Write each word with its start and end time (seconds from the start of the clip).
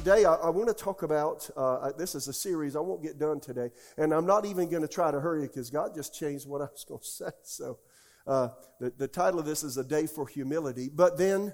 Uh, 0.00 0.02
today, 0.02 0.24
I, 0.24 0.34
I 0.34 0.50
want 0.50 0.68
to 0.68 0.74
talk 0.74 1.02
about 1.02 1.48
uh, 1.56 1.92
this 1.92 2.14
is 2.14 2.26
a 2.28 2.32
series. 2.32 2.74
I 2.74 2.80
won't 2.80 3.02
get 3.02 3.18
done 3.18 3.40
today, 3.40 3.70
and 3.98 4.14
I'm 4.14 4.26
not 4.26 4.46
even 4.46 4.70
going 4.70 4.82
to 4.82 4.88
try 4.88 5.10
to 5.10 5.20
hurry 5.20 5.42
because 5.42 5.70
God 5.70 5.94
just 5.94 6.14
changed 6.14 6.46
what 6.48 6.62
I 6.62 6.64
was 6.64 6.84
going 6.88 7.00
to 7.02 7.06
say. 7.06 7.30
So, 7.42 7.78
uh, 8.26 8.48
the, 8.78 8.92
the 8.96 9.08
title 9.08 9.40
of 9.40 9.46
this 9.46 9.62
is 9.62 9.76
A 9.76 9.84
Day 9.84 10.06
for 10.06 10.26
Humility, 10.26 10.90
but 10.92 11.18
then 11.18 11.52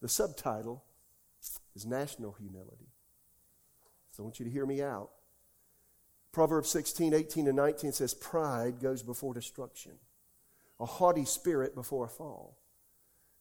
the 0.00 0.08
subtitle 0.08 0.84
is 1.74 1.86
National 1.86 2.32
Humility. 2.32 2.88
So, 4.10 4.22
I 4.22 4.24
want 4.24 4.38
you 4.38 4.44
to 4.44 4.50
hear 4.50 4.66
me 4.66 4.82
out. 4.82 5.10
Proverbs 6.32 6.70
16, 6.70 7.14
18, 7.14 7.46
and 7.46 7.56
19 7.56 7.92
says, 7.92 8.12
Pride 8.12 8.80
goes 8.80 9.02
before 9.02 9.34
destruction, 9.34 9.92
a 10.80 10.86
haughty 10.86 11.24
spirit 11.24 11.74
before 11.74 12.06
a 12.06 12.08
fall. 12.08 12.58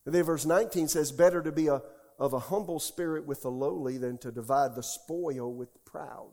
And 0.05 0.13
then 0.13 0.23
verse 0.23 0.45
19 0.45 0.89
says, 0.89 1.11
Better 1.11 1.41
to 1.41 1.52
be 1.52 1.67
a 1.67 1.81
of 2.20 2.34
a 2.34 2.40
humble 2.40 2.80
spirit 2.80 3.26
with 3.26 3.41
the 3.41 3.52
lowly 3.52 3.98
than 3.98 4.17
to 4.20 4.31
divide 4.31 4.76
the 4.76 4.84
spoil 4.84 5.53
with 5.53 5.73
the 5.73 5.80
proud. 5.80 6.31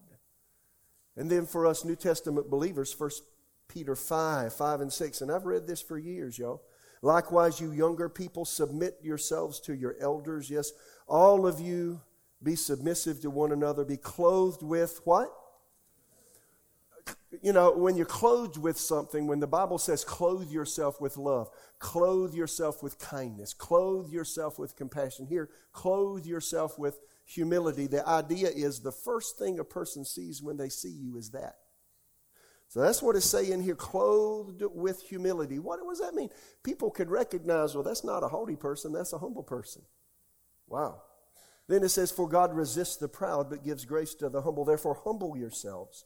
And 1.16 1.30
then 1.30 1.46
for 1.46 1.66
us 1.66 1.84
New 1.84 1.96
Testament 1.96 2.50
believers, 2.50 2.94
1 2.96 3.10
Peter 3.68 3.96
5, 3.96 4.52
5 4.52 4.80
and 4.80 4.92
6. 4.92 5.20
And 5.20 5.30
I've 5.30 5.46
read 5.46 5.66
this 5.66 5.82
for 5.82 5.98
years, 5.98 6.38
y'all. 6.38 6.62
Likewise, 7.02 7.60
you 7.60 7.72
younger 7.72 8.08
people, 8.08 8.44
submit 8.44 8.98
yourselves 9.02 9.58
to 9.60 9.74
your 9.74 9.96
elders. 10.00 10.50
Yes, 10.50 10.72
all 11.06 11.46
of 11.46 11.60
you 11.60 12.00
be 12.42 12.56
submissive 12.56 13.20
to 13.20 13.30
one 13.30 13.52
another. 13.52 13.84
Be 13.84 13.96
clothed 13.96 14.62
with 14.62 15.00
what? 15.04 15.30
You 17.42 17.52
know, 17.52 17.72
when 17.72 17.96
you're 17.96 18.06
clothed 18.06 18.58
with 18.58 18.78
something, 18.78 19.26
when 19.26 19.40
the 19.40 19.46
Bible 19.46 19.78
says 19.78 20.04
clothe 20.04 20.50
yourself 20.50 21.00
with 21.00 21.16
love, 21.16 21.48
clothe 21.78 22.34
yourself 22.34 22.82
with 22.82 22.98
kindness, 22.98 23.54
clothe 23.54 24.10
yourself 24.10 24.58
with 24.58 24.76
compassion. 24.76 25.26
Here, 25.26 25.48
clothe 25.72 26.26
yourself 26.26 26.78
with 26.78 26.98
humility. 27.24 27.86
The 27.86 28.06
idea 28.06 28.48
is 28.48 28.80
the 28.80 28.92
first 28.92 29.38
thing 29.38 29.58
a 29.58 29.64
person 29.64 30.04
sees 30.04 30.42
when 30.42 30.56
they 30.56 30.68
see 30.68 30.90
you 30.90 31.16
is 31.16 31.30
that. 31.30 31.56
So 32.68 32.80
that's 32.80 33.02
what 33.02 33.16
it's 33.16 33.26
saying 33.26 33.62
here, 33.62 33.74
clothed 33.74 34.62
with 34.72 35.02
humility. 35.02 35.58
What 35.58 35.80
does 35.82 36.00
that 36.00 36.14
mean? 36.14 36.30
People 36.62 36.90
could 36.90 37.10
recognize, 37.10 37.74
well, 37.74 37.82
that's 37.82 38.04
not 38.04 38.22
a 38.22 38.28
haughty 38.28 38.54
person, 38.54 38.92
that's 38.92 39.12
a 39.12 39.18
humble 39.18 39.42
person. 39.42 39.82
Wow. 40.68 41.02
Then 41.66 41.82
it 41.82 41.88
says, 41.88 42.10
For 42.12 42.28
God 42.28 42.54
resists 42.54 42.96
the 42.96 43.08
proud, 43.08 43.50
but 43.50 43.64
gives 43.64 43.84
grace 43.84 44.14
to 44.16 44.28
the 44.28 44.42
humble. 44.42 44.64
Therefore, 44.64 45.00
humble 45.04 45.36
yourselves 45.36 46.04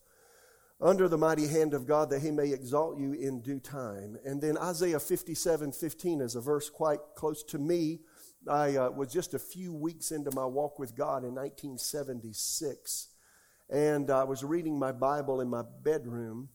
under 0.80 1.08
the 1.08 1.18
mighty 1.18 1.46
hand 1.46 1.74
of 1.74 1.86
God 1.86 2.10
that 2.10 2.22
he 2.22 2.30
may 2.30 2.52
exalt 2.52 2.98
you 2.98 3.12
in 3.12 3.40
due 3.40 3.60
time. 3.60 4.16
And 4.24 4.40
then 4.40 4.58
Isaiah 4.58 5.00
57 5.00 5.72
15 5.72 6.20
is 6.20 6.34
a 6.34 6.40
verse 6.40 6.68
quite 6.68 7.00
close 7.14 7.42
to 7.44 7.58
me. 7.58 8.00
I 8.48 8.76
uh, 8.76 8.90
was 8.90 9.12
just 9.12 9.34
a 9.34 9.38
few 9.38 9.72
weeks 9.72 10.10
into 10.10 10.30
my 10.34 10.44
walk 10.44 10.78
with 10.78 10.96
God 10.96 11.24
in 11.24 11.34
1976. 11.34 13.08
And 13.70 14.10
I 14.10 14.24
was 14.24 14.44
reading 14.44 14.78
my 14.78 14.92
Bible 14.92 15.40
in 15.40 15.48
my 15.48 15.62
bedroom. 15.82 16.50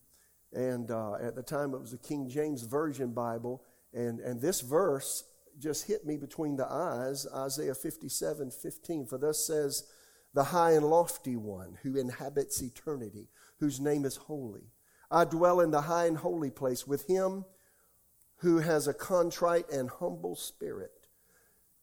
And 0.54 0.92
uh, 0.92 1.16
at 1.16 1.36
the 1.36 1.44
time, 1.44 1.74
it 1.74 1.82
was 1.82 1.94
a 1.94 1.98
King 1.98 2.30
James 2.30 2.64
Version 2.64 3.14
Bible. 3.14 3.64
And, 3.94 4.20
and 4.20 4.40
this 4.40 4.62
verse 4.62 5.24
just 5.58 5.88
hit 5.88 6.06
me 6.06 6.18
between 6.18 6.56
the 6.56 6.72
eyes 6.72 7.26
Isaiah 7.34 7.74
57 7.74 8.52
15. 8.52 9.06
For 9.08 9.18
thus 9.18 9.46
says 9.46 9.86
the 10.34 10.44
high 10.44 10.74
and 10.74 10.86
lofty 10.86 11.36
one 11.36 11.78
who 11.82 11.98
inhabits 11.98 12.62
eternity 12.62 13.30
whose 13.60 13.80
name 13.80 14.06
is 14.06 14.16
holy. 14.16 14.72
I 15.12 15.26
dwell 15.26 15.60
in 15.60 15.72
the 15.72 15.82
high 15.82 16.06
and 16.06 16.18
holy 16.18 16.52
place 16.52 16.86
with 16.88 17.08
him 17.08 17.46
who 18.38 18.60
has 18.60 18.88
a 18.88 18.94
contrite 18.94 19.70
and 19.70 19.90
humble 19.90 20.36
spirit, 20.36 21.08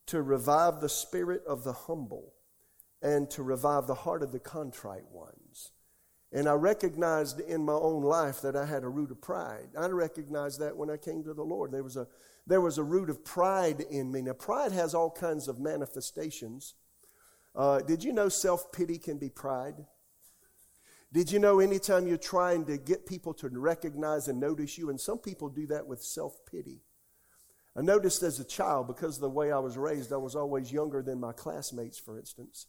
to 0.07 0.23
revive 0.23 0.81
the 0.81 0.89
spirit 0.89 1.43
of 1.47 1.65
the 1.65 1.73
humble 1.73 2.33
and 3.03 3.29
to 3.31 3.43
revive 3.43 3.87
the 3.87 3.95
heart 3.95 4.23
of 4.23 4.33
the 4.33 4.39
contrite 4.39 5.05
ones. 5.11 5.73
And 6.33 6.49
I 6.49 6.53
recognized 6.53 7.41
in 7.41 7.65
my 7.65 7.75
own 7.75 8.03
life 8.03 8.41
that 8.43 8.57
I 8.57 8.65
had 8.65 8.85
a 8.85 8.89
root 8.89 9.11
of 9.11 9.21
pride. 9.21 9.69
I 9.79 9.87
recognized 9.89 10.61
that 10.61 10.77
when 10.77 10.91
I 10.91 10.97
came 10.97 11.23
to 11.25 11.35
the 11.35 11.43
Lord. 11.43 11.73
There 11.73 11.85
was 11.85 11.97
a, 11.97 12.09
there 12.47 12.61
was 12.61 12.79
a 12.79 12.85
root 12.85 13.11
of 13.11 13.25
pride 13.25 13.81
in 13.91 14.11
me. 14.11 14.23
Now, 14.23 14.33
pride 14.33 14.73
has 14.73 14.95
all 14.95 15.11
kinds 15.11 15.49
of 15.49 15.61
manifestations. 15.61 16.75
Uh, 17.55 17.81
did 17.81 18.03
you 18.03 18.13
know 18.13 18.29
self 18.29 18.73
pity 18.73 18.99
can 18.99 19.19
be 19.19 19.29
pride? 19.29 19.87
Did 21.17 21.33
you 21.33 21.39
know 21.39 21.61
anytime 21.61 22.07
you're 22.07 22.19
trying 22.19 22.67
to 22.67 22.77
get 22.77 23.07
people 23.07 23.33
to 23.37 23.49
recognize 23.49 24.29
and 24.29 24.39
notice 24.39 24.77
you, 24.77 24.91
and 24.91 25.01
some 25.01 25.17
people 25.17 25.49
do 25.49 25.67
that 25.69 25.87
with 25.87 26.03
self 26.03 26.45
pity? 26.45 26.83
I 27.75 27.81
noticed 27.81 28.23
as 28.23 28.39
a 28.39 28.45
child, 28.45 28.87
because 28.87 29.15
of 29.17 29.23
the 29.23 29.31
way 29.31 29.51
I 29.51 29.59
was 29.59 29.79
raised, 29.79 30.13
I 30.13 30.19
was 30.19 30.37
always 30.37 30.71
younger 30.71 31.01
than 31.01 31.19
my 31.19 31.33
classmates, 31.33 31.99
for 31.99 32.19
instance. 32.19 32.67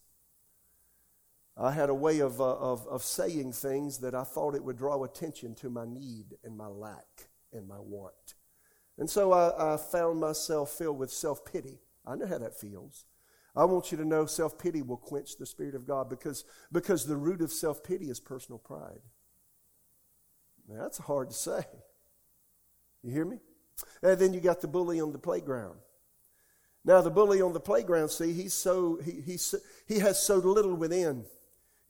I 1.58 1.72
had 1.72 1.90
a 1.90 1.94
way 1.94 2.20
of, 2.20 2.40
uh, 2.40 2.56
of, 2.56 2.88
of 2.88 3.04
saying 3.04 3.52
things 3.52 3.98
that 3.98 4.16
I 4.16 4.24
thought 4.24 4.56
it 4.56 4.64
would 4.64 4.78
draw 4.78 5.04
attention 5.04 5.54
to 5.56 5.70
my 5.70 5.84
need 5.84 6.38
and 6.46 6.56
my 6.56 6.68
lack 6.68 7.28
and 7.52 7.68
my 7.68 7.80
want. 7.80 8.36
And 8.98 9.10
so 9.10 9.34
I, 9.34 9.74
I 9.74 9.76
found 9.76 10.22
myself 10.22 10.70
filled 10.70 11.00
with 11.00 11.12
self 11.12 11.44
pity. 11.44 11.80
I 12.06 12.16
know 12.16 12.28
how 12.28 12.38
that 12.38 12.58
feels. 12.58 13.08
I 13.58 13.66
want 13.66 13.92
you 13.92 13.98
to 13.98 14.06
know 14.06 14.28
self 14.28 14.60
pity 14.60 14.84
will 14.84 14.98
quench 14.98 15.38
the 15.38 15.46
Spirit 15.48 15.74
of 15.74 15.88
God 15.88 16.10
because, 16.10 16.46
because 16.72 17.06
the 17.06 17.18
root 17.18 17.42
of 17.42 17.52
self 17.52 17.84
pity 17.84 18.06
is 18.06 18.20
personal 18.20 18.60
pride. 18.60 19.02
Now, 20.70 20.84
that's 20.84 21.00
hard 21.00 21.32
to 21.32 21.36
say. 21.36 21.66
You 23.04 23.12
hear 23.12 23.26
me? 23.26 23.40
And 24.04 24.20
then 24.20 24.34
you 24.34 24.42
got 24.42 24.62
the 24.62 24.68
bully 24.68 25.02
on 25.02 25.12
the 25.12 25.18
playground. 25.20 25.78
Now, 26.86 27.02
the 27.02 27.10
bully 27.10 27.42
on 27.42 27.54
the 27.54 27.60
playground, 27.60 28.10
see, 28.10 28.32
he's 28.32 28.54
so, 28.54 29.00
he, 29.04 29.22
he's, 29.22 29.56
he 29.88 30.00
has 30.00 30.22
so 30.22 30.36
little 30.36 30.76
within. 30.76 31.26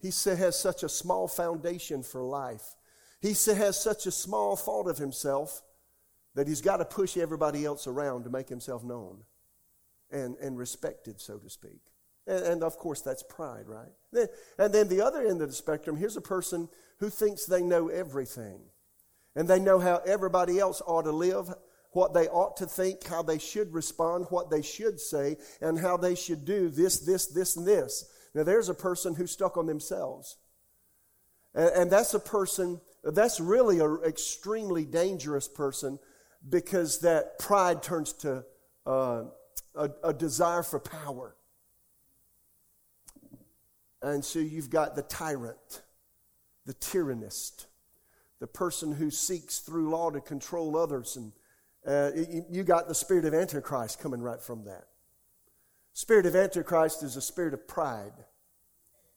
He 0.00 0.08
has 0.08 0.58
such 0.58 0.82
a 0.82 0.88
small 0.88 1.28
foundation 1.28 2.02
for 2.02 2.22
life. 2.22 2.76
He 3.20 3.28
has 3.30 3.80
such 3.80 4.06
a 4.06 4.10
small 4.10 4.56
thought 4.56 4.88
of 4.88 4.98
himself 4.98 5.62
that 6.34 6.46
he's 6.46 6.60
got 6.60 6.78
to 6.78 6.84
push 6.84 7.16
everybody 7.16 7.64
else 7.64 7.86
around 7.86 8.24
to 8.24 8.30
make 8.30 8.48
himself 8.48 8.84
known 8.84 9.24
and, 10.10 10.36
and 10.38 10.58
respected, 10.58 11.20
so 11.20 11.38
to 11.38 11.50
speak. 11.50 11.80
And, 12.26 12.44
and 12.44 12.62
of 12.62 12.76
course, 12.76 13.00
that's 13.00 13.22
pride, 13.22 13.66
right? 13.66 14.28
And 14.58 14.72
then 14.72 14.88
the 14.88 15.00
other 15.00 15.26
end 15.26 15.42
of 15.42 15.48
the 15.48 15.54
spectrum 15.54 15.96
here's 15.96 16.16
a 16.16 16.22
person 16.22 16.68
who 17.00 17.10
thinks 17.10 17.44
they 17.44 17.62
know 17.62 17.88
everything. 17.88 18.60
And 19.34 19.46
they 19.46 19.60
know 19.60 19.78
how 19.78 19.98
everybody 20.06 20.58
else 20.58 20.82
ought 20.84 21.02
to 21.02 21.12
live, 21.12 21.52
what 21.92 22.12
they 22.12 22.28
ought 22.28 22.56
to 22.56 22.66
think, 22.66 23.06
how 23.06 23.22
they 23.22 23.38
should 23.38 23.72
respond, 23.72 24.26
what 24.30 24.50
they 24.50 24.62
should 24.62 25.00
say, 25.00 25.36
and 25.60 25.78
how 25.78 25.96
they 25.96 26.14
should 26.14 26.44
do 26.44 26.68
this, 26.68 26.98
this, 27.00 27.26
this, 27.26 27.56
and 27.56 27.66
this. 27.66 28.10
Now, 28.34 28.42
there's 28.42 28.68
a 28.68 28.74
person 28.74 29.14
who's 29.14 29.30
stuck 29.30 29.56
on 29.56 29.66
themselves. 29.66 30.36
And, 31.54 31.70
and 31.70 31.90
that's 31.90 32.14
a 32.14 32.20
person, 32.20 32.80
that's 33.04 33.40
really 33.40 33.78
an 33.80 34.00
extremely 34.04 34.84
dangerous 34.84 35.46
person 35.46 35.98
because 36.48 37.00
that 37.00 37.38
pride 37.38 37.82
turns 37.82 38.12
to 38.14 38.44
uh, 38.86 39.24
a, 39.78 39.90
a 40.02 40.12
desire 40.12 40.62
for 40.62 40.80
power. 40.80 41.36
And 44.02 44.24
so 44.24 44.38
you've 44.38 44.70
got 44.70 44.96
the 44.96 45.02
tyrant, 45.02 45.82
the 46.66 46.74
tyrannist, 46.74 47.66
the 48.40 48.46
person 48.46 48.92
who 48.92 49.10
seeks 49.10 49.60
through 49.60 49.90
law 49.90 50.10
to 50.10 50.20
control 50.20 50.76
others. 50.76 51.16
And 51.16 51.32
uh, 51.86 52.10
you, 52.50 52.64
got 52.64 52.88
the 52.88 52.94
spirit 52.94 53.24
of 53.24 53.34
Antichrist 53.34 53.98
coming 54.00 54.20
right 54.20 54.40
from 54.40 54.64
that. 54.64 54.84
Spirit 55.94 56.26
of 56.26 56.36
Antichrist 56.36 57.02
is 57.02 57.16
a 57.16 57.20
spirit 57.20 57.54
of 57.54 57.66
pride. 57.66 58.12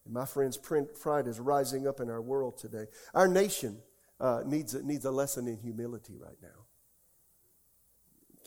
And 0.06 0.14
my 0.14 0.26
friends, 0.26 0.58
pride 0.58 1.28
is 1.28 1.40
rising 1.40 1.88
up 1.88 2.00
in 2.00 2.10
our 2.10 2.22
world 2.22 2.58
today. 2.58 2.86
Our 3.14 3.28
nation 3.28 3.78
uh, 4.20 4.42
needs, 4.46 4.74
needs 4.84 5.06
a 5.06 5.12
lesson 5.12 5.48
in 5.48 5.58
humility 5.58 6.18
right 6.18 6.38
now. 6.42 6.66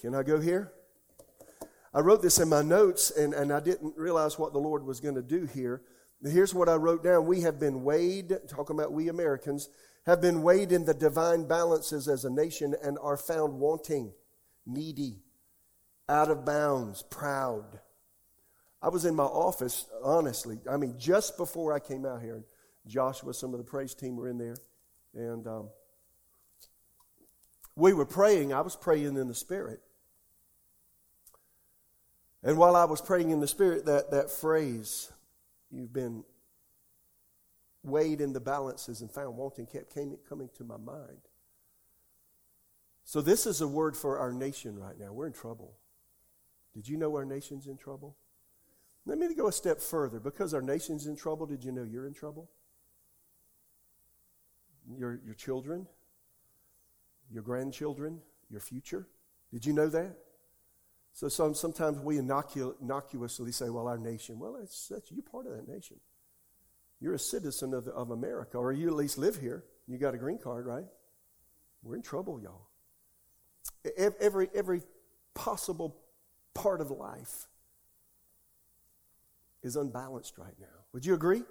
Can 0.01 0.15
I 0.17 0.25
go 0.25 0.41
here? 0.41 0.73
I 1.95 2.01
wrote 2.01 2.23
this 2.23 2.41
in 2.41 2.49
my 2.49 2.63
notes 2.63 3.11
and, 3.13 3.33
and 3.33 3.53
I 3.53 3.61
didn't 3.61 3.95
realize 3.97 4.39
what 4.39 4.53
the 4.53 4.59
Lord 4.59 4.85
was 4.85 5.01
going 5.01 5.15
to 5.15 5.23
do 5.23 5.47
here. 5.47 5.83
Here's 6.23 6.55
what 6.55 6.69
I 6.69 6.75
wrote 6.75 7.05
down. 7.05 7.27
We 7.27 7.43
have 7.43 7.61
been 7.61 7.85
weighed, 7.85 8.37
talking 8.49 8.77
about 8.77 8.93
we 8.93 9.09
Americans, 9.09 9.69
have 10.07 10.21
been 10.21 10.43
weighed 10.43 10.73
in 10.73 10.85
the 10.85 10.95
divine 10.95 11.47
balances 11.47 12.09
as 12.09 12.25
a 12.25 12.31
nation 12.31 12.75
and 12.83 12.99
are 13.01 13.17
found 13.17 13.61
wanting, 13.61 14.13
needy, 14.67 15.23
out 16.09 16.31
of 16.31 16.45
bounds, 16.45 17.03
proud. 17.03 17.81
I 18.83 18.89
was 18.89 19.05
in 19.05 19.15
my 19.15 19.25
office, 19.25 19.87
honestly, 20.03 20.59
I 20.71 20.77
mean, 20.77 20.97
just 20.99 21.37
before 21.37 21.73
I 21.73 21.79
came 21.79 22.05
out 22.05 22.21
here. 22.23 22.45
Joshua, 22.87 23.33
some 23.33 23.55
of 23.55 23.59
the 23.59 23.65
praise 23.65 23.95
team 23.95 24.17
were 24.17 24.29
in 24.29 24.39
there. 24.39 24.57
And 25.15 25.47
um, 25.47 25.69
we 27.77 27.93
were 27.93 28.07
praying. 28.07 28.53
I 28.53 28.61
was 28.61 28.77
praying 28.77 29.17
in 29.17 29.29
the 29.29 29.35
Spirit. 29.35 29.81
And 32.45 32.59
while 32.59 32.77
I 32.77 32.85
was 32.85 33.01
praying 33.01 33.31
in 33.31 33.41
the 33.41 33.49
Spirit, 33.49 33.87
that, 33.87 34.11
that 34.11 34.31
phrase, 34.31 35.11
you've 35.71 35.95
been 35.95 36.25
weighed 37.83 38.21
in 38.21 38.35
the 38.35 38.41
balances 38.41 39.01
and 39.01 39.11
found 39.11 39.37
wanting, 39.37 39.65
kept 39.67 39.95
came, 39.95 40.19
coming 40.29 40.51
to 40.59 40.65
my 40.65 40.77
mind. 40.77 41.29
So, 43.07 43.23
this 43.23 43.47
is 43.47 43.63
a 43.63 43.69
word 43.69 43.97
for 43.97 44.19
our 44.19 44.33
nation 44.33 44.79
right 44.79 44.99
now. 44.99 45.13
We're 45.13 45.27
in 45.27 45.33
trouble. 45.33 45.75
Did 46.75 46.87
you 46.87 46.99
know 46.99 47.15
our 47.15 47.25
nation's 47.25 47.67
in 47.67 47.79
trouble? 47.79 48.17
Let 49.07 49.19
me 49.19 49.35
go 49.35 49.49
a 49.49 49.53
step 49.53 49.81
further. 49.81 50.21
Because 50.21 50.53
our 50.53 50.63
nation's 50.63 51.07
in 51.07 51.17
trouble, 51.17 51.47
did 51.47 51.65
you 51.65 51.73
know 51.73 51.85
you're 51.85 52.07
in 52.07 52.15
trouble? 52.15 52.51
Your, 54.99 55.21
your 55.25 55.35
children, 55.35 55.87
your 57.31 57.43
grandchildren, 57.43 58.21
your 58.51 58.61
future. 58.61 59.07
Did 59.51 59.65
you 59.65 59.73
know 59.73 59.89
that? 59.89 60.17
So 61.15 61.29
some, 61.29 61.55
sometimes 61.55 62.01
we 62.01 62.17
innocu- 62.17 62.75
innocuously 62.83 63.53
say, 63.53 63.71
well, 63.71 63.87
our 63.87 63.97
nation. 63.97 64.41
Well, 64.41 64.57
that's, 64.59 64.89
that's, 64.89 65.13
you're 65.13 65.23
part 65.23 65.47
of 65.47 65.53
that 65.53 65.69
nation. 65.69 65.97
You're 67.01 67.15
a 67.15 67.21
citizen 67.21 67.73
of, 67.73 67.87
of 67.87 68.11
America, 68.11 68.59
or 68.59 68.73
you 68.73 68.89
at 68.89 68.95
least 68.95 69.17
live 69.17 69.37
here. 69.37 69.65
You 69.87 69.97
got 69.97 70.15
a 70.15 70.19
green 70.19 70.39
card, 70.39 70.67
right? 70.67 70.87
We're 71.85 71.95
in 71.95 72.03
trouble, 72.03 72.41
y'all. 72.41 72.67
Every, 74.21 74.49
every 74.55 74.83
possible 75.35 75.97
part 76.53 76.81
of 76.81 76.91
life 76.91 77.47
is 79.63 79.77
unbalanced 79.77 80.37
right 80.37 80.55
now. 80.61 80.67
Would 80.93 81.07
you 81.07 81.15
agree? 81.15 81.45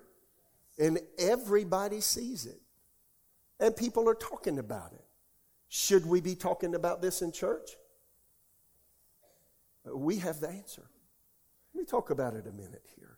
And 0.78 1.00
everybody 1.18 2.02
sees 2.02 2.46
it. 2.46 2.60
And 3.62 3.76
people 3.78 4.10
are 4.10 4.16
talking 4.16 4.60
about 4.60 4.92
it. 4.92 5.06
Should 5.70 6.06
we 6.06 6.20
be 6.20 6.36
talking 6.36 6.76
about 6.76 7.02
this 7.02 7.22
in 7.22 7.32
church? 7.32 7.78
We 9.86 10.18
have 10.18 10.40
the 10.40 10.50
answer. 10.50 10.90
Let 11.74 11.80
me 11.80 11.86
talk 11.86 12.10
about 12.10 12.36
it 12.36 12.48
a 12.48 12.52
minute 12.52 12.84
here. 12.96 13.18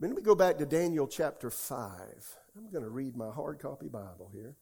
Let 0.00 0.12
me 0.12 0.22
go 0.22 0.34
back 0.34 0.58
to 0.58 0.66
Daniel 0.66 1.06
chapter 1.06 1.50
5. 1.50 2.36
I'm 2.56 2.70
going 2.70 2.84
to 2.84 2.90
read 2.90 3.16
my 3.16 3.30
hard 3.30 3.58
copy 3.58 3.88
Bible 3.88 4.30
here. 4.32 4.54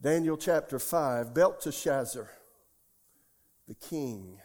Daniel 0.00 0.36
chapter 0.36 0.78
5, 0.78 1.32
Belteshazzar, 1.32 2.28
the 3.66 3.74
king. 3.74 4.38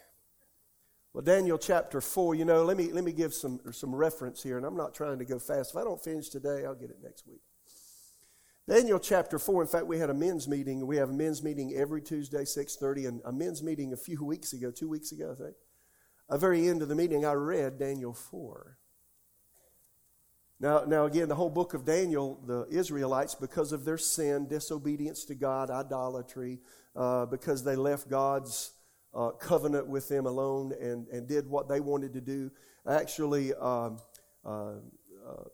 Well, 1.12 1.22
Daniel 1.22 1.58
chapter 1.58 2.00
4, 2.00 2.36
you 2.36 2.44
know, 2.44 2.64
let 2.64 2.76
me, 2.76 2.92
let 2.92 3.04
me 3.04 3.12
give 3.12 3.34
some, 3.34 3.60
some 3.72 3.94
reference 3.94 4.42
here, 4.42 4.56
and 4.56 4.64
I'm 4.64 4.76
not 4.76 4.94
trying 4.94 5.18
to 5.18 5.24
go 5.24 5.38
fast. 5.38 5.72
If 5.72 5.76
I 5.76 5.84
don't 5.84 6.02
finish 6.02 6.28
today, 6.28 6.64
I'll 6.64 6.74
get 6.74 6.90
it 6.90 6.98
next 7.02 7.26
week. 7.26 7.42
Daniel 8.70 9.00
chapter 9.00 9.36
4, 9.36 9.62
in 9.62 9.68
fact, 9.68 9.86
we 9.86 9.98
had 9.98 10.10
a 10.10 10.14
men's 10.14 10.46
meeting. 10.46 10.86
We 10.86 10.96
have 10.98 11.10
a 11.10 11.12
men's 11.12 11.42
meeting 11.42 11.74
every 11.74 12.00
Tuesday, 12.00 12.44
6.30, 12.44 13.08
and 13.08 13.20
a 13.24 13.32
men's 13.32 13.64
meeting 13.64 13.92
a 13.92 13.96
few 13.96 14.24
weeks 14.24 14.52
ago, 14.52 14.70
two 14.70 14.88
weeks 14.88 15.10
ago, 15.10 15.32
I 15.32 15.42
think. 15.42 15.56
At 16.30 16.34
the 16.34 16.38
very 16.38 16.68
end 16.68 16.80
of 16.80 16.86
the 16.86 16.94
meeting, 16.94 17.26
I 17.26 17.32
read 17.32 17.80
Daniel 17.80 18.12
4. 18.12 18.78
Now, 20.60 20.84
now 20.84 21.06
again, 21.06 21.28
the 21.28 21.34
whole 21.34 21.50
book 21.50 21.74
of 21.74 21.84
Daniel, 21.84 22.40
the 22.46 22.64
Israelites, 22.70 23.34
because 23.34 23.72
of 23.72 23.84
their 23.84 23.98
sin, 23.98 24.46
disobedience 24.46 25.24
to 25.24 25.34
God, 25.34 25.68
idolatry, 25.68 26.60
uh, 26.94 27.26
because 27.26 27.64
they 27.64 27.74
left 27.74 28.08
God's 28.08 28.70
uh, 29.12 29.30
covenant 29.30 29.88
with 29.88 30.08
them 30.08 30.26
alone 30.26 30.72
and, 30.80 31.08
and 31.08 31.26
did 31.26 31.50
what 31.50 31.68
they 31.68 31.80
wanted 31.80 32.12
to 32.12 32.20
do, 32.20 32.52
actually 32.88 33.52
um, 33.54 33.98
uh, 34.44 34.74
uh 35.28 35.44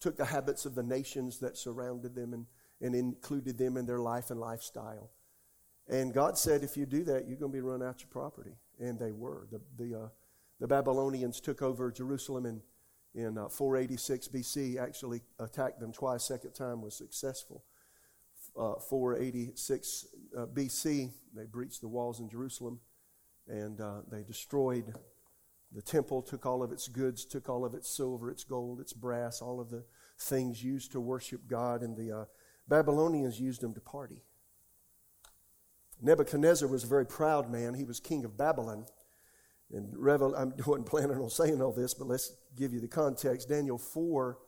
took 0.00 0.16
the 0.16 0.24
habits 0.24 0.66
of 0.66 0.74
the 0.74 0.82
nations 0.82 1.38
that 1.40 1.56
surrounded 1.56 2.14
them 2.14 2.32
and, 2.32 2.46
and 2.80 2.94
included 2.94 3.58
them 3.58 3.76
in 3.76 3.86
their 3.86 4.00
life 4.00 4.30
and 4.30 4.40
lifestyle. 4.40 5.10
And 5.88 6.14
God 6.14 6.38
said, 6.38 6.62
if 6.62 6.76
you 6.76 6.86
do 6.86 7.04
that, 7.04 7.28
you're 7.28 7.38
going 7.38 7.52
to 7.52 7.56
be 7.56 7.60
run 7.60 7.82
out 7.82 7.96
of 7.96 8.00
your 8.00 8.08
property. 8.10 8.54
And 8.78 8.98
they 8.98 9.12
were. 9.12 9.46
The, 9.50 9.60
the, 9.76 9.98
uh, 9.98 10.08
the 10.60 10.68
Babylonians 10.68 11.40
took 11.40 11.62
over 11.62 11.90
Jerusalem 11.90 12.46
in, 12.46 12.62
in 13.14 13.36
uh, 13.38 13.48
486 13.48 14.28
BC, 14.28 14.78
actually 14.78 15.20
attacked 15.38 15.80
them 15.80 15.92
twice, 15.92 16.24
second 16.24 16.52
time 16.52 16.80
was 16.80 16.94
successful. 16.94 17.64
Uh, 18.56 18.74
486 18.74 20.06
uh, 20.36 20.46
BC, 20.46 21.10
they 21.34 21.46
breached 21.46 21.80
the 21.80 21.88
walls 21.88 22.20
in 22.20 22.28
Jerusalem 22.28 22.80
and 23.48 23.80
uh, 23.80 24.00
they 24.10 24.22
destroyed 24.22 24.94
the 25.72 25.82
temple 25.82 26.22
took 26.22 26.46
all 26.46 26.62
of 26.62 26.72
its 26.72 26.88
goods, 26.88 27.24
took 27.24 27.48
all 27.48 27.64
of 27.64 27.74
its 27.74 27.88
silver, 27.88 28.30
its 28.30 28.44
gold, 28.44 28.80
its 28.80 28.92
brass, 28.92 29.40
all 29.40 29.60
of 29.60 29.70
the 29.70 29.84
things 30.18 30.62
used 30.62 30.92
to 30.92 31.00
worship 31.00 31.46
God, 31.46 31.82
and 31.82 31.96
the 31.96 32.20
uh, 32.20 32.24
Babylonians 32.68 33.40
used 33.40 33.60
them 33.60 33.74
to 33.74 33.80
party. 33.80 34.22
Nebuchadnezzar 36.02 36.68
was 36.68 36.84
a 36.84 36.88
very 36.88 37.06
proud 37.06 37.50
man. 37.50 37.74
He 37.74 37.84
was 37.84 38.00
king 38.00 38.24
of 38.24 38.36
Babylon. 38.36 38.86
And 39.72 39.92
Revel- 39.96 40.34
I 40.34 40.46
wasn't 40.66 40.86
planning 40.86 41.16
on 41.16 41.30
saying 41.30 41.62
all 41.62 41.72
this, 41.72 41.94
but 41.94 42.08
let's 42.08 42.32
give 42.56 42.72
you 42.72 42.80
the 42.80 42.88
context. 42.88 43.48
Daniel 43.48 43.78
4, 43.78 44.38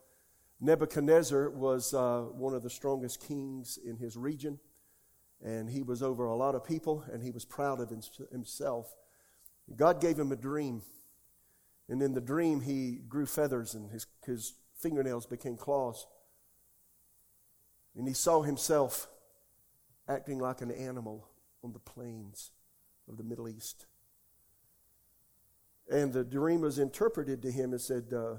Nebuchadnezzar 0.61 1.51
was 1.51 1.95
uh, 1.95 2.23
one 2.33 2.55
of 2.55 2.63
the 2.63 2.71
strongest 2.71 3.21
kings 3.27 3.79
in 3.85 3.97
his 3.97 4.17
region, 4.17 4.59
and 5.45 5.69
he 5.69 5.83
was 5.83 6.03
over 6.03 6.25
a 6.25 6.37
lot 6.37 6.55
of 6.55 6.65
people, 6.65 7.05
and 7.13 7.23
he 7.23 7.31
was 7.31 7.45
proud 7.45 7.81
of 7.81 7.91
himself. 8.31 8.95
God 9.77 10.01
gave 10.01 10.19
him 10.19 10.33
a 10.33 10.37
dream 10.37 10.83
and 11.93 12.01
in 12.01 12.15
the 12.15 12.23
dream, 12.23 12.63
he 12.63 13.01
grew 13.07 13.27
feathers 13.27 13.75
and 13.75 13.91
his, 13.91 14.07
his 14.25 14.55
fingernails 14.79 15.27
became 15.27 15.59
claws. 15.59 16.07
And 17.95 18.09
he 18.09 18.15
saw 18.15 18.41
himself 18.41 19.09
acting 20.09 20.39
like 20.39 20.63
an 20.63 20.71
animal 20.71 21.29
on 21.63 21.75
the 21.75 21.79
plains 21.79 22.53
of 23.11 23.19
the 23.19 23.23
Middle 23.23 23.47
East. 23.47 23.85
And 25.91 26.15
the 26.15 26.25
dream 26.25 26.63
was 26.63 26.79
interpreted 26.79 27.43
to 27.43 27.53
him 27.53 27.73
and 27.73 27.81
said, 27.81 28.05
uh, 28.11 28.37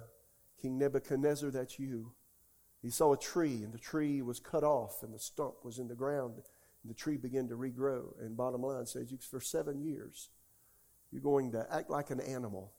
King 0.59 0.79
Nebuchadnezzar, 0.79 1.51
that's 1.51 1.77
you. 1.77 2.13
He 2.81 2.89
saw 2.89 3.13
a 3.13 3.17
tree, 3.17 3.61
and 3.63 3.71
the 3.71 3.77
tree 3.77 4.23
was 4.23 4.39
cut 4.39 4.63
off, 4.63 5.03
and 5.03 5.13
the 5.13 5.19
stump 5.19 5.63
was 5.63 5.77
in 5.77 5.87
the 5.87 5.93
ground. 5.93 6.37
And 6.37 6.89
the 6.89 6.95
tree 6.95 7.17
began 7.17 7.47
to 7.49 7.55
regrow. 7.55 8.19
And 8.19 8.35
bottom 8.35 8.63
line 8.63 8.87
says, 8.87 9.13
for 9.29 9.39
seven 9.39 9.79
years, 9.79 10.29
you're 11.11 11.21
going 11.21 11.51
to 11.51 11.67
act 11.71 11.91
like 11.91 12.09
an 12.09 12.19
animal 12.19 12.73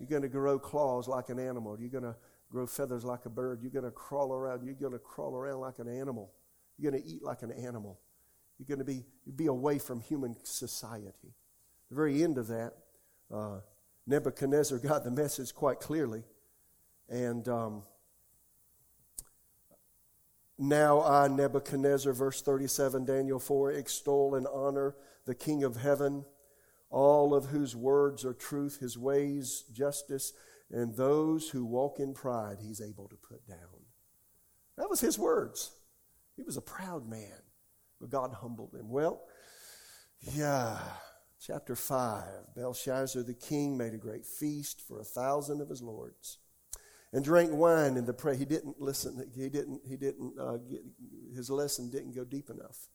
you're 0.00 0.08
going 0.08 0.22
to 0.22 0.28
grow 0.28 0.58
claws 0.58 1.06
like 1.06 1.28
an 1.28 1.38
animal. 1.38 1.76
You're 1.78 1.90
going 1.90 2.04
to 2.04 2.16
grow 2.50 2.66
feathers 2.66 3.04
like 3.04 3.26
a 3.26 3.28
bird. 3.28 3.60
You're 3.60 3.70
going 3.70 3.84
to 3.84 3.90
crawl 3.90 4.32
around. 4.32 4.64
You're 4.64 4.74
going 4.74 4.92
to 4.92 4.98
crawl 4.98 5.36
around 5.36 5.60
like 5.60 5.78
an 5.78 5.88
animal. 5.88 6.32
You're 6.78 6.90
going 6.90 7.02
to 7.02 7.08
eat 7.08 7.22
like 7.22 7.42
an 7.42 7.52
animal. 7.52 8.00
You're 8.58 8.66
going 8.66 8.78
to 8.78 8.84
be, 8.84 9.04
be 9.36 9.46
away 9.46 9.78
from 9.78 10.00
human 10.00 10.34
society. 10.42 11.34
The 11.90 11.96
very 11.96 12.22
end 12.22 12.38
of 12.38 12.48
that, 12.48 12.72
uh, 13.32 13.60
Nebuchadnezzar 14.06 14.78
got 14.82 15.04
the 15.04 15.10
message 15.10 15.54
quite 15.54 15.80
clearly. 15.80 16.24
And 17.10 17.46
um, 17.48 17.82
now 20.58 21.02
I, 21.02 21.28
Nebuchadnezzar, 21.28 22.14
verse 22.14 22.40
37, 22.40 23.04
Daniel 23.04 23.38
4, 23.38 23.72
extol 23.72 24.34
and 24.34 24.46
honor 24.46 24.94
the 25.26 25.34
King 25.34 25.62
of 25.62 25.76
heaven 25.76 26.24
all 26.90 27.34
of 27.34 27.46
whose 27.46 27.76
words 27.76 28.24
are 28.24 28.34
truth, 28.34 28.80
his 28.80 28.98
ways 28.98 29.64
justice, 29.72 30.32
and 30.70 30.94
those 30.94 31.48
who 31.48 31.64
walk 31.64 31.98
in 31.98 32.14
pride 32.14 32.58
he's 32.60 32.80
able 32.80 33.08
to 33.08 33.16
put 33.16 33.46
down. 33.46 33.58
That 34.76 34.90
was 34.90 35.00
his 35.00 35.18
words. 35.18 35.72
He 36.36 36.42
was 36.42 36.56
a 36.56 36.62
proud 36.62 37.08
man, 37.08 37.42
but 38.00 38.10
God 38.10 38.32
humbled 38.32 38.74
him. 38.74 38.88
Well, 38.88 39.22
yeah, 40.20 40.78
chapter 41.40 41.74
5 41.74 42.54
Belshazzar 42.54 43.22
the 43.22 43.34
king 43.34 43.76
made 43.76 43.94
a 43.94 43.98
great 43.98 44.26
feast 44.26 44.80
for 44.80 45.00
a 45.00 45.04
thousand 45.04 45.60
of 45.60 45.68
his 45.68 45.82
lords 45.82 46.38
and 47.12 47.24
drank 47.24 47.52
wine 47.52 47.96
in 47.96 48.04
the 48.04 48.12
prayer. 48.12 48.34
He 48.34 48.44
didn't 48.44 48.80
listen. 48.80 49.30
He 49.34 49.48
didn't. 49.48 49.80
He 49.86 49.96
didn't. 49.96 50.38
Uh, 50.38 50.58
get, 50.58 50.80
his 51.34 51.50
lesson 51.50 51.90
didn't 51.90 52.14
go 52.14 52.24
deep 52.24 52.50
enough. 52.50 52.88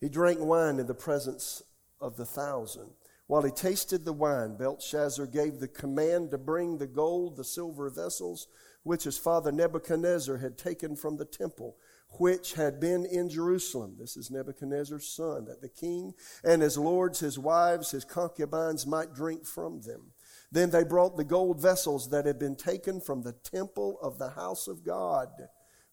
He 0.00 0.08
drank 0.08 0.40
wine 0.40 0.78
in 0.78 0.86
the 0.86 0.94
presence 0.94 1.62
of 2.00 2.16
the 2.16 2.26
thousand. 2.26 2.90
While 3.26 3.42
he 3.42 3.50
tasted 3.50 4.04
the 4.04 4.12
wine, 4.12 4.56
Belshazzar 4.56 5.26
gave 5.26 5.60
the 5.60 5.68
command 5.68 6.30
to 6.30 6.38
bring 6.38 6.78
the 6.78 6.86
gold, 6.86 7.36
the 7.36 7.44
silver 7.44 7.90
vessels, 7.90 8.48
which 8.84 9.04
his 9.04 9.18
father 9.18 9.52
Nebuchadnezzar 9.52 10.38
had 10.38 10.56
taken 10.56 10.96
from 10.96 11.18
the 11.18 11.26
temple, 11.26 11.76
which 12.18 12.54
had 12.54 12.80
been 12.80 13.04
in 13.04 13.28
Jerusalem. 13.28 13.96
This 13.98 14.16
is 14.16 14.30
Nebuchadnezzar's 14.30 15.06
son, 15.06 15.44
that 15.44 15.60
the 15.60 15.68
king 15.68 16.14
and 16.42 16.62
his 16.62 16.78
lords, 16.78 17.20
his 17.20 17.38
wives, 17.38 17.90
his 17.90 18.04
concubines 18.04 18.86
might 18.86 19.14
drink 19.14 19.44
from 19.44 19.82
them. 19.82 20.12
Then 20.50 20.70
they 20.70 20.84
brought 20.84 21.18
the 21.18 21.24
gold 21.24 21.60
vessels 21.60 22.08
that 22.08 22.24
had 22.24 22.38
been 22.38 22.56
taken 22.56 23.00
from 23.00 23.22
the 23.22 23.34
temple 23.34 23.98
of 24.00 24.18
the 24.18 24.30
house 24.30 24.68
of 24.68 24.84
God 24.84 25.28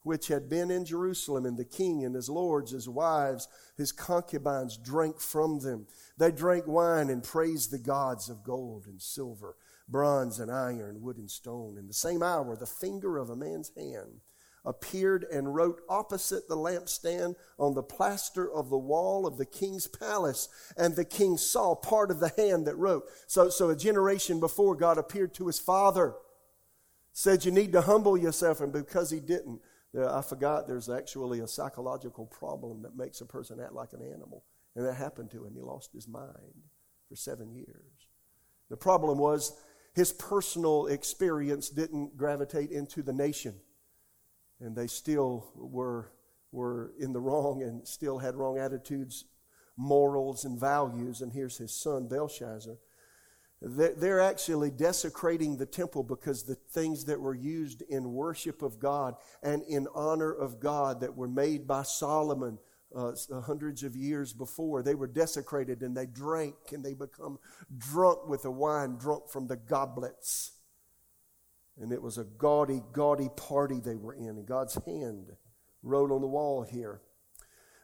which 0.06 0.28
had 0.28 0.48
been 0.48 0.70
in 0.70 0.86
Jerusalem, 0.86 1.48
and 1.48 1.58
the 1.58 1.66
king 1.66 2.06
and 2.06 2.14
his 2.14 2.30
lords, 2.30 2.70
his 2.70 2.88
wives, 2.88 3.48
his 3.76 3.92
concubines 3.92 4.78
drank 4.78 5.20
from 5.20 5.60
them. 5.62 5.88
They 6.16 6.32
drank 6.32 6.68
wine 6.68 7.10
and 7.10 7.24
praised 7.24 7.72
the 7.72 7.80
gods 7.80 8.30
of 8.30 8.44
gold 8.44 8.86
and 8.86 9.02
silver, 9.02 9.56
bronze 9.90 10.40
and 10.40 10.52
iron, 10.52 11.02
wood 11.02 11.18
and 11.18 11.30
stone. 11.30 11.76
In 11.80 11.88
the 11.88 11.94
same 11.94 12.22
hour, 12.22 12.56
the 12.56 12.68
finger 12.68 13.18
of 13.18 13.32
a 13.32 13.36
man's 13.36 13.72
hand 13.76 14.22
appeared 14.64 15.26
and 15.32 15.56
wrote 15.56 15.82
opposite 15.90 16.48
the 16.48 16.56
lampstand 16.56 17.36
on 17.58 17.74
the 17.74 17.82
plaster 17.82 18.52
of 18.52 18.70
the 18.70 18.78
wall 18.78 19.26
of 19.26 19.38
the 19.38 19.46
king's 19.46 19.88
palace. 19.88 20.50
And 20.78 20.96
the 20.96 21.04
king 21.04 21.38
saw 21.38 21.74
part 21.74 22.12
of 22.12 22.20
the 22.20 22.32
hand 22.38 22.68
that 22.68 22.76
wrote. 22.76 23.06
So, 23.26 23.50
so 23.50 23.72
a 23.72 23.76
generation 23.76 24.40
before, 24.40 24.76
God 24.76 25.00
appeared 25.00 25.34
to 25.36 25.48
his 25.48 25.60
father, 25.60 26.14
said, 27.12 27.44
You 27.44 27.52
need 27.52 27.72
to 27.72 27.82
humble 27.82 28.18
yourself. 28.18 28.62
And 28.62 28.72
because 28.72 29.10
he 29.10 29.20
didn't, 29.20 29.62
I 29.98 30.22
forgot 30.22 30.68
there's 30.68 30.90
actually 30.90 31.40
a 31.40 31.48
psychological 31.48 32.26
problem 32.26 32.82
that 32.82 32.98
makes 32.98 33.22
a 33.22 33.26
person 33.26 33.60
act 33.62 33.74
like 33.74 33.94
an 33.94 34.02
animal. 34.02 34.44
And 34.76 34.86
that 34.86 34.96
happened 34.96 35.32
to 35.32 35.46
him. 35.46 35.54
He 35.56 35.62
lost 35.62 35.94
his 35.94 36.08
mind 36.08 36.64
for 37.08 37.16
seven 37.16 37.54
years. 37.54 38.08
The 38.70 38.78
problem 38.78 39.18
was 39.18 39.58
His 39.96 40.12
personal 40.12 40.88
experience 40.88 41.70
didn't 41.70 42.18
gravitate 42.18 42.70
into 42.70 43.02
the 43.02 43.14
nation. 43.14 43.56
And 44.60 44.76
they 44.76 44.88
still 44.88 45.50
were, 45.56 46.12
were 46.52 46.92
in 47.00 47.14
the 47.14 47.22
wrong 47.22 47.64
and 47.64 47.88
still 47.88 48.20
had 48.20 48.36
wrong 48.36 48.58
attitudes, 48.58 49.24
morals, 49.78 50.44
and 50.44 50.60
values. 50.60 51.22
And 51.22 51.32
here's 51.32 51.58
his 51.58 51.74
son, 51.74 52.10
Belshazzar. 52.10 52.76
They're 53.68 54.22
actually 54.22 54.70
desecrating 54.70 55.58
the 55.58 55.66
temple 55.66 56.04
because 56.04 56.44
the 56.44 56.54
things 56.54 57.06
that 57.06 57.20
were 57.20 57.34
used 57.34 57.82
in 57.90 58.14
worship 58.14 58.62
of 58.62 58.78
God 58.78 59.16
and 59.42 59.64
in 59.64 59.88
honor 59.96 60.32
of 60.32 60.60
God 60.60 61.02
that 61.02 61.16
were 61.16 61.28
made 61.28 61.66
by 61.66 61.82
Solomon 61.82 62.60
uh, 62.96 63.14
hundreds 63.42 63.82
of 63.82 63.96
years 63.96 64.34
before, 64.34 64.84
they 64.84 64.94
were 64.94 65.08
desecrated 65.08 65.82
and 65.82 65.98
they 65.98 66.06
drank 66.06 66.54
and 66.74 66.86
they 66.86 66.94
become 66.94 67.40
drunk 67.76 68.28
with 68.28 68.44
the 68.44 68.52
wine 68.52 68.98
drunk 68.98 69.30
from 69.30 69.48
the 69.48 69.58
goblets. 69.58 70.52
And 71.82 71.92
it 71.92 72.04
was 72.04 72.20
a 72.20 72.24
gaudy, 72.24 72.84
gaudy 72.94 73.30
party 73.36 73.80
they 73.80 73.96
were 73.96 74.14
in. 74.14 74.30
And 74.30 74.46
God's 74.46 74.78
hand 74.86 75.32
wrote 75.82 76.12
on 76.12 76.22
the 76.22 76.28
wall 76.28 76.62
here. 76.62 77.02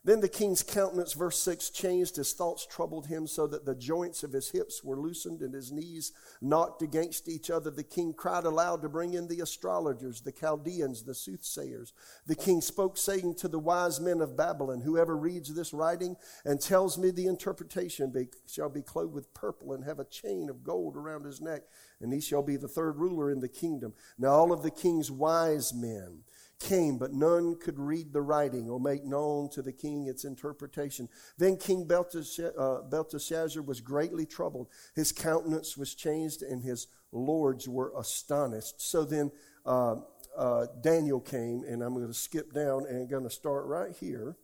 Then 0.03 0.19
the 0.19 0.27
king's 0.27 0.63
countenance, 0.63 1.13
verse 1.13 1.39
6, 1.41 1.69
changed. 1.69 2.15
His 2.15 2.33
thoughts 2.33 2.65
troubled 2.65 3.05
him 3.05 3.27
so 3.27 3.45
that 3.45 3.65
the 3.65 3.75
joints 3.75 4.23
of 4.23 4.33
his 4.33 4.49
hips 4.49 4.83
were 4.83 4.99
loosened 4.99 5.41
and 5.41 5.53
his 5.53 5.71
knees 5.71 6.11
knocked 6.41 6.81
against 6.81 7.29
each 7.29 7.51
other. 7.51 7.69
The 7.69 7.83
king 7.83 8.13
cried 8.13 8.45
aloud 8.45 8.81
to 8.81 8.89
bring 8.89 9.13
in 9.13 9.27
the 9.27 9.41
astrologers, 9.41 10.21
the 10.21 10.31
Chaldeans, 10.31 11.03
the 11.03 11.13
soothsayers. 11.13 11.93
The 12.25 12.35
king 12.35 12.61
spoke, 12.61 12.97
saying 12.97 13.35
to 13.35 13.47
the 13.47 13.59
wise 13.59 13.99
men 13.99 14.21
of 14.21 14.35
Babylon, 14.35 14.81
Whoever 14.81 15.15
reads 15.15 15.53
this 15.53 15.71
writing 15.71 16.15
and 16.45 16.59
tells 16.59 16.97
me 16.97 17.11
the 17.11 17.27
interpretation 17.27 18.11
shall 18.47 18.69
be 18.69 18.81
clothed 18.81 19.13
with 19.13 19.33
purple 19.35 19.73
and 19.73 19.83
have 19.83 19.99
a 19.99 20.05
chain 20.05 20.49
of 20.49 20.63
gold 20.63 20.97
around 20.97 21.25
his 21.25 21.41
neck, 21.41 21.61
and 21.99 22.11
he 22.11 22.21
shall 22.21 22.41
be 22.41 22.57
the 22.57 22.67
third 22.67 22.97
ruler 22.97 23.29
in 23.29 23.39
the 23.39 23.47
kingdom. 23.47 23.93
Now 24.17 24.29
all 24.29 24.51
of 24.51 24.63
the 24.63 24.71
king's 24.71 25.11
wise 25.11 25.75
men, 25.75 26.23
came, 26.61 26.97
but 26.97 27.13
none 27.13 27.55
could 27.55 27.79
read 27.79 28.13
the 28.13 28.21
writing 28.21 28.69
or 28.69 28.79
make 28.79 29.03
known 29.03 29.49
to 29.49 29.61
the 29.61 29.71
king 29.71 30.07
its 30.07 30.23
interpretation. 30.23 31.09
Then 31.37 31.57
King 31.57 31.81
uh, 31.81 32.81
Belteshazzar 32.83 33.63
was 33.63 33.81
greatly 33.81 34.25
troubled. 34.25 34.67
His 34.95 35.11
countenance 35.11 35.75
was 35.75 35.95
changed, 35.95 36.43
and 36.43 36.63
his 36.63 36.87
lords 37.11 37.67
were 37.67 37.91
astonished. 37.97 38.81
So 38.81 39.03
then 39.03 39.31
uh, 39.65 39.95
uh, 40.37 40.67
Daniel 40.81 41.19
came, 41.19 41.63
and 41.67 41.81
I'm 41.81 41.93
going 41.93 42.07
to 42.07 42.13
skip 42.13 42.53
down 42.53 42.85
and 42.87 43.09
going 43.09 43.23
to 43.23 43.29
start 43.29 43.65
right 43.65 43.95
here 43.99 44.37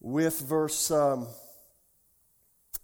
with 0.00 0.40
verse. 0.40 0.90
Um, 0.90 1.28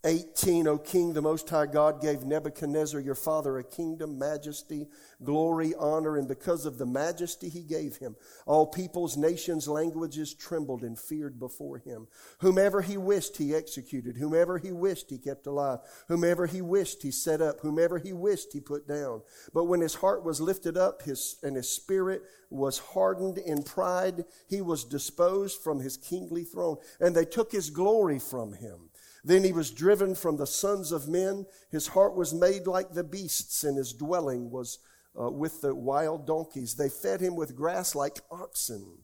18, 0.06 0.68
O 0.68 0.78
king, 0.78 1.12
the 1.12 1.20
Most 1.20 1.50
High 1.50 1.66
God 1.66 2.00
gave 2.00 2.22
Nebuchadnezzar 2.22 3.00
your 3.00 3.16
father 3.16 3.58
a 3.58 3.64
kingdom, 3.64 4.16
majesty, 4.16 4.86
glory, 5.24 5.74
honor, 5.76 6.16
and 6.16 6.28
because 6.28 6.64
of 6.64 6.78
the 6.78 6.86
majesty 6.86 7.48
he 7.48 7.62
gave 7.62 7.96
him, 7.96 8.14
all 8.46 8.68
peoples, 8.68 9.16
nations, 9.16 9.66
languages 9.66 10.32
trembled 10.32 10.84
and 10.84 10.96
feared 10.96 11.40
before 11.40 11.78
him. 11.78 12.06
Whomever 12.38 12.82
he 12.82 12.96
wished, 12.96 13.36
he 13.38 13.52
executed. 13.52 14.16
Whomever 14.16 14.58
he 14.58 14.70
wished, 14.70 15.10
he 15.10 15.18
kept 15.18 15.48
alive. 15.48 15.80
Whomever 16.06 16.46
he 16.46 16.62
wished, 16.62 17.02
he 17.02 17.10
set 17.10 17.42
up. 17.42 17.60
Whomever 17.62 17.98
he 17.98 18.12
wished, 18.12 18.52
he 18.52 18.60
put 18.60 18.86
down. 18.86 19.22
But 19.52 19.64
when 19.64 19.80
his 19.80 19.96
heart 19.96 20.22
was 20.24 20.40
lifted 20.40 20.76
up 20.76 21.02
his, 21.02 21.36
and 21.42 21.56
his 21.56 21.68
spirit 21.68 22.22
was 22.48 22.78
hardened 22.78 23.38
in 23.38 23.64
pride, 23.64 24.24
he 24.48 24.60
was 24.60 24.84
disposed 24.84 25.60
from 25.60 25.80
his 25.80 25.96
kingly 25.96 26.44
throne, 26.44 26.76
and 27.00 27.16
they 27.16 27.24
took 27.24 27.50
his 27.50 27.70
glory 27.70 28.20
from 28.20 28.52
him. 28.52 28.90
Then 29.26 29.42
he 29.42 29.52
was 29.52 29.72
driven 29.72 30.14
from 30.14 30.36
the 30.36 30.46
sons 30.46 30.92
of 30.92 31.08
men. 31.08 31.46
His 31.68 31.88
heart 31.88 32.14
was 32.14 32.32
made 32.32 32.68
like 32.68 32.92
the 32.92 33.02
beasts, 33.02 33.64
and 33.64 33.76
his 33.76 33.92
dwelling 33.92 34.52
was 34.52 34.78
uh, 35.20 35.28
with 35.28 35.60
the 35.62 35.74
wild 35.74 36.28
donkeys. 36.28 36.74
They 36.74 36.88
fed 36.88 37.20
him 37.20 37.34
with 37.34 37.56
grass 37.56 37.96
like 37.96 38.20
oxen. 38.30 38.98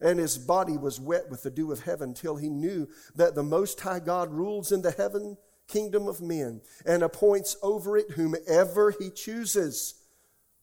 And 0.00 0.20
his 0.20 0.38
body 0.38 0.76
was 0.76 1.00
wet 1.00 1.28
with 1.28 1.42
the 1.42 1.50
dew 1.50 1.72
of 1.72 1.82
heaven 1.82 2.14
till 2.14 2.36
he 2.36 2.50
knew 2.50 2.88
that 3.16 3.34
the 3.34 3.42
Most 3.42 3.80
High 3.80 3.98
God 3.98 4.30
rules 4.30 4.70
in 4.70 4.82
the 4.82 4.92
heaven 4.92 5.36
kingdom 5.66 6.06
of 6.06 6.20
men 6.20 6.60
and 6.86 7.02
appoints 7.02 7.56
over 7.60 7.96
it 7.96 8.12
whomever 8.12 8.92
he 8.92 9.10
chooses. 9.10 9.94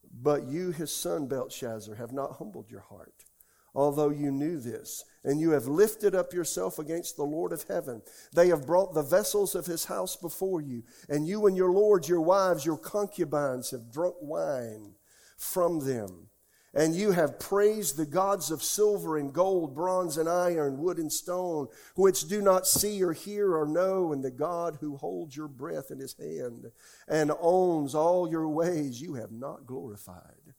But 0.10 0.46
you, 0.48 0.72
his 0.72 0.92
son 0.92 1.28
Belshazzar, 1.28 1.96
have 1.96 2.14
not 2.14 2.38
humbled 2.38 2.72
your 2.72 2.86
heart 2.90 3.26
although 3.74 4.10
you 4.10 4.32
knew 4.32 4.60
this. 4.60 5.04
And 5.24 5.40
you 5.40 5.52
have 5.52 5.68
lifted 5.68 6.16
up 6.16 6.34
yourself 6.34 6.80
against 6.80 7.16
the 7.16 7.24
Lord 7.24 7.54
of 7.54 7.64
heaven. 7.68 8.02
They 8.34 8.48
have 8.48 8.66
brought 8.66 8.94
the 8.94 9.04
vessels 9.04 9.54
of 9.54 9.68
his 9.68 9.86
house 9.86 10.16
before 10.16 10.62
you, 10.62 10.84
and 11.10 11.28
you 11.28 11.46
and 11.46 11.56
your 11.56 11.72
lords, 11.72 12.10
your 12.10 12.22
wives, 12.22 12.66
your 12.66 12.78
concubines 12.78 13.72
have 13.72 13.92
drunk 13.92 14.16
wine 14.20 14.96
from 15.38 15.80
them. 15.86 16.28
And 16.74 16.96
you 16.96 17.12
have 17.12 17.38
praised 17.38 17.98
the 17.98 18.06
gods 18.06 18.50
of 18.50 18.64
silver 18.64 19.18
and 19.18 19.34
gold, 19.34 19.76
bronze 19.76 20.18
and 20.18 20.30
iron, 20.30 20.78
wood 20.78 21.00
and 21.00 21.12
stone, 21.12 21.68
which 21.96 22.30
do 22.30 22.42
not 22.42 22.66
see 22.66 23.04
or 23.04 23.12
hear 23.12 23.58
or 23.58 23.68
know, 23.68 24.14
and 24.14 24.24
the 24.24 24.32
God 24.32 24.78
who 24.80 24.96
holds 24.96 25.36
your 25.36 25.50
breath 25.50 25.92
in 25.92 26.00
his 26.00 26.16
hand 26.18 26.72
and 27.10 27.32
owns 27.42 27.94
all 27.94 28.30
your 28.30 28.48
ways, 28.48 29.02
you 29.02 29.16
have 29.16 29.34
not 29.34 29.66
glorified. 29.66 30.54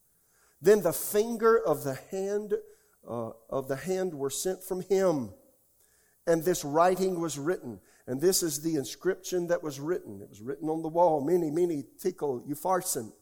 Then 0.61 0.83
the 0.83 0.92
finger 0.92 1.59
of 1.59 1.83
the 1.83 1.99
hand 2.11 2.54
uh, 3.09 3.30
of 3.50 3.68
the 3.68 3.76
hand 3.76 4.14
were 4.14 4.30
sent 4.30 4.62
from 4.62 4.80
him. 4.82 5.30
And 6.26 6.44
this 6.44 6.64
writing 6.64 7.21
was 7.21 7.38
written. 7.38 7.80
And 8.06 8.21
this 8.21 8.42
is 8.42 8.62
the 8.62 8.76
inscription 8.76 9.49
that 9.49 9.62
was 9.62 9.80
written. 9.80 10.21
It 10.23 10.28
was 10.28 10.40
written 10.40 10.68
on 10.68 10.82
the 10.82 10.88
wall, 10.88 11.21
mene, 11.21 11.54
mene 11.54 11.85
tekel, 12.00 12.44
upharsin. 12.49 13.12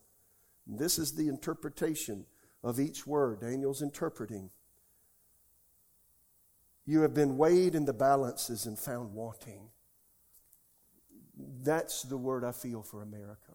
And 0.67 0.79
this 0.79 0.99
is 0.99 1.13
the 1.13 1.29
interpretation 1.29 2.27
of 2.63 2.79
each 2.79 3.07
word. 3.07 3.41
Daniel's 3.41 3.83
interpreting. 3.83 4.51
You 6.87 7.03
have 7.03 7.15
been 7.15 7.37
weighed 7.37 7.75
in 7.75 7.85
the 7.85 7.93
balances 7.93 8.67
and 8.67 8.79
found 8.79 9.15
wanting. 9.15 9.69
That's 11.63 12.03
the 12.03 12.17
word 12.17 12.45
I 12.45 12.53
feel 12.53 12.83
for 12.83 13.03
America 13.03 13.53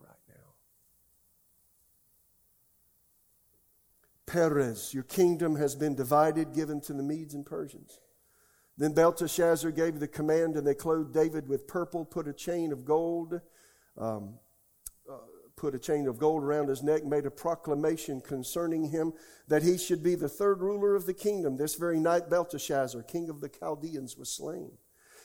Peres, 4.36 4.94
your 4.94 5.04
kingdom 5.04 5.56
has 5.56 5.76
been 5.76 5.96
divided, 5.96 6.54
given 6.54 6.82
to 6.82 6.92
the 6.92 7.02
Medes 7.02 7.34
and 7.34 7.46
Persians. 7.46 8.02
Then 8.78 8.92
Belteshazzar 8.92 9.72
gave 9.72 10.02
the 10.02 10.10
command, 10.10 10.58
and 10.58 10.68
they 10.68 10.74
clothed 10.74 11.14
David 11.14 11.48
with 11.48 11.70
purple, 11.70 12.04
put 12.04 12.28
a 12.28 12.34
chain 12.34 12.74
of 12.74 12.84
gold, 12.84 13.40
um, 13.98 14.38
uh, 15.10 15.20
put 15.56 15.74
a 15.74 15.80
chain 15.80 16.06
of 16.06 16.18
gold 16.18 16.44
around 16.44 16.68
his 16.68 16.84
neck, 16.84 17.06
made 17.06 17.26
a 17.26 17.32
proclamation 17.32 18.20
concerning 18.20 18.90
him 18.90 19.14
that 19.48 19.64
he 19.64 19.78
should 19.78 20.04
be 20.04 20.16
the 20.16 20.28
third 20.28 20.60
ruler 20.60 20.96
of 20.96 21.06
the 21.06 21.14
kingdom. 21.14 21.56
This 21.56 21.76
very 21.76 22.02
night, 22.02 22.30
Belteshazzar, 22.30 23.04
king 23.04 23.30
of 23.30 23.40
the 23.40 23.48
Chaldeans, 23.48 24.18
was 24.18 24.30
slain. 24.30 24.74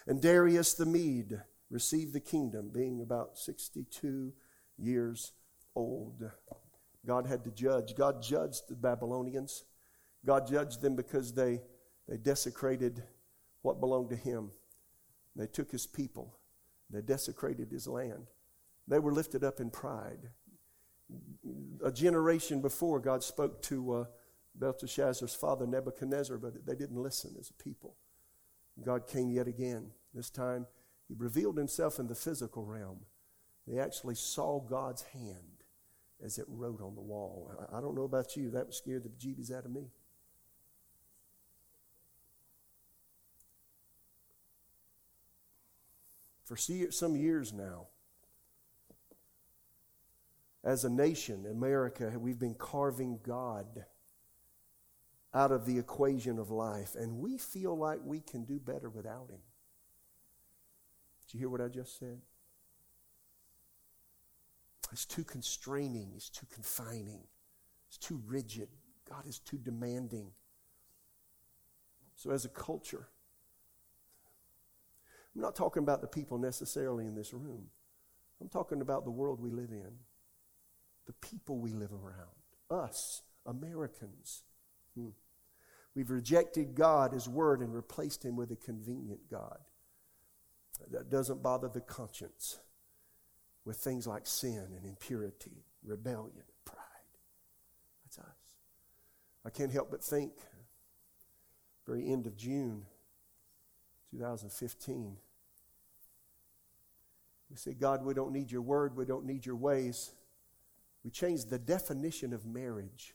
And 0.06 0.22
Darius 0.22 0.74
the 0.74 0.86
Mede 0.86 1.42
received 1.68 2.12
the 2.12 2.20
kingdom, 2.20 2.70
being 2.72 3.00
about 3.02 3.38
62 3.38 4.32
years 4.78 5.32
old. 5.74 6.30
God 7.06 7.26
had 7.26 7.44
to 7.44 7.50
judge. 7.50 7.94
God 7.96 8.22
judged 8.22 8.68
the 8.68 8.74
Babylonians. 8.74 9.64
God 10.24 10.46
judged 10.46 10.82
them 10.82 10.96
because 10.96 11.32
they, 11.32 11.60
they 12.08 12.16
desecrated 12.16 13.02
what 13.62 13.80
belonged 13.80 14.10
to 14.10 14.16
him. 14.16 14.50
They 15.36 15.46
took 15.46 15.70
his 15.70 15.86
people. 15.86 16.36
They 16.90 17.00
desecrated 17.00 17.70
his 17.70 17.86
land. 17.86 18.26
They 18.88 18.98
were 18.98 19.12
lifted 19.12 19.44
up 19.44 19.60
in 19.60 19.70
pride. 19.70 20.30
A 21.84 21.90
generation 21.90 22.60
before, 22.60 23.00
God 23.00 23.22
spoke 23.22 23.62
to 23.62 23.92
uh, 23.92 24.04
Belteshazzar's 24.54 25.34
father, 25.34 25.66
Nebuchadnezzar, 25.66 26.38
but 26.38 26.66
they 26.66 26.74
didn't 26.74 27.02
listen 27.02 27.34
as 27.38 27.50
a 27.50 27.62
people. 27.62 27.96
God 28.84 29.06
came 29.06 29.30
yet 29.30 29.48
again. 29.48 29.90
This 30.14 30.30
time, 30.30 30.66
he 31.08 31.14
revealed 31.16 31.56
himself 31.56 31.98
in 31.98 32.06
the 32.06 32.14
physical 32.14 32.64
realm. 32.64 33.00
They 33.66 33.78
actually 33.78 34.14
saw 34.16 34.60
God's 34.60 35.02
hand 35.02 35.49
as 36.24 36.38
it 36.38 36.44
wrote 36.48 36.80
on 36.82 36.94
the 36.94 37.00
wall. 37.00 37.50
I 37.72 37.80
don't 37.80 37.94
know 37.94 38.04
about 38.04 38.36
you, 38.36 38.50
that 38.50 38.72
scared 38.74 39.04
the 39.04 39.08
bejeebies 39.08 39.52
out 39.52 39.64
of 39.64 39.70
me. 39.70 39.88
For 46.44 46.56
some 46.56 47.16
years 47.16 47.52
now, 47.52 47.86
as 50.64 50.84
a 50.84 50.90
nation, 50.90 51.46
America, 51.48 52.12
we've 52.18 52.40
been 52.40 52.56
carving 52.56 53.20
God 53.22 53.84
out 55.32 55.52
of 55.52 55.64
the 55.64 55.78
equation 55.78 56.38
of 56.40 56.50
life, 56.50 56.96
and 56.96 57.18
we 57.18 57.38
feel 57.38 57.78
like 57.78 58.00
we 58.04 58.20
can 58.20 58.44
do 58.44 58.58
better 58.58 58.90
without 58.90 59.30
Him. 59.30 59.38
Did 61.26 61.34
you 61.34 61.38
hear 61.38 61.48
what 61.48 61.60
I 61.60 61.68
just 61.68 61.98
said? 61.98 62.20
It's 64.92 65.04
too 65.04 65.24
constraining. 65.24 66.12
It's 66.16 66.28
too 66.28 66.46
confining. 66.52 67.20
It's 67.88 67.98
too 67.98 68.20
rigid. 68.26 68.68
God 69.08 69.26
is 69.26 69.38
too 69.38 69.58
demanding. 69.58 70.32
So, 72.16 72.30
as 72.30 72.44
a 72.44 72.48
culture, 72.48 73.08
I'm 75.34 75.40
not 75.42 75.56
talking 75.56 75.82
about 75.82 76.00
the 76.00 76.08
people 76.08 76.38
necessarily 76.38 77.06
in 77.06 77.14
this 77.14 77.32
room. 77.32 77.66
I'm 78.40 78.48
talking 78.48 78.80
about 78.80 79.04
the 79.04 79.10
world 79.10 79.40
we 79.40 79.50
live 79.50 79.70
in. 79.70 79.92
the 81.06 81.12
people 81.14 81.58
we 81.58 81.72
live 81.72 81.92
around, 81.92 82.84
us, 82.84 83.22
Americans. 83.46 84.44
Hmm. 84.94 85.08
We've 85.94 86.10
rejected 86.10 86.74
God, 86.74 87.12
His 87.12 87.28
Word, 87.28 87.60
and 87.60 87.74
replaced 87.74 88.24
Him 88.24 88.36
with 88.36 88.52
a 88.52 88.56
convenient 88.56 89.28
God 89.28 89.58
that 90.90 91.10
doesn't 91.10 91.42
bother 91.42 91.68
the 91.68 91.80
conscience 91.80 92.60
with 93.70 93.78
things 93.78 94.04
like 94.04 94.26
sin 94.26 94.66
and 94.76 94.84
impurity, 94.84 95.62
rebellion, 95.84 96.42
pride. 96.64 96.76
That's 98.02 98.18
us. 98.18 98.36
I 99.46 99.50
can't 99.50 99.70
help 99.70 99.92
but 99.92 100.02
think, 100.02 100.32
very 101.86 102.10
end 102.10 102.26
of 102.26 102.36
June 102.36 102.82
2015, 104.10 105.16
we 107.48 107.56
say, 107.56 107.72
God, 107.72 108.04
we 108.04 108.12
don't 108.12 108.32
need 108.32 108.50
your 108.50 108.62
word, 108.62 108.96
we 108.96 109.04
don't 109.04 109.24
need 109.24 109.46
your 109.46 109.54
ways. 109.54 110.10
We 111.04 111.12
changed 111.12 111.48
the 111.48 111.58
definition 111.60 112.32
of 112.32 112.44
marriage. 112.44 113.14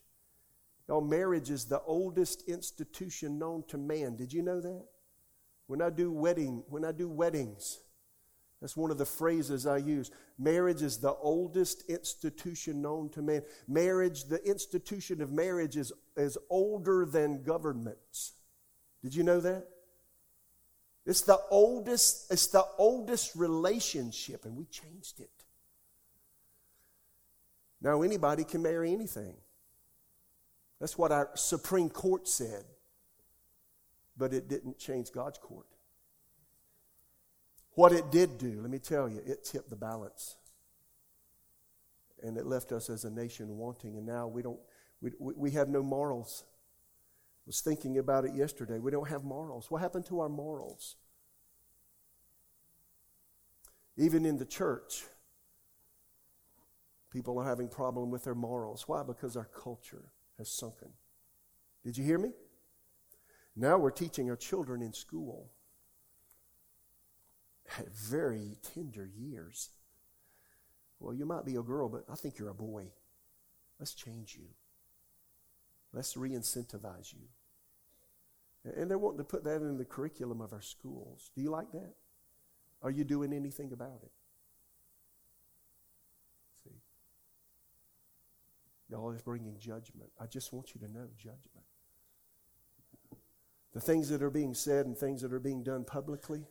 Now, 0.87 1.01
marriage 1.01 1.49
is 1.49 1.65
the 1.65 1.81
oldest 1.81 2.47
institution 2.47 3.37
known 3.37 3.65
to 3.67 3.77
man. 3.77 4.15
Did 4.15 4.31
you 4.31 4.41
know 4.41 4.61
that? 4.61 4.85
When 5.67 5.81
I 5.81 5.89
do 5.89 6.13
wedding, 6.13 6.63
when 6.69 6.85
I 6.85 6.93
do 6.93 7.09
weddings, 7.09 7.81
that's 8.61 8.77
one 8.77 8.91
of 8.91 8.97
the 8.97 9.05
phrases 9.05 9.67
I 9.67 9.77
use. 9.77 10.11
Marriage 10.39 10.81
is 10.81 10.97
the 10.97 11.13
oldest 11.13 11.83
institution 11.89 12.81
known 12.81 13.09
to 13.09 13.21
man. 13.21 13.43
Marriage, 13.67 14.25
the 14.25 14.43
institution 14.43 15.21
of 15.21 15.31
marriage 15.31 15.75
is, 15.77 15.91
is 16.15 16.37
older 16.49 17.05
than 17.05 17.43
governments. 17.43 18.33
Did 19.03 19.13
you 19.13 19.23
know 19.23 19.39
that? 19.41 19.67
It's 21.05 21.21
the 21.21 21.39
oldest, 21.51 22.31
it's 22.31 22.47
the 22.47 22.65
oldest 22.77 23.35
relationship, 23.35 24.45
and 24.45 24.57
we 24.57 24.65
changed 24.65 25.19
it. 25.19 25.29
Now 27.81 28.01
anybody 28.01 28.43
can 28.43 28.63
marry 28.63 28.91
anything. 28.91 29.35
That's 30.79 30.97
what 30.97 31.11
our 31.11 31.29
Supreme 31.35 31.89
Court 31.89 32.27
said. 32.27 32.63
But 34.17 34.33
it 34.33 34.47
didn't 34.47 34.79
change 34.79 35.11
God's 35.11 35.37
court. 35.37 35.67
What 37.75 37.91
it 37.91 38.09
did 38.09 38.37
do, 38.37 38.59
let 38.61 38.71
me 38.71 38.79
tell 38.79 39.09
you, 39.09 39.21
it 39.25 39.43
tipped 39.43 39.69
the 39.69 39.75
balance. 39.75 40.37
And 42.23 42.37
it 42.37 42.45
left 42.45 42.71
us 42.71 42.89
as 42.89 43.03
a 43.03 43.09
nation 43.09 43.57
wanting. 43.57 43.97
And 43.97 44.05
now 44.05 44.27
we 44.27 44.41
don't, 44.41 44.59
we, 45.01 45.11
we 45.19 45.51
have 45.51 45.67
no 45.67 45.83
morals. 45.83 46.45
I 46.47 47.47
was 47.47 47.61
thinking 47.61 47.97
about 47.97 48.25
it 48.25 48.33
yesterday. 48.33 48.79
We 48.79 48.91
don't 48.91 49.09
have 49.09 49.23
morals. 49.23 49.69
What 49.69 49.81
happened 49.81 50.05
to 50.07 50.21
our 50.21 50.29
morals? 50.29 50.95
Even 53.97 54.25
in 54.25 54.37
the 54.37 54.45
church, 54.45 55.03
people 57.11 57.37
are 57.37 57.45
having 57.45 57.67
problem 57.67 58.09
with 58.09 58.23
their 58.23 58.35
morals. 58.35 58.85
Why? 58.87 59.03
Because 59.03 59.35
our 59.35 59.49
culture 59.53 60.05
has 60.37 60.49
sunken. 60.49 60.89
Did 61.83 61.97
you 61.97 62.05
hear 62.05 62.17
me? 62.17 62.31
Now 63.55 63.77
we're 63.77 63.91
teaching 63.91 64.29
our 64.29 64.35
children 64.35 64.81
in 64.81 64.93
school 64.93 65.51
at 67.77 67.93
very 67.93 68.57
tender 68.61 69.09
years. 69.17 69.69
Well, 70.99 71.13
you 71.13 71.25
might 71.25 71.45
be 71.45 71.55
a 71.55 71.61
girl, 71.61 71.89
but 71.89 72.05
I 72.11 72.15
think 72.15 72.37
you're 72.37 72.49
a 72.49 72.53
boy. 72.53 72.87
Let's 73.79 73.93
change 73.93 74.35
you. 74.37 74.47
Let's 75.93 76.15
re 76.17 76.31
incentivize 76.31 77.13
you. 77.13 77.27
And 78.75 78.89
they're 78.89 78.97
wanting 78.97 79.19
to 79.19 79.23
put 79.23 79.43
that 79.43 79.61
in 79.61 79.77
the 79.77 79.85
curriculum 79.85 80.41
of 80.41 80.51
our 80.51 80.61
schools. 80.61 81.29
Do 81.35 81.41
you 81.41 81.51
like 81.51 81.71
that? 81.71 81.93
Are 82.81 82.89
you 82.91 83.03
doing 83.03 83.31
anything 83.33 83.71
about 83.71 83.99
it? 84.03 84.11
See? 86.63 86.75
Y'all 88.89 89.11
is 89.11 89.21
bringing 89.21 89.57
judgment. 89.59 90.09
I 90.19 90.25
just 90.25 90.51
want 90.51 90.73
you 90.73 90.81
to 90.81 90.91
know 90.91 91.07
judgment. 91.17 91.65
The 93.73 93.81
things 93.81 94.09
that 94.09 94.23
are 94.23 94.29
being 94.29 94.53
said 94.53 94.85
and 94.85 94.97
things 94.97 95.21
that 95.21 95.33
are 95.33 95.39
being 95.39 95.61
done 95.61 95.83
publicly, 95.83 96.45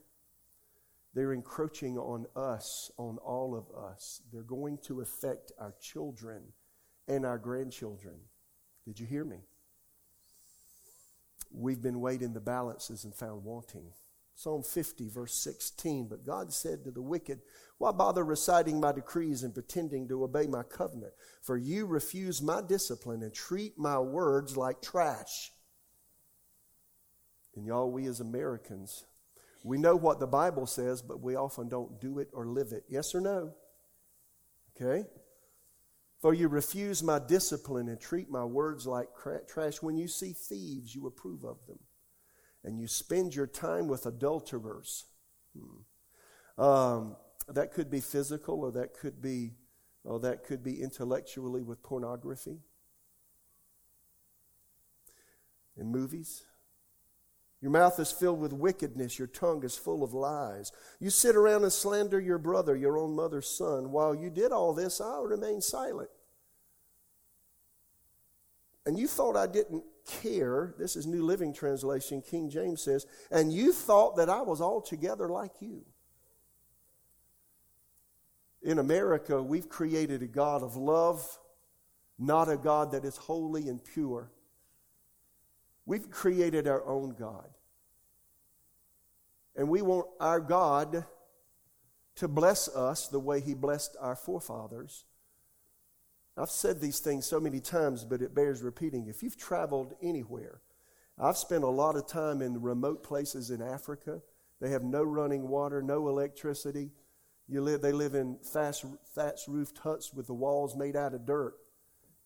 they're 1.14 1.32
encroaching 1.32 1.96
on 1.96 2.26
us, 2.34 2.90
on 2.98 3.18
all 3.18 3.54
of 3.54 3.66
us. 3.76 4.20
They're 4.32 4.42
going 4.42 4.78
to 4.86 5.00
affect 5.00 5.52
our 5.58 5.74
children 5.80 6.42
and 7.06 7.24
our 7.24 7.38
grandchildren. 7.38 8.16
Did 8.84 8.98
you 8.98 9.06
hear 9.06 9.24
me? 9.24 9.38
We've 11.52 11.80
been 11.80 12.00
weighed 12.00 12.22
in 12.22 12.34
the 12.34 12.40
balances 12.40 13.04
and 13.04 13.14
found 13.14 13.44
wanting. 13.44 13.92
Psalm 14.34 14.64
50, 14.64 15.08
verse 15.08 15.34
16. 15.34 16.08
But 16.08 16.26
God 16.26 16.52
said 16.52 16.82
to 16.84 16.90
the 16.90 17.00
wicked, 17.02 17.42
Why 17.78 17.92
bother 17.92 18.24
reciting 18.24 18.80
my 18.80 18.90
decrees 18.90 19.44
and 19.44 19.54
pretending 19.54 20.08
to 20.08 20.24
obey 20.24 20.48
my 20.48 20.64
covenant? 20.64 21.12
For 21.42 21.56
you 21.56 21.86
refuse 21.86 22.42
my 22.42 22.60
discipline 22.60 23.22
and 23.22 23.32
treat 23.32 23.78
my 23.78 24.00
words 24.00 24.56
like 24.56 24.82
trash. 24.82 25.52
And 27.54 27.66
y'all, 27.66 27.92
we 27.92 28.06
as 28.06 28.18
Americans, 28.18 29.04
we 29.64 29.78
know 29.78 29.96
what 29.96 30.20
the 30.20 30.26
Bible 30.26 30.66
says, 30.66 31.00
but 31.00 31.22
we 31.22 31.36
often 31.36 31.70
don't 31.70 31.98
do 31.98 32.18
it 32.18 32.28
or 32.34 32.46
live 32.46 32.72
it. 32.72 32.84
Yes 32.86 33.14
or 33.14 33.20
no? 33.22 33.54
Okay? 34.76 35.08
For 36.20 36.34
you 36.34 36.48
refuse 36.48 37.02
my 37.02 37.18
discipline 37.18 37.88
and 37.88 37.98
treat 37.98 38.30
my 38.30 38.44
words 38.44 38.86
like 38.86 39.08
trash. 39.48 39.80
When 39.80 39.96
you 39.96 40.06
see 40.06 40.34
thieves, 40.34 40.94
you 40.94 41.06
approve 41.06 41.44
of 41.44 41.56
them. 41.66 41.78
And 42.62 42.78
you 42.78 42.86
spend 42.86 43.34
your 43.34 43.46
time 43.46 43.88
with 43.88 44.04
adulterers. 44.04 45.06
Hmm. 45.58 46.62
Um, 46.62 47.16
that 47.48 47.72
could 47.72 47.90
be 47.90 48.00
physical, 48.00 48.60
or 48.60 48.72
that 48.72 48.92
could 48.92 49.22
be, 49.22 49.52
or 50.04 50.20
that 50.20 50.44
could 50.44 50.62
be 50.62 50.82
intellectually 50.82 51.62
with 51.62 51.82
pornography. 51.82 52.58
In 55.76 55.90
movies, 55.90 56.44
your 57.64 57.70
mouth 57.70 57.98
is 57.98 58.12
filled 58.12 58.40
with 58.40 58.52
wickedness. 58.52 59.18
Your 59.18 59.26
tongue 59.26 59.64
is 59.64 59.74
full 59.74 60.04
of 60.04 60.12
lies. 60.12 60.70
You 61.00 61.08
sit 61.08 61.34
around 61.34 61.62
and 61.62 61.72
slander 61.72 62.20
your 62.20 62.36
brother, 62.36 62.76
your 62.76 62.98
own 62.98 63.16
mother's 63.16 63.48
son. 63.48 63.90
While 63.90 64.14
you 64.14 64.28
did 64.28 64.52
all 64.52 64.74
this, 64.74 65.00
I 65.00 65.22
remained 65.22 65.64
silent. 65.64 66.10
And 68.84 68.98
you 68.98 69.08
thought 69.08 69.34
I 69.34 69.46
didn't 69.46 69.82
care. 70.06 70.74
This 70.78 70.94
is 70.94 71.06
New 71.06 71.24
Living 71.24 71.54
Translation. 71.54 72.20
King 72.20 72.50
James 72.50 72.82
says, 72.82 73.06
and 73.30 73.50
you 73.50 73.72
thought 73.72 74.16
that 74.16 74.28
I 74.28 74.42
was 74.42 74.60
altogether 74.60 75.30
like 75.30 75.52
you. 75.60 75.86
In 78.62 78.78
America, 78.78 79.42
we've 79.42 79.70
created 79.70 80.20
a 80.20 80.26
God 80.26 80.62
of 80.62 80.76
love, 80.76 81.38
not 82.18 82.50
a 82.50 82.58
God 82.58 82.92
that 82.92 83.06
is 83.06 83.16
holy 83.16 83.70
and 83.70 83.82
pure. 83.82 84.30
We've 85.86 86.10
created 86.10 86.66
our 86.66 86.84
own 86.86 87.14
God. 87.18 87.48
And 89.56 89.68
we 89.68 89.82
want 89.82 90.06
our 90.18 90.40
God 90.40 91.04
to 92.16 92.28
bless 92.28 92.68
us 92.68 93.08
the 93.08 93.20
way 93.20 93.40
He 93.40 93.54
blessed 93.54 93.96
our 94.00 94.16
forefathers. 94.16 95.04
I've 96.36 96.50
said 96.50 96.80
these 96.80 96.98
things 96.98 97.26
so 97.26 97.38
many 97.38 97.60
times, 97.60 98.04
but 98.04 98.22
it 98.22 98.34
bears 98.34 98.62
repeating. 98.62 99.06
If 99.06 99.22
you've 99.22 99.36
traveled 99.36 99.94
anywhere, 100.02 100.60
I've 101.18 101.36
spent 101.36 101.62
a 101.62 101.68
lot 101.68 101.96
of 101.96 102.08
time 102.08 102.42
in 102.42 102.60
remote 102.60 103.04
places 103.04 103.50
in 103.50 103.62
Africa. 103.62 104.20
They 104.60 104.70
have 104.70 104.82
no 104.82 105.02
running 105.04 105.48
water, 105.48 105.80
no 105.80 106.08
electricity. 106.08 106.90
You 107.46 107.60
live, 107.60 107.82
they 107.82 107.92
live 107.92 108.14
in 108.14 108.38
thatch, 108.42 108.84
roofed 109.46 109.78
huts 109.78 110.12
with 110.12 110.26
the 110.26 110.34
walls 110.34 110.74
made 110.76 110.96
out 110.96 111.14
of 111.14 111.26
dirt 111.26 111.54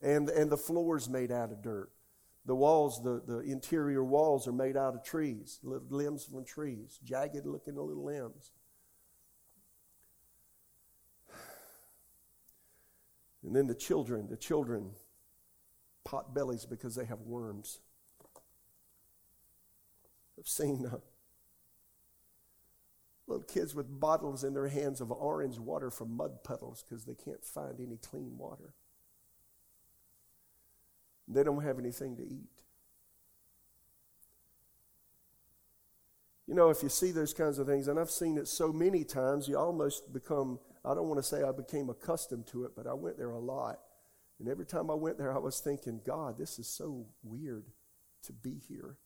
and, 0.00 0.28
and 0.28 0.50
the 0.50 0.56
floors 0.56 1.08
made 1.08 1.32
out 1.32 1.50
of 1.50 1.62
dirt. 1.62 1.90
The 2.48 2.54
walls, 2.54 3.02
the, 3.02 3.20
the 3.26 3.40
interior 3.40 4.02
walls 4.02 4.48
are 4.48 4.52
made 4.52 4.74
out 4.74 4.94
of 4.94 5.04
trees, 5.04 5.58
limbs 5.62 6.24
from 6.24 6.46
trees, 6.46 6.98
jagged 7.04 7.44
looking 7.44 7.76
little 7.76 8.02
limbs. 8.02 8.52
And 13.44 13.54
then 13.54 13.66
the 13.66 13.74
children, 13.74 14.28
the 14.30 14.36
children 14.38 14.92
pot 16.06 16.34
bellies 16.34 16.64
because 16.64 16.94
they 16.94 17.04
have 17.04 17.20
worms. 17.20 17.80
I've 20.38 20.48
seen 20.48 20.86
uh, 20.86 20.96
little 23.26 23.44
kids 23.44 23.74
with 23.74 24.00
bottles 24.00 24.42
in 24.42 24.54
their 24.54 24.68
hands 24.68 25.02
of 25.02 25.12
orange 25.12 25.58
water 25.58 25.90
from 25.90 26.16
mud 26.16 26.42
puddles 26.44 26.82
because 26.82 27.04
they 27.04 27.14
can't 27.14 27.44
find 27.44 27.78
any 27.78 27.98
clean 27.98 28.38
water. 28.38 28.72
They 31.28 31.42
don't 31.42 31.62
have 31.62 31.78
anything 31.78 32.16
to 32.16 32.22
eat. 32.22 32.48
You 36.46 36.54
know, 36.54 36.70
if 36.70 36.82
you 36.82 36.88
see 36.88 37.10
those 37.10 37.34
kinds 37.34 37.58
of 37.58 37.66
things, 37.66 37.88
and 37.88 38.00
I've 38.00 38.10
seen 38.10 38.38
it 38.38 38.48
so 38.48 38.72
many 38.72 39.04
times, 39.04 39.46
you 39.46 39.58
almost 39.58 40.14
become, 40.14 40.58
I 40.82 40.94
don't 40.94 41.06
want 41.06 41.18
to 41.18 41.22
say 41.22 41.42
I 41.42 41.52
became 41.52 41.90
accustomed 41.90 42.46
to 42.48 42.64
it, 42.64 42.72
but 42.74 42.86
I 42.86 42.94
went 42.94 43.18
there 43.18 43.32
a 43.32 43.38
lot. 43.38 43.80
And 44.38 44.48
every 44.48 44.64
time 44.64 44.90
I 44.90 44.94
went 44.94 45.18
there, 45.18 45.34
I 45.34 45.38
was 45.38 45.60
thinking, 45.60 46.00
God, 46.06 46.38
this 46.38 46.58
is 46.58 46.66
so 46.66 47.06
weird 47.22 47.66
to 48.22 48.32
be 48.32 48.62
here, 48.66 48.96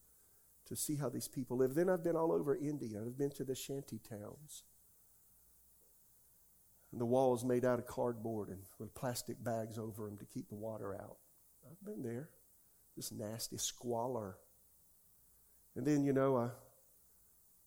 to 0.67 0.77
see 0.77 0.95
how 0.95 1.09
these 1.09 1.27
people 1.27 1.57
live. 1.57 1.75
Then 1.75 1.89
I've 1.89 2.05
been 2.05 2.15
all 2.15 2.31
over 2.31 2.55
India, 2.55 3.01
I've 3.05 3.19
been 3.19 3.31
to 3.31 3.45
the 3.45 3.57
shanty 3.57 3.99
towns. 3.99 4.63
And 6.93 7.01
the 7.01 7.07
walls 7.07 7.45
made 7.45 7.65
out 7.65 7.81
of 7.81 7.87
cardboard 7.87 8.51
and 8.51 8.61
with 8.79 8.95
plastic 8.95 9.43
bags 9.43 9.79
over 9.79 10.05
them 10.05 10.19
to 10.19 10.27
keep 10.27 10.49
the 10.49 10.55
water 10.55 10.95
out. 10.95 11.17
I've 11.73 11.87
been 11.87 12.03
there. 12.03 12.29
This 12.97 13.13
nasty 13.13 13.57
squalor. 13.57 14.37
And 15.75 15.87
then, 15.87 16.05
you 16.05 16.13
know, 16.13 16.37
I, 16.37 16.51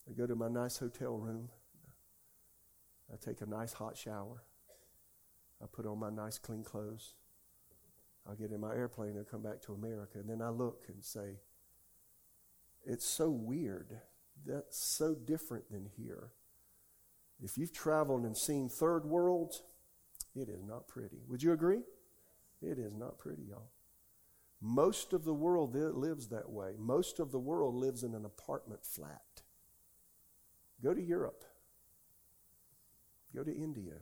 I 0.07 0.13
go 0.15 0.27
to 0.27 0.35
my 0.35 0.47
nice 0.47 0.77
hotel 0.77 1.17
room. 1.17 1.49
I 3.11 3.15
take 3.17 3.41
a 3.41 3.45
nice 3.45 3.73
hot 3.73 3.97
shower. 3.97 4.43
I 5.61 5.65
put 5.71 5.87
on 5.87 5.99
my 5.99 6.11
nice 6.11 6.37
clean 6.37 6.63
clothes. 6.63 7.15
I 8.29 8.35
get 8.35 8.51
in 8.51 8.59
my 8.59 8.75
airplane 8.75 9.15
and 9.17 9.27
come 9.27 9.41
back 9.41 9.61
to 9.63 9.73
America. 9.73 10.19
And 10.19 10.29
then 10.29 10.41
I 10.41 10.49
look 10.49 10.83
and 10.87 11.03
say, 11.03 11.39
it's 12.85 13.05
so 13.05 13.29
weird. 13.29 13.99
That's 14.45 14.77
so 14.77 15.15
different 15.15 15.71
than 15.71 15.89
here. 15.97 16.31
If 17.41 17.57
you've 17.57 17.73
traveled 17.73 18.23
and 18.23 18.37
seen 18.37 18.69
third 18.69 19.05
worlds, 19.05 19.63
it 20.35 20.49
is 20.49 20.63
not 20.63 20.87
pretty. 20.87 21.21
Would 21.27 21.41
you 21.41 21.53
agree? 21.53 21.81
It 22.61 22.77
is 22.77 22.93
not 22.93 23.17
pretty, 23.17 23.43
y'all. 23.49 23.69
Most 24.61 25.13
of 25.13 25.25
the 25.25 25.33
world 25.33 25.75
lives 25.75 26.27
that 26.27 26.49
way. 26.49 26.71
Most 26.77 27.19
of 27.19 27.31
the 27.31 27.39
world 27.39 27.75
lives 27.75 28.03
in 28.03 28.15
an 28.15 28.25
apartment 28.25 28.85
flat. 28.85 29.43
Go 30.83 30.93
to 30.93 31.01
Europe. 31.01 31.43
Go 33.35 33.43
to 33.43 33.53
India. 33.53 33.95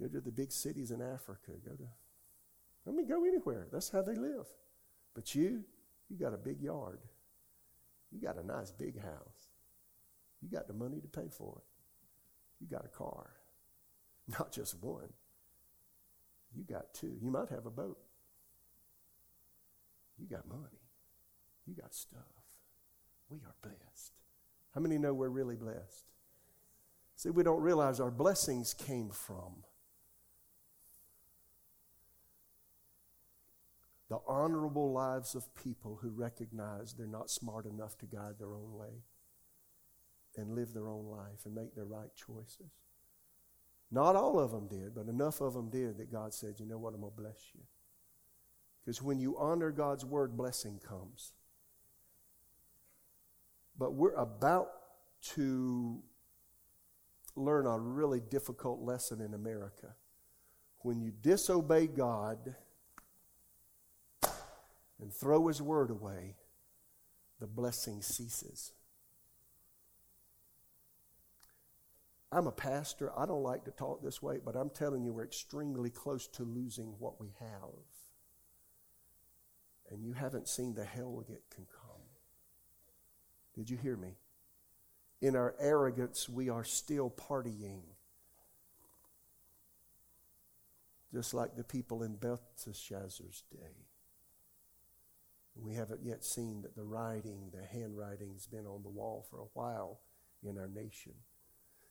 Go 0.00 0.06
to 0.08 0.20
the 0.20 0.30
big 0.30 0.52
cities 0.52 0.90
in 0.90 1.02
Africa. 1.02 1.52
Go 1.64 1.72
to, 1.72 1.88
I 2.86 2.92
mean, 2.92 3.06
go 3.06 3.24
anywhere. 3.24 3.66
That's 3.72 3.90
how 3.90 4.02
they 4.02 4.14
live. 4.14 4.46
But 5.14 5.34
you, 5.34 5.64
you 6.08 6.16
got 6.16 6.34
a 6.34 6.38
big 6.38 6.60
yard. 6.60 7.00
You 8.10 8.20
got 8.20 8.38
a 8.38 8.46
nice 8.46 8.70
big 8.70 9.00
house. 9.00 9.48
You 10.40 10.48
got 10.48 10.68
the 10.68 10.74
money 10.74 11.00
to 11.00 11.08
pay 11.08 11.28
for 11.30 11.58
it. 11.58 11.64
You 12.60 12.68
got 12.68 12.84
a 12.84 12.88
car. 12.88 13.30
Not 14.38 14.52
just 14.52 14.82
one. 14.82 15.12
You 16.54 16.64
got 16.64 16.94
two. 16.94 17.16
You 17.20 17.30
might 17.30 17.50
have 17.50 17.66
a 17.66 17.70
boat. 17.70 17.98
You 20.18 20.26
got 20.26 20.46
money. 20.48 20.82
You 21.66 21.74
got 21.74 21.94
stuff. 21.94 22.22
We 23.28 23.38
are 23.38 23.54
blessed. 23.62 24.12
How 24.74 24.80
many 24.80 24.98
know 24.98 25.14
we're 25.14 25.28
really 25.28 25.56
blessed? 25.56 26.06
See, 27.16 27.30
we 27.30 27.42
don't 27.42 27.60
realize 27.60 28.00
our 28.00 28.10
blessings 28.10 28.74
came 28.74 29.10
from 29.10 29.64
the 34.08 34.18
honorable 34.26 34.92
lives 34.92 35.34
of 35.34 35.54
people 35.54 35.98
who 36.00 36.10
recognize 36.10 36.94
they're 36.94 37.06
not 37.06 37.30
smart 37.30 37.66
enough 37.66 37.98
to 37.98 38.06
guide 38.06 38.38
their 38.38 38.54
own 38.54 38.72
way 38.72 39.02
and 40.36 40.54
live 40.54 40.72
their 40.72 40.88
own 40.88 41.06
life 41.06 41.44
and 41.44 41.54
make 41.54 41.74
their 41.74 41.84
right 41.84 42.14
choices. 42.14 42.72
Not 43.90 44.16
all 44.16 44.38
of 44.38 44.50
them 44.50 44.68
did, 44.68 44.94
but 44.94 45.08
enough 45.08 45.40
of 45.40 45.54
them 45.54 45.70
did 45.70 45.98
that 45.98 46.12
God 46.12 46.32
said, 46.32 46.54
You 46.58 46.66
know 46.66 46.78
what? 46.78 46.94
I'm 46.94 47.00
going 47.00 47.12
to 47.12 47.20
bless 47.20 47.50
you. 47.54 47.60
Because 48.88 49.02
when 49.02 49.20
you 49.20 49.36
honor 49.36 49.70
God's 49.70 50.02
word, 50.06 50.34
blessing 50.34 50.80
comes. 50.82 51.34
But 53.78 53.92
we're 53.92 54.14
about 54.14 54.70
to 55.34 56.02
learn 57.36 57.66
a 57.66 57.78
really 57.78 58.18
difficult 58.18 58.80
lesson 58.80 59.20
in 59.20 59.34
America. 59.34 59.88
When 60.78 61.02
you 61.02 61.12
disobey 61.20 61.88
God, 61.88 62.54
and 64.22 65.12
throw 65.12 65.48
his 65.48 65.60
word 65.60 65.90
away, 65.90 66.36
the 67.40 67.46
blessing 67.46 68.00
ceases. 68.00 68.72
I'm 72.32 72.46
a 72.46 72.52
pastor. 72.52 73.12
I 73.14 73.26
don't 73.26 73.42
like 73.42 73.66
to 73.66 73.70
talk 73.70 74.02
this 74.02 74.22
way, 74.22 74.38
but 74.42 74.56
I'm 74.56 74.70
telling 74.70 75.04
you, 75.04 75.12
we're 75.12 75.24
extremely 75.24 75.90
close 75.90 76.26
to 76.28 76.42
losing 76.42 76.94
what 76.98 77.20
we 77.20 77.34
have. 77.38 77.97
And 79.90 80.04
you 80.04 80.12
haven't 80.12 80.48
seen 80.48 80.74
the 80.74 80.84
hell 80.84 81.24
it 81.28 81.42
can 81.54 81.66
come. 81.66 82.02
Did 83.54 83.70
you 83.70 83.76
hear 83.76 83.96
me? 83.96 84.16
In 85.20 85.34
our 85.34 85.54
arrogance, 85.58 86.28
we 86.28 86.48
are 86.48 86.64
still 86.64 87.10
partying. 87.10 87.80
Just 91.12 91.34
like 91.34 91.56
the 91.56 91.64
people 91.64 92.02
in 92.02 92.16
Belshazzar's 92.16 93.42
day. 93.50 93.86
We 95.56 95.74
haven't 95.74 96.04
yet 96.04 96.24
seen 96.24 96.62
that 96.62 96.76
the 96.76 96.84
writing, 96.84 97.50
the 97.52 97.64
handwriting's 97.64 98.46
been 98.46 98.66
on 98.66 98.82
the 98.82 98.88
wall 98.88 99.26
for 99.28 99.40
a 99.40 99.48
while 99.54 100.00
in 100.44 100.56
our 100.56 100.68
nation. 100.68 101.14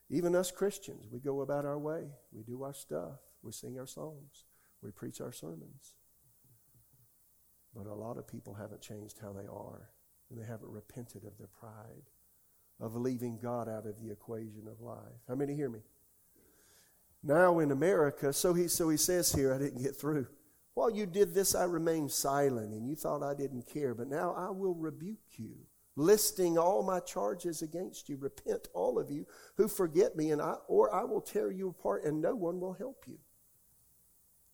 Even 0.10 0.36
us 0.36 0.52
Christians, 0.52 1.08
we 1.12 1.20
go 1.20 1.42
about 1.42 1.66
our 1.66 1.78
way. 1.78 2.06
We 2.32 2.44
do 2.44 2.64
our 2.64 2.74
stuff. 2.74 3.20
We 3.44 3.52
sing 3.52 3.78
our 3.78 3.88
songs. 3.88 4.46
We 4.82 4.92
preach 4.92 5.20
our 5.20 5.34
sermons. 5.34 5.96
But 7.78 7.86
a 7.86 7.94
lot 7.94 8.18
of 8.18 8.28
people 8.28 8.56
haven't 8.56 8.82
changed 8.82 9.20
how 9.22 9.34
they 9.34 9.46
are, 9.46 9.92
and 10.30 10.40
they 10.40 10.46
haven't 10.46 10.72
repented 10.72 11.24
of 11.26 11.38
their 11.38 11.50
pride, 11.60 12.10
of 12.80 12.96
leaving 12.96 13.38
God 13.38 13.70
out 13.70 13.86
of 13.86 14.02
the 14.02 14.12
equation 14.12 14.68
of 14.68 14.82
life. 14.82 15.22
How 15.28 15.36
many 15.36 15.54
hear 15.54 15.70
me? 15.70 15.82
Now 17.22 17.60
in 17.60 17.72
America, 17.72 18.34
so 18.34 18.56
he, 18.56 18.68
so 18.68 18.90
he 18.90 18.98
says 18.98 19.32
here, 19.32 19.54
I 19.54 19.60
didn't 19.60 19.84
get 19.84 19.96
through. 19.96 20.28
While 20.74 20.90
you 20.90 21.06
did 21.06 21.34
this, 21.34 21.54
I 21.54 21.66
remained 21.66 22.12
silent, 22.12 22.74
and 22.74 22.88
you 22.88 22.96
thought 22.96 23.22
I 23.22 23.36
didn't 23.36 23.68
care. 23.72 23.94
But 23.94 24.08
now 24.08 24.34
I 24.36 24.50
will 24.50 24.76
rebuke 24.76 25.38
you, 25.38 25.56
listing 25.96 26.58
all 26.58 26.82
my 26.82 27.00
charges 27.00 27.62
against 27.62 28.10
you. 28.10 28.18
Repent, 28.18 28.70
all 28.74 28.98
of 28.98 29.12
you 29.12 29.28
who 29.56 29.68
forget 29.68 30.16
me, 30.16 30.32
and 30.32 30.42
I, 30.42 30.56
or 30.68 30.94
I 30.94 31.04
will 31.04 31.22
tear 31.22 31.52
you 31.52 31.70
apart, 31.70 32.06
and 32.06 32.22
no 32.22 32.36
one 32.36 32.60
will 32.60 32.74
help 32.74 33.04
you. 33.08 33.18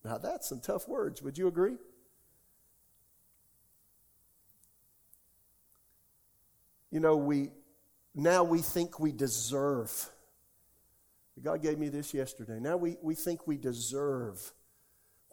Now 0.04 0.18
that's 0.18 0.50
some 0.50 0.60
tough 0.60 0.90
words. 0.90 1.22
Would 1.22 1.38
you 1.38 1.48
agree? 1.48 1.78
You 6.94 7.00
know, 7.00 7.18
we 7.18 7.50
now 8.14 8.44
we 8.44 8.60
think 8.60 9.00
we 9.00 9.12
deserve. 9.12 9.92
God 11.42 11.64
gave 11.64 11.80
me 11.80 11.90
this 11.90 12.14
yesterday. 12.14 12.60
Now 12.60 12.78
we, 12.78 12.98
we 13.02 13.16
think 13.16 13.48
we 13.48 13.58
deserve 13.58 14.54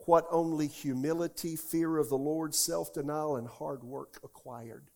what 0.07 0.25
only 0.31 0.65
humility, 0.65 1.55
fear 1.55 1.99
of 1.99 2.09
the 2.09 2.17
Lord, 2.17 2.55
self 2.55 2.91
denial, 2.91 3.35
and 3.35 3.47
hard 3.47 3.83
work 3.83 4.19
acquired. 4.23 4.89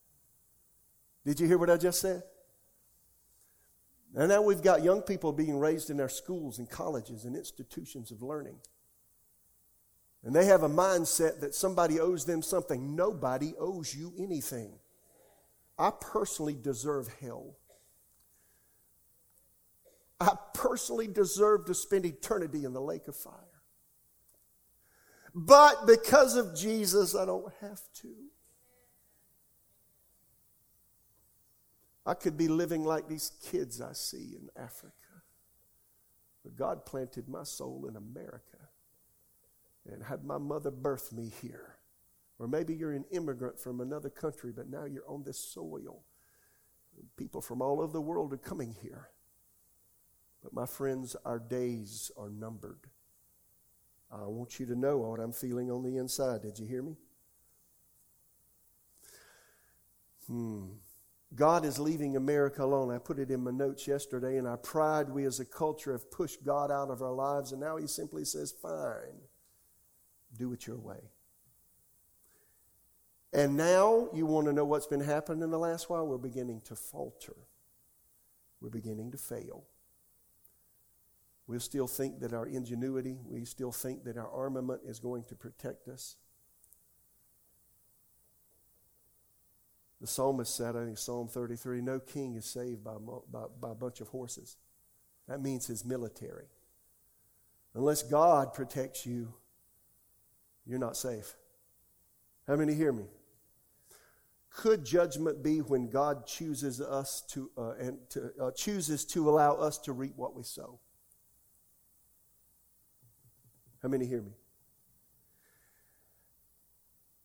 Did 1.23 1.39
you 1.39 1.45
hear 1.45 1.59
what 1.59 1.69
I 1.69 1.77
just 1.77 2.01
said? 2.01 2.23
And 4.15 4.29
now 4.29 4.41
we've 4.41 4.63
got 4.63 4.83
young 4.83 5.03
people 5.03 5.33
being 5.33 5.59
raised 5.59 5.91
in 5.91 6.01
our 6.01 6.09
schools 6.09 6.57
and 6.57 6.67
colleges 6.67 7.25
and 7.25 7.35
institutions 7.35 8.09
of 8.09 8.23
learning. 8.23 8.57
And 10.23 10.35
they 10.35 10.45
have 10.45 10.63
a 10.63 10.69
mindset 10.69 11.41
that 11.41 11.53
somebody 11.53 11.99
owes 11.99 12.25
them 12.25 12.41
something. 12.41 12.95
Nobody 12.95 13.53
owes 13.59 13.93
you 13.93 14.13
anything. 14.17 14.79
I 15.77 15.91
personally 15.91 16.57
deserve 16.59 17.09
hell. 17.21 17.57
I 20.19 20.35
personally 20.53 21.07
deserve 21.07 21.65
to 21.65 21.73
spend 21.73 22.05
eternity 22.05 22.63
in 22.63 22.73
the 22.73 22.81
lake 22.81 23.07
of 23.07 23.15
fire. 23.15 23.33
But 25.33 25.85
because 25.85 26.37
of 26.37 26.55
Jesus, 26.55 27.13
I 27.15 27.25
don't 27.25 27.51
have 27.59 27.81
to. 28.01 28.13
I 32.05 32.13
could 32.13 32.37
be 32.37 32.47
living 32.47 32.85
like 32.85 33.09
these 33.09 33.31
kids 33.43 33.81
I 33.81 33.93
see 33.93 34.37
in 34.39 34.49
Africa. 34.55 34.93
But 36.43 36.55
God 36.55 36.85
planted 36.85 37.27
my 37.27 37.43
soul 37.43 37.87
in 37.89 37.97
America 37.97 38.69
and 39.91 40.03
had 40.03 40.23
my 40.23 40.37
mother 40.37 40.71
birth 40.71 41.11
me 41.11 41.31
here. 41.41 41.74
Or 42.37 42.47
maybe 42.47 42.75
you're 42.75 42.91
an 42.91 43.05
immigrant 43.11 43.59
from 43.59 43.79
another 43.79 44.09
country, 44.09 44.51
but 44.55 44.69
now 44.69 44.85
you're 44.85 45.07
on 45.07 45.23
this 45.23 45.39
soil. 45.39 46.03
People 47.17 47.41
from 47.41 47.61
all 47.61 47.81
over 47.81 47.93
the 47.93 48.01
world 48.01 48.33
are 48.33 48.37
coming 48.37 48.75
here. 48.81 49.09
But 50.43 50.53
my 50.53 50.65
friends, 50.65 51.15
our 51.25 51.39
days 51.39 52.11
are 52.17 52.29
numbered. 52.29 52.87
I 54.11 54.25
want 54.25 54.59
you 54.59 54.65
to 54.67 54.75
know 54.75 54.97
what 54.97 55.19
I'm 55.19 55.31
feeling 55.31 55.71
on 55.71 55.83
the 55.83 55.97
inside. 55.97 56.41
Did 56.41 56.59
you 56.59 56.67
hear 56.67 56.83
me? 56.83 56.95
Hmm. 60.27 60.65
God 61.33 61.65
is 61.65 61.79
leaving 61.79 62.15
America 62.15 62.63
alone. 62.63 62.93
I 62.93 62.97
put 62.97 63.19
it 63.19 63.31
in 63.31 63.43
my 63.43 63.51
notes 63.51 63.87
yesterday, 63.87 64.37
In 64.37 64.45
our 64.45 64.57
pride, 64.57 65.09
we 65.09 65.25
as 65.25 65.39
a 65.39 65.45
culture 65.45 65.91
have 65.91 66.09
pushed 66.11 66.45
God 66.45 66.71
out 66.71 66.89
of 66.89 67.01
our 67.01 67.11
lives, 67.11 67.51
and 67.51 67.59
now 67.59 67.77
He 67.77 67.87
simply 67.87 68.23
says, 68.23 68.53
Fine, 68.61 69.19
do 70.37 70.53
it 70.53 70.67
your 70.67 70.77
way. 70.77 71.11
And 73.35 73.57
now 73.57 74.07
you 74.13 74.25
want 74.25 74.47
to 74.47 74.53
know 74.53 74.63
what's 74.63 74.87
been 74.87 75.01
happening 75.01 75.43
in 75.43 75.51
the 75.51 75.59
last 75.59 75.89
while? 75.89 76.07
We're 76.07 76.17
beginning 76.17 76.61
to 76.65 76.75
falter, 76.75 77.35
we're 78.61 78.69
beginning 78.69 79.11
to 79.11 79.17
fail. 79.17 79.65
We'll 81.45 81.59
still 81.59 81.85
think 81.85 82.21
that 82.21 82.33
our 82.33 82.47
ingenuity, 82.47 83.19
we 83.23 83.45
still 83.45 83.73
think 83.73 84.05
that 84.05 84.17
our 84.17 84.31
armament 84.31 84.81
is 84.83 84.97
going 84.97 85.25
to 85.25 85.35
protect 85.35 85.87
us. 85.87 86.15
The 90.01 90.07
psalmist 90.07 90.55
said, 90.55 90.75
I 90.75 90.85
think 90.85 90.97
Psalm 90.97 91.27
33, 91.27 91.81
no 91.81 91.99
king 91.99 92.35
is 92.35 92.45
saved 92.45 92.83
by, 92.83 92.95
by, 93.31 93.43
by 93.61 93.71
a 93.71 93.75
bunch 93.75 94.01
of 94.01 94.07
horses. 94.07 94.57
That 95.27 95.41
means 95.41 95.67
his 95.67 95.85
military. 95.85 96.47
Unless 97.75 98.03
God 98.03 98.53
protects 98.53 99.05
you, 99.05 99.33
you're 100.65 100.79
not 100.79 100.97
safe. 100.97 101.35
How 102.47 102.55
many 102.55 102.73
hear 102.73 102.91
me? 102.91 103.05
Could 104.55 104.85
judgment 104.85 105.43
be 105.43 105.59
when 105.59 105.89
God 105.89 106.25
chooses 106.25 106.79
us 106.79 107.21
to, 107.29 107.51
uh, 107.57 107.71
and 107.71 107.97
to, 108.11 108.31
uh, 108.41 108.51
chooses 108.51 109.03
to 109.07 109.29
allow 109.29 109.55
us 109.55 109.77
to 109.79 109.91
reap 109.91 110.13
what 110.15 110.33
we 110.33 110.43
sow? 110.43 110.79
How 113.83 113.89
many 113.89 114.05
hear 114.05 114.21
me? 114.21 114.31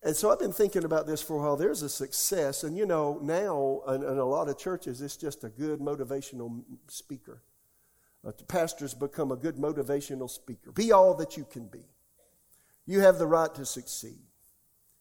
And 0.03 0.13
so 0.13 0.29
I've 0.29 0.39
been 0.39 0.51
thinking 0.51 0.83
about 0.83 1.07
this 1.07 1.21
for 1.21 1.37
a 1.37 1.39
while. 1.39 1.55
There's 1.55 1.83
a 1.83 1.89
success, 1.89 2.65
and 2.65 2.77
you 2.77 2.85
know, 2.85 3.17
now 3.21 3.81
in, 3.87 4.03
in 4.03 4.17
a 4.17 4.25
lot 4.25 4.49
of 4.49 4.57
churches, 4.57 5.01
it's 5.01 5.15
just 5.15 5.45
a 5.45 5.49
good 5.49 5.79
motivational 5.79 6.63
speaker. 6.89 7.43
Uh, 8.27 8.33
pastors 8.49 8.93
become 8.93 9.31
a 9.31 9.37
good 9.37 9.55
motivational 9.55 10.29
speaker. 10.29 10.73
Be 10.73 10.91
all 10.91 11.13
that 11.15 11.37
you 11.37 11.45
can 11.45 11.67
be. 11.67 11.85
You 12.85 12.99
have 12.99 13.19
the 13.19 13.27
right 13.27 13.53
to 13.55 13.65
succeed. 13.65 14.19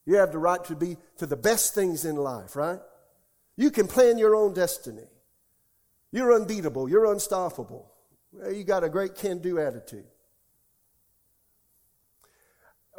You 0.06 0.16
have 0.16 0.32
the 0.32 0.38
right 0.38 0.62
to 0.64 0.74
be 0.74 0.96
to 1.18 1.26
the 1.26 1.36
best 1.36 1.74
things 1.74 2.04
in 2.04 2.16
life, 2.16 2.56
right? 2.56 2.80
You 3.56 3.70
can 3.70 3.86
plan 3.86 4.18
your 4.18 4.34
own 4.34 4.54
destiny. 4.54 5.06
You're 6.12 6.32
unbeatable. 6.32 6.88
You're 6.88 7.12
unstoppable. 7.12 7.92
You 8.32 8.64
got 8.64 8.84
a 8.84 8.88
great 8.88 9.14
can 9.14 9.38
do 9.38 9.58
attitude. 9.58 10.06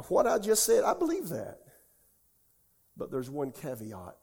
What 0.08 0.28
I 0.28 0.40
just 0.40 0.64
said, 0.64 0.84
I 0.84 0.94
believe 0.94 1.30
that. 1.30 1.60
But 2.96 3.12
there's 3.12 3.30
one 3.30 3.52
caveat 3.52 4.18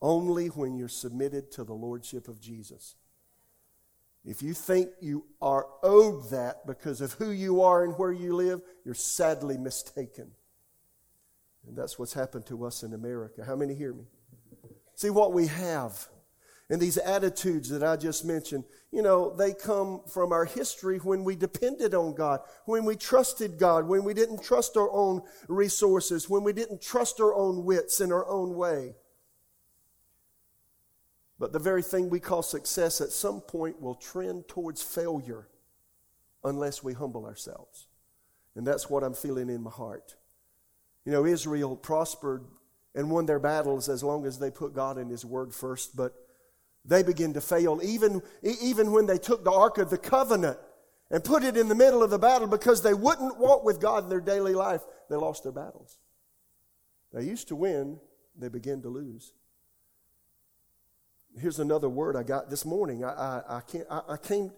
only 0.00 0.48
when 0.48 0.76
you're 0.76 0.88
submitted 0.88 1.52
to 1.52 1.64
the 1.64 1.72
Lordship 1.72 2.28
of 2.28 2.40
Jesus. 2.40 2.96
If 4.24 4.42
you 4.42 4.52
think 4.52 4.90
you 5.00 5.24
are 5.40 5.66
owed 5.82 6.30
that 6.30 6.66
because 6.66 7.00
of 7.00 7.12
who 7.12 7.30
you 7.30 7.62
are 7.62 7.84
and 7.84 7.94
where 7.94 8.12
you 8.12 8.34
live, 8.34 8.60
you're 8.84 8.94
sadly 8.94 9.56
mistaken. 9.56 10.32
And 11.72 11.78
that's 11.78 11.98
what's 11.98 12.12
happened 12.12 12.44
to 12.48 12.66
us 12.66 12.82
in 12.82 12.92
America. 12.92 13.42
How 13.42 13.56
many 13.56 13.74
hear 13.74 13.94
me? 13.94 14.04
See 14.94 15.08
what 15.08 15.32
we 15.32 15.46
have. 15.46 16.06
And 16.68 16.78
these 16.78 16.98
attitudes 16.98 17.70
that 17.70 17.82
I 17.82 17.96
just 17.96 18.26
mentioned, 18.26 18.64
you 18.90 19.00
know, 19.00 19.34
they 19.34 19.54
come 19.54 20.02
from 20.12 20.32
our 20.32 20.44
history 20.44 20.98
when 20.98 21.24
we 21.24 21.34
depended 21.34 21.94
on 21.94 22.14
God, 22.14 22.40
when 22.66 22.84
we 22.84 22.94
trusted 22.94 23.58
God, 23.58 23.88
when 23.88 24.04
we 24.04 24.12
didn't 24.12 24.42
trust 24.42 24.76
our 24.76 24.92
own 24.92 25.22
resources, 25.48 26.28
when 26.28 26.44
we 26.44 26.52
didn't 26.52 26.82
trust 26.82 27.22
our 27.22 27.34
own 27.34 27.64
wits 27.64 28.02
in 28.02 28.12
our 28.12 28.28
own 28.28 28.54
way. 28.54 28.94
But 31.38 31.54
the 31.54 31.58
very 31.58 31.82
thing 31.82 32.10
we 32.10 32.20
call 32.20 32.42
success 32.42 33.00
at 33.00 33.12
some 33.12 33.40
point 33.40 33.80
will 33.80 33.94
trend 33.94 34.46
towards 34.46 34.82
failure 34.82 35.48
unless 36.44 36.84
we 36.84 36.92
humble 36.92 37.24
ourselves. 37.24 37.86
And 38.56 38.66
that's 38.66 38.90
what 38.90 39.02
I'm 39.02 39.14
feeling 39.14 39.48
in 39.48 39.62
my 39.62 39.70
heart. 39.70 40.16
You 41.04 41.12
know, 41.12 41.24
Israel 41.24 41.76
prospered 41.76 42.44
and 42.94 43.10
won 43.10 43.26
their 43.26 43.38
battles 43.38 43.88
as 43.88 44.02
long 44.02 44.26
as 44.26 44.38
they 44.38 44.50
put 44.50 44.74
God 44.74 44.98
and 44.98 45.10
His 45.10 45.24
Word 45.24 45.54
first, 45.54 45.96
but 45.96 46.14
they 46.84 47.02
began 47.02 47.32
to 47.34 47.40
fail 47.40 47.80
even, 47.82 48.22
even 48.42 48.92
when 48.92 49.06
they 49.06 49.18
took 49.18 49.44
the 49.44 49.52
Ark 49.52 49.78
of 49.78 49.90
the 49.90 49.98
Covenant 49.98 50.58
and 51.10 51.22
put 51.22 51.44
it 51.44 51.56
in 51.56 51.68
the 51.68 51.74
middle 51.74 52.02
of 52.02 52.10
the 52.10 52.18
battle 52.18 52.48
because 52.48 52.82
they 52.82 52.94
wouldn't 52.94 53.38
walk 53.38 53.64
with 53.64 53.80
God 53.80 54.04
in 54.04 54.10
their 54.10 54.20
daily 54.20 54.54
life. 54.54 54.82
They 55.08 55.16
lost 55.16 55.42
their 55.42 55.52
battles. 55.52 55.98
They 57.12 57.24
used 57.24 57.48
to 57.48 57.56
win, 57.56 57.98
they 58.36 58.48
began 58.48 58.80
to 58.82 58.88
lose. 58.88 59.32
Here's 61.38 61.58
another 61.58 61.88
word 61.88 62.16
I 62.16 62.22
got 62.22 62.50
this 62.50 62.64
morning. 62.64 63.04
I, 63.04 63.10
I, 63.10 63.56
I, 63.56 63.60
can't, 63.60 63.86
I, 63.90 64.00
I 64.10 64.16
came, 64.16 64.50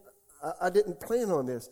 I, 0.43 0.53
I 0.63 0.71
didn't 0.71 1.01
plan 1.01 1.31
on 1.31 1.47
this. 1.47 1.69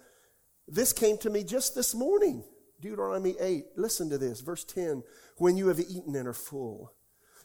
This 0.69 0.93
came 0.93 1.19
to 1.19 1.31
me 1.31 1.45
just 1.45 1.75
this 1.75 1.95
morning. 1.95 2.45
Deuteronomy 2.83 3.37
8. 3.41 3.65
Listen 3.77 4.11
to 4.11 4.19
this. 4.19 4.43
Verse 4.43 4.65
10. 4.65 5.03
When 5.39 5.57
you 5.57 5.69
have 5.69 5.81
eaten 5.81 6.15
and 6.15 6.29
are 6.29 6.35
full, 6.35 6.93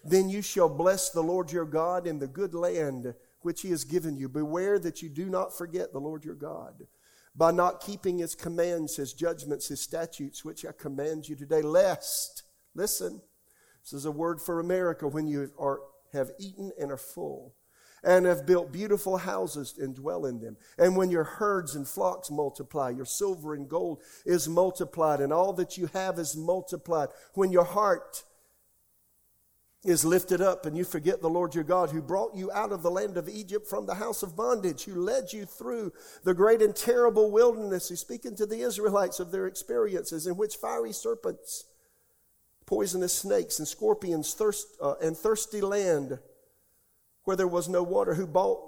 then 0.04 0.30
you 0.30 0.42
shall 0.42 0.68
bless 0.68 1.10
the 1.10 1.24
Lord 1.24 1.52
your 1.52 1.66
God 1.66 2.06
in 2.06 2.20
the 2.20 2.28
good 2.28 2.54
land 2.54 3.14
which 3.42 3.62
he 3.62 3.70
has 3.70 3.86
given 3.86 4.18
you. 4.18 4.28
Beware 4.28 4.80
that 4.80 5.02
you 5.02 5.10
do 5.10 5.30
not 5.30 5.58
forget 5.58 5.94
the 5.94 6.00
Lord 6.00 6.26
your 6.26 6.36
God 6.36 6.88
by 7.36 7.52
not 7.52 7.82
keeping 7.82 8.18
his 8.18 8.34
commands, 8.34 8.96
his 8.96 9.14
judgments, 9.14 9.68
his 9.68 9.80
statutes, 9.80 10.44
which 10.44 10.66
I 10.66 10.72
command 10.72 11.30
you 11.30 11.36
today, 11.36 11.62
lest, 11.62 12.44
listen, 12.74 13.22
this 13.84 13.94
is 13.94 14.06
a 14.06 14.12
word 14.12 14.42
for 14.42 14.60
America, 14.60 15.08
when 15.08 15.28
you 15.28 15.52
are, 15.60 15.80
have 16.14 16.32
eaten 16.40 16.72
and 16.80 16.92
are 16.92 16.98
full, 16.98 17.54
and 18.08 18.26
have 18.26 18.46
built 18.46 18.72
beautiful 18.72 19.18
houses 19.18 19.76
and 19.78 19.94
dwell 19.94 20.26
in 20.26 20.40
them. 20.40 20.56
And 20.78 20.96
when 20.96 21.12
your 21.12 21.26
herds 21.26 21.76
and 21.76 21.86
flocks 21.86 22.32
multiply, 22.32 22.90
your 22.90 23.06
silver 23.06 23.54
and 23.54 23.68
gold 23.68 24.02
is 24.26 24.48
multiplied, 24.48 25.20
and 25.20 25.34
all 25.34 25.52
that 25.54 25.78
you 25.78 25.90
have 25.94 26.18
is 26.18 26.36
multiplied. 26.38 27.10
When 27.34 27.52
your 27.52 27.66
heart 27.66 28.24
is 29.84 30.06
lifted 30.06 30.40
up 30.40 30.66
and 30.66 30.78
you 30.78 30.86
forget 30.86 31.22
the 31.22 31.30
Lord 31.30 31.54
your 31.54 31.66
God 31.66 31.90
who 31.90 32.02
brought 32.02 32.34
you 32.34 32.50
out 32.54 32.72
of 32.72 32.82
the 32.82 32.90
land 32.90 33.18
of 33.18 33.28
Egypt 33.28 33.68
from 33.68 33.86
the 33.86 33.96
house 33.96 34.24
of 34.24 34.38
bondage, 34.38 34.86
who 34.86 35.02
led 35.02 35.34
you 35.34 35.46
through 35.46 35.92
the 36.24 36.34
great 36.34 36.62
and 36.62 36.74
terrible 36.74 37.30
wilderness, 37.30 37.90
who's 37.90 38.00
speaking 38.00 38.38
to 38.38 38.46
the 38.46 38.62
Israelites 38.62 39.20
of 39.20 39.32
their 39.32 39.48
experiences 39.48 40.28
in 40.28 40.38
which 40.38 40.56
fiery 40.56 40.94
serpents, 40.94 41.66
poisonous 42.66 43.14
snakes, 43.14 43.60
and 43.60 43.68
scorpions 43.68 44.34
thirst, 44.34 44.66
uh, 44.82 44.96
and 45.02 45.18
thirsty 45.18 45.60
land 45.60 46.20
where 47.28 47.36
there 47.36 47.46
was 47.46 47.68
no 47.68 47.84
water, 47.84 48.14
who 48.14 48.26
bought, 48.26 48.62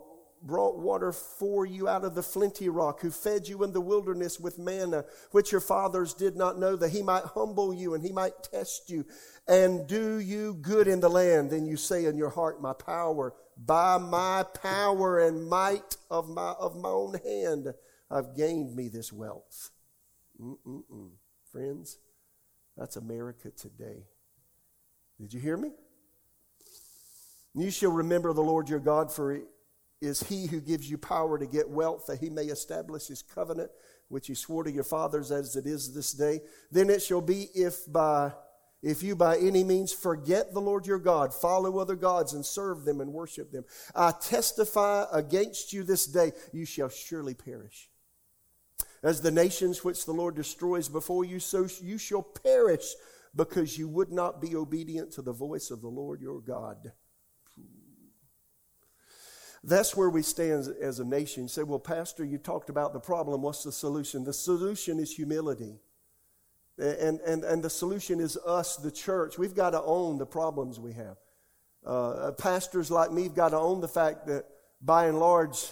brought 0.44 0.78
water 0.78 1.14
for 1.14 1.66
you 1.66 1.88
out 1.88 2.04
of 2.04 2.14
the 2.14 2.22
flinty 2.22 2.68
rock, 2.68 3.00
who 3.00 3.10
fed 3.10 3.48
you 3.48 3.64
in 3.64 3.72
the 3.72 3.80
wilderness 3.80 4.38
with 4.38 4.60
manna, 4.60 5.06
which 5.32 5.54
your 5.54 5.62
fathers 5.62 6.14
did 6.14 6.36
not 6.36 6.60
know, 6.60 6.76
that 6.76 6.90
he 6.90 7.02
might 7.02 7.24
humble 7.24 7.74
you 7.74 7.94
and 7.94 8.04
he 8.04 8.12
might 8.12 8.44
test 8.44 8.90
you 8.90 9.06
and 9.48 9.88
do 9.88 10.20
you 10.20 10.56
good 10.56 10.90
in 10.90 11.00
the 11.00 11.10
land. 11.10 11.52
Then 11.52 11.66
you 11.66 11.78
say 11.78 12.04
in 12.04 12.18
your 12.18 12.32
heart, 12.32 12.62
My 12.62 12.74
power, 12.74 13.34
by 13.58 13.98
my 13.98 14.44
power 14.62 15.20
and 15.20 15.48
might 15.48 15.96
of 16.12 16.28
my, 16.28 16.52
of 16.60 16.76
my 16.76 16.90
own 16.90 17.14
hand, 17.26 17.74
I've 18.12 18.36
gained 18.36 18.76
me 18.76 18.90
this 18.90 19.14
wealth. 19.14 19.70
Mm-mm-mm. 20.38 21.12
Friends, 21.50 21.98
that's 22.76 22.98
America 22.98 23.52
today. 23.52 24.04
Did 25.18 25.34
you 25.34 25.40
hear 25.40 25.56
me? 25.56 25.72
You 27.54 27.72
shall 27.72 27.92
remember 27.92 28.34
the 28.34 28.42
Lord 28.42 28.70
your 28.70 28.80
God, 28.80 29.12
for 29.12 29.34
it 29.34 29.44
is 30.02 30.24
he 30.24 30.48
who 30.48 30.62
gives 30.62 30.90
you 30.90 30.98
power 30.98 31.38
to 31.38 31.46
get 31.46 31.70
wealth, 31.70 32.06
that 32.08 32.20
he 32.20 32.30
may 32.30 32.46
establish 32.46 33.08
his 33.08 33.22
covenant, 33.22 33.72
which 34.08 34.28
he 34.28 34.34
swore 34.34 34.64
to 34.64 34.72
your 34.72 34.84
fathers 34.84 35.32
as 35.32 35.56
it 35.56 35.66
is 35.66 35.94
this 35.94 36.14
day. 36.14 36.42
Then 36.72 36.90
it 36.90 37.02
shall 37.02 37.22
be 37.22 37.50
if 37.54 37.92
by 37.92 38.34
if 38.82 39.04
you 39.04 39.16
by 39.16 39.38
any 39.38 39.64
means 39.64 39.92
forget 39.92 40.54
the 40.54 40.62
Lord 40.62 40.88
your 40.88 41.00
God, 41.00 41.34
follow 41.34 41.80
other 41.80 41.98
gods 41.98 42.34
and 42.34 42.46
serve 42.46 42.86
them 42.86 43.02
and 43.02 43.12
worship 43.12 43.52
them, 43.52 43.66
I 43.94 44.12
testify 44.12 45.06
against 45.12 45.74
you 45.74 45.84
this 45.84 46.06
day, 46.06 46.32
you 46.54 46.66
shall 46.66 46.88
surely 46.88 47.34
perish. 47.34 47.90
As 49.04 49.22
the 49.22 49.32
nations 49.32 49.84
which 49.84 50.06
the 50.06 50.14
Lord 50.14 50.36
destroys 50.36 50.88
before 50.88 51.26
you, 51.26 51.40
so 51.40 51.68
you 51.82 51.98
shall 51.98 52.22
perish 52.22 52.96
because 53.36 53.78
you 53.78 53.88
would 53.90 54.12
not 54.12 54.42
be 54.42 54.56
obedient 54.56 55.12
to 55.14 55.22
the 55.22 55.34
voice 55.34 55.72
of 55.72 55.82
the 55.82 55.90
Lord 55.90 56.22
your 56.22 56.40
God. 56.40 56.94
That's 59.64 59.96
where 59.96 60.10
we 60.10 60.22
stand 60.22 60.68
as 60.82 61.00
a 61.00 61.06
nation. 61.06 61.44
You 61.44 61.50
say, 61.50 61.64
well, 61.64 61.80
Pastor, 61.80 62.24
you 62.24 62.38
talked 62.38 62.70
about 62.70 62.94
the 62.94 63.00
problem. 63.00 63.42
What's 63.42 63.64
the 63.64 63.72
solution? 63.72 64.24
The 64.24 64.34
solution 64.34 65.00
is 65.00 65.12
humility. 65.12 65.80
And, 66.78 67.20
and, 67.22 67.44
and 67.44 67.62
the 67.62 67.70
solution 67.70 68.22
is 68.22 68.38
us, 68.38 68.78
the 68.78 68.92
church. 68.92 69.38
We've 69.38 69.56
got 69.56 69.72
to 69.72 69.82
own 69.82 70.18
the 70.18 70.26
problems 70.26 70.80
we 70.80 70.94
have. 70.94 71.18
Uh, 71.86 72.32
pastors 72.38 72.90
like 72.90 73.12
me 73.12 73.24
have 73.24 73.36
got 73.36 73.50
to 73.50 73.58
own 73.58 73.82
the 73.82 73.88
fact 73.88 74.28
that, 74.28 74.46
by 74.82 75.08
and 75.08 75.20
large, 75.20 75.72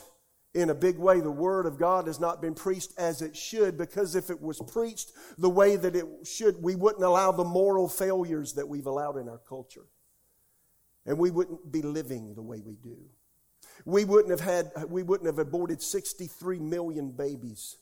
in 0.54 0.70
a 0.70 0.76
big 0.76 0.98
way, 0.98 1.22
the 1.22 1.32
Word 1.32 1.66
of 1.66 1.78
God 1.78 2.08
has 2.08 2.20
not 2.20 2.42
been 2.42 2.56
preached 2.56 2.92
as 2.98 3.22
it 3.22 3.38
should, 3.38 3.78
because 3.78 4.16
if 4.16 4.30
it 4.30 4.42
was 4.42 4.60
preached 4.60 5.12
the 5.38 5.50
way 5.50 5.78
that 5.78 5.96
it 5.96 6.06
should, 6.26 6.62
we 6.62 6.76
wouldn't 6.76 7.04
allow 7.04 7.32
the 7.32 7.44
moral 7.44 7.88
failures 7.88 8.54
that 8.54 8.68
we've 8.68 8.88
allowed 8.88 9.18
in 9.18 9.30
our 9.30 9.42
culture. 9.48 9.86
And 11.06 11.18
we 11.18 11.32
wouldn't 11.32 11.72
be 11.72 11.82
living 11.82 12.36
the 12.36 12.42
way 12.42 12.60
we 12.60 12.76
do. 12.76 12.98
We 13.86 14.06
wouldn't 14.06 14.32
have 14.32 14.42
had, 14.42 14.72
we 14.90 15.04
wouldn't 15.04 15.28
have 15.28 15.40
aborted 15.40 15.82
63 15.82 16.60
million 16.60 17.12
babies 17.12 17.78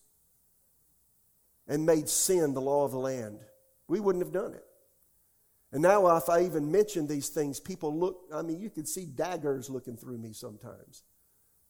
and 1.67 1.85
made 1.85 2.09
sin 2.09 2.53
the 2.53 2.61
law 2.61 2.85
of 2.85 2.91
the 2.91 2.99
land. 2.99 3.39
We 3.87 3.99
wouldn't 3.99 4.23
have 4.23 4.33
done 4.33 4.53
it. 4.53 4.63
And 5.71 5.81
now, 5.81 6.15
if 6.15 6.29
I 6.29 6.41
even 6.43 6.71
mention 6.71 7.07
these 7.07 7.29
things, 7.29 7.59
people 7.59 7.97
look, 7.97 8.21
I 8.33 8.41
mean, 8.41 8.59
you 8.59 8.69
can 8.69 8.85
see 8.85 9.05
daggers 9.05 9.69
looking 9.69 9.97
through 9.97 10.19
me 10.19 10.31
sometimes. 10.31 11.03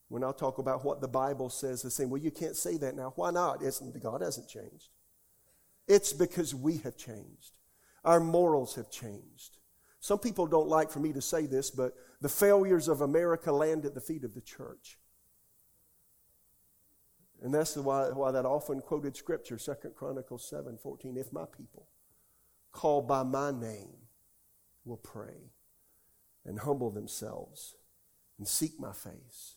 When 0.09 0.23
I 0.23 0.31
talk 0.31 0.59
about 0.59 0.85
what 0.85 1.01
the 1.01 1.07
Bible 1.07 1.49
says, 1.49 1.81
they're 1.81 1.89
saying, 1.89 2.09
well, 2.09 2.21
you 2.21 2.29
can't 2.29 2.55
say 2.55 2.77
that 2.77 2.95
now. 2.95 3.13
Why 3.15 3.31
not? 3.31 3.63
Isn't, 3.63 3.99
God 4.01 4.21
hasn't 4.21 4.47
changed. 4.47 4.89
It's 5.87 6.13
because 6.13 6.53
we 6.53 6.77
have 6.77 6.97
changed. 6.97 7.53
Our 8.03 8.19
morals 8.19 8.75
have 8.75 8.91
changed. 8.91 9.57
Some 10.05 10.19
people 10.19 10.45
don't 10.45 10.67
like 10.67 10.91
for 10.91 10.99
me 10.99 11.13
to 11.13 11.21
say 11.21 11.47
this, 11.47 11.71
but 11.71 11.95
the 12.21 12.29
failures 12.29 12.87
of 12.87 13.01
America 13.01 13.51
land 13.51 13.85
at 13.85 13.95
the 13.95 13.99
feet 13.99 14.23
of 14.23 14.35
the 14.35 14.41
church. 14.41 14.99
And 17.41 17.51
that's 17.51 17.75
why, 17.75 18.09
why 18.09 18.29
that 18.29 18.45
often 18.45 18.81
quoted 18.81 19.17
scripture, 19.17 19.57
2 19.57 19.73
Chronicles 19.95 20.47
7 20.47 20.77
14, 20.77 21.17
if 21.17 21.33
my 21.33 21.45
people 21.57 21.87
called 22.71 23.07
by 23.07 23.23
my 23.23 23.49
name 23.49 23.95
will 24.83 24.97
pray 24.97 25.49
and 26.45 26.59
humble 26.59 26.91
themselves 26.91 27.73
and 28.37 28.47
seek 28.47 28.79
my 28.79 28.93
face 28.93 29.55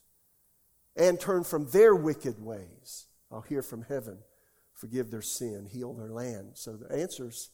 and 0.95 1.19
turn 1.19 1.43
from 1.43 1.69
their 1.69 1.93
wicked 1.93 2.43
ways, 2.43 3.05
I'll 3.31 3.41
hear 3.41 3.61
from 3.61 3.83
heaven, 3.83 4.17
forgive 4.73 5.11
their 5.11 5.21
sin, 5.21 5.67
heal 5.71 5.93
their 5.93 6.09
land. 6.09 6.53
So 6.55 6.75
the 6.75 6.91
answer's 6.91 7.51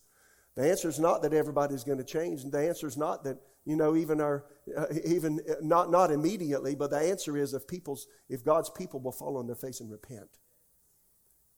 the 0.55 0.69
answer 0.69 0.87
is 0.87 0.99
not 0.99 1.21
that 1.23 1.33
everybody's 1.33 1.83
going 1.83 1.97
to 1.97 2.03
change. 2.03 2.43
and 2.43 2.51
The 2.51 2.67
answer 2.67 2.87
is 2.87 2.97
not 2.97 3.23
that 3.25 3.37
you 3.65 3.75
know 3.75 3.95
even 3.95 4.21
our 4.21 4.45
uh, 4.75 4.85
even 5.05 5.41
uh, 5.49 5.55
not 5.61 5.91
not 5.91 6.11
immediately. 6.11 6.75
But 6.75 6.91
the 6.91 6.99
answer 6.99 7.37
is 7.37 7.53
if 7.53 7.67
people's 7.67 8.07
if 8.29 8.43
God's 8.43 8.69
people 8.69 9.01
will 9.01 9.11
fall 9.11 9.37
on 9.37 9.47
their 9.47 9.55
face 9.55 9.81
and 9.81 9.91
repent, 9.91 10.29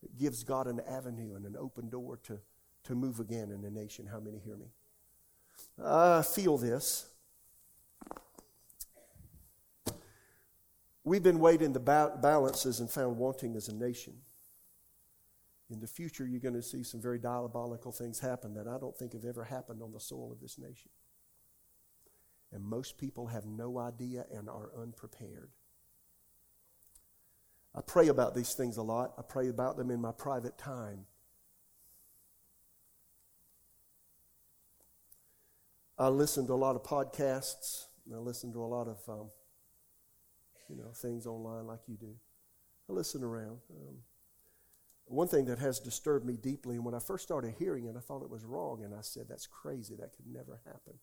it 0.01 0.17
gives 0.17 0.43
God 0.43 0.65
an 0.67 0.81
avenue 0.88 1.36
and 1.36 1.45
an 1.45 1.55
open 1.60 1.89
door 1.89 2.17
to 2.23 2.39
to 2.86 2.95
move 2.95 3.19
again 3.19 3.51
in 3.51 3.62
the 3.62 3.69
nation. 3.69 4.07
How 4.07 4.19
many 4.19 4.39
hear 4.39 4.57
me? 4.57 4.67
I 5.83 6.23
feel 6.23 6.57
this. 6.57 7.07
We've 11.03 11.23
been 11.23 11.39
weighing 11.39 11.71
the 11.71 11.79
balances 11.79 12.79
and 12.79 12.89
found 12.89 13.17
wanting 13.17 13.55
as 13.55 13.69
a 13.69 13.75
nation. 13.75 14.13
In 15.69 15.80
the 15.82 15.88
future, 15.88 16.25
you're 16.25 16.39
going 16.39 16.53
to 16.53 16.63
see 16.63 16.84
some 16.84 17.01
very 17.01 17.19
diabolical 17.19 17.91
things 17.91 18.19
happen 18.19 18.53
that 18.53 18.67
I 18.67 18.77
don't 18.80 18.95
think 18.95 19.13
have 19.13 19.25
ever 19.25 19.43
happened 19.43 19.82
on 19.82 19.91
the 19.91 19.99
soil 19.99 20.32
of 20.32 20.39
this 20.39 20.58
nation. 20.58 20.91
And 22.53 22.63
most 22.63 22.97
people 22.97 23.27
have 23.27 23.45
no 23.45 23.77
idea 23.77 24.25
and 24.34 24.49
are 24.49 24.69
unprepared. 24.82 25.49
I 27.75 27.82
pray 27.82 28.08
about 28.08 28.34
these 28.34 28.53
things 28.53 28.77
a 28.77 28.82
lot. 28.82 29.13
I 29.17 29.21
pray 29.21 29.49
about 29.49 29.75
them 29.75 29.91
in 29.91 29.99
my 29.99 30.13
private 30.13 30.58
time. 30.58 31.06
I 35.99 36.08
listen 36.08 36.47
to 36.47 36.53
a 36.53 36.56
lot 36.56 36.75
of 36.75 36.84
podcasts. 36.84 37.86
I 38.12 38.17
listen 38.17 38.53
to 38.53 38.63
a 38.63 38.65
lot 38.65 38.88
of 38.88 38.97
um, 39.10 39.30
you 40.69 40.75
know, 40.75 40.91
things 40.93 41.25
online 41.25 41.67
like 41.67 41.80
you 41.88 41.97
do. 41.97 42.15
I 42.89 42.93
listen 42.93 43.23
around. 43.23 43.60
Um, 43.69 43.97
one 45.08 45.28
thing 45.28 45.46
that 45.46 45.60
has 45.60 45.80
disturbed 45.80 46.26
me 46.26 46.38
deeply, 46.38 46.76
and 46.76 46.86
when 46.86 46.93
I 46.93 47.00
first 47.00 47.24
started 47.24 47.56
hearing 47.58 47.86
it, 47.86 47.96
I 47.98 48.00
thought 48.00 48.24
it 48.24 48.30
was 48.30 48.46
wrong, 48.46 48.84
and 48.84 48.93
I 48.93 49.02
said, 49.02 49.26
that's 49.30 49.48
crazy. 49.48 49.96
That 49.96 50.15
could 50.15 50.28
never 50.28 50.60
happen. 50.65 50.93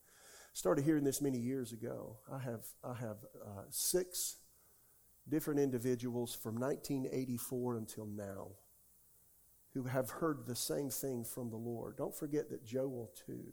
Started 0.53 0.85
hearing 0.85 1.05
this 1.05 1.21
many 1.21 1.38
years 1.38 1.73
ago. 1.73 2.19
I 2.33 2.38
have, 2.38 2.64
I 2.85 2.95
have 2.95 3.17
uh, 3.45 3.62
six 3.71 4.37
different 5.29 5.61
individuals 5.61 6.35
from 6.35 6.57
1984 6.61 7.77
until 7.77 8.07
now 8.07 8.49
who 9.75 9.85
have 9.85 10.09
heard 10.09 10.47
the 10.47 10.55
same 10.55 10.88
thing 10.88 11.25
from 11.25 11.51
the 11.51 11.57
Lord. 11.57 11.97
Don't 11.97 12.14
forget 12.14 12.49
that 12.51 12.64
Joel 12.64 13.11
too. 13.27 13.53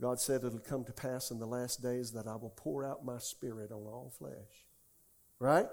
God 0.00 0.20
said 0.20 0.44
it'll 0.44 0.58
come 0.58 0.84
to 0.84 0.92
pass 0.92 1.30
in 1.30 1.38
the 1.38 1.46
last 1.46 1.82
days 1.82 2.12
that 2.12 2.26
I 2.26 2.34
will 2.36 2.52
pour 2.56 2.84
out 2.84 3.04
my 3.04 3.18
spirit 3.18 3.70
on 3.70 3.86
all 3.86 4.12
flesh. 4.16 4.66
Right? 5.38 5.66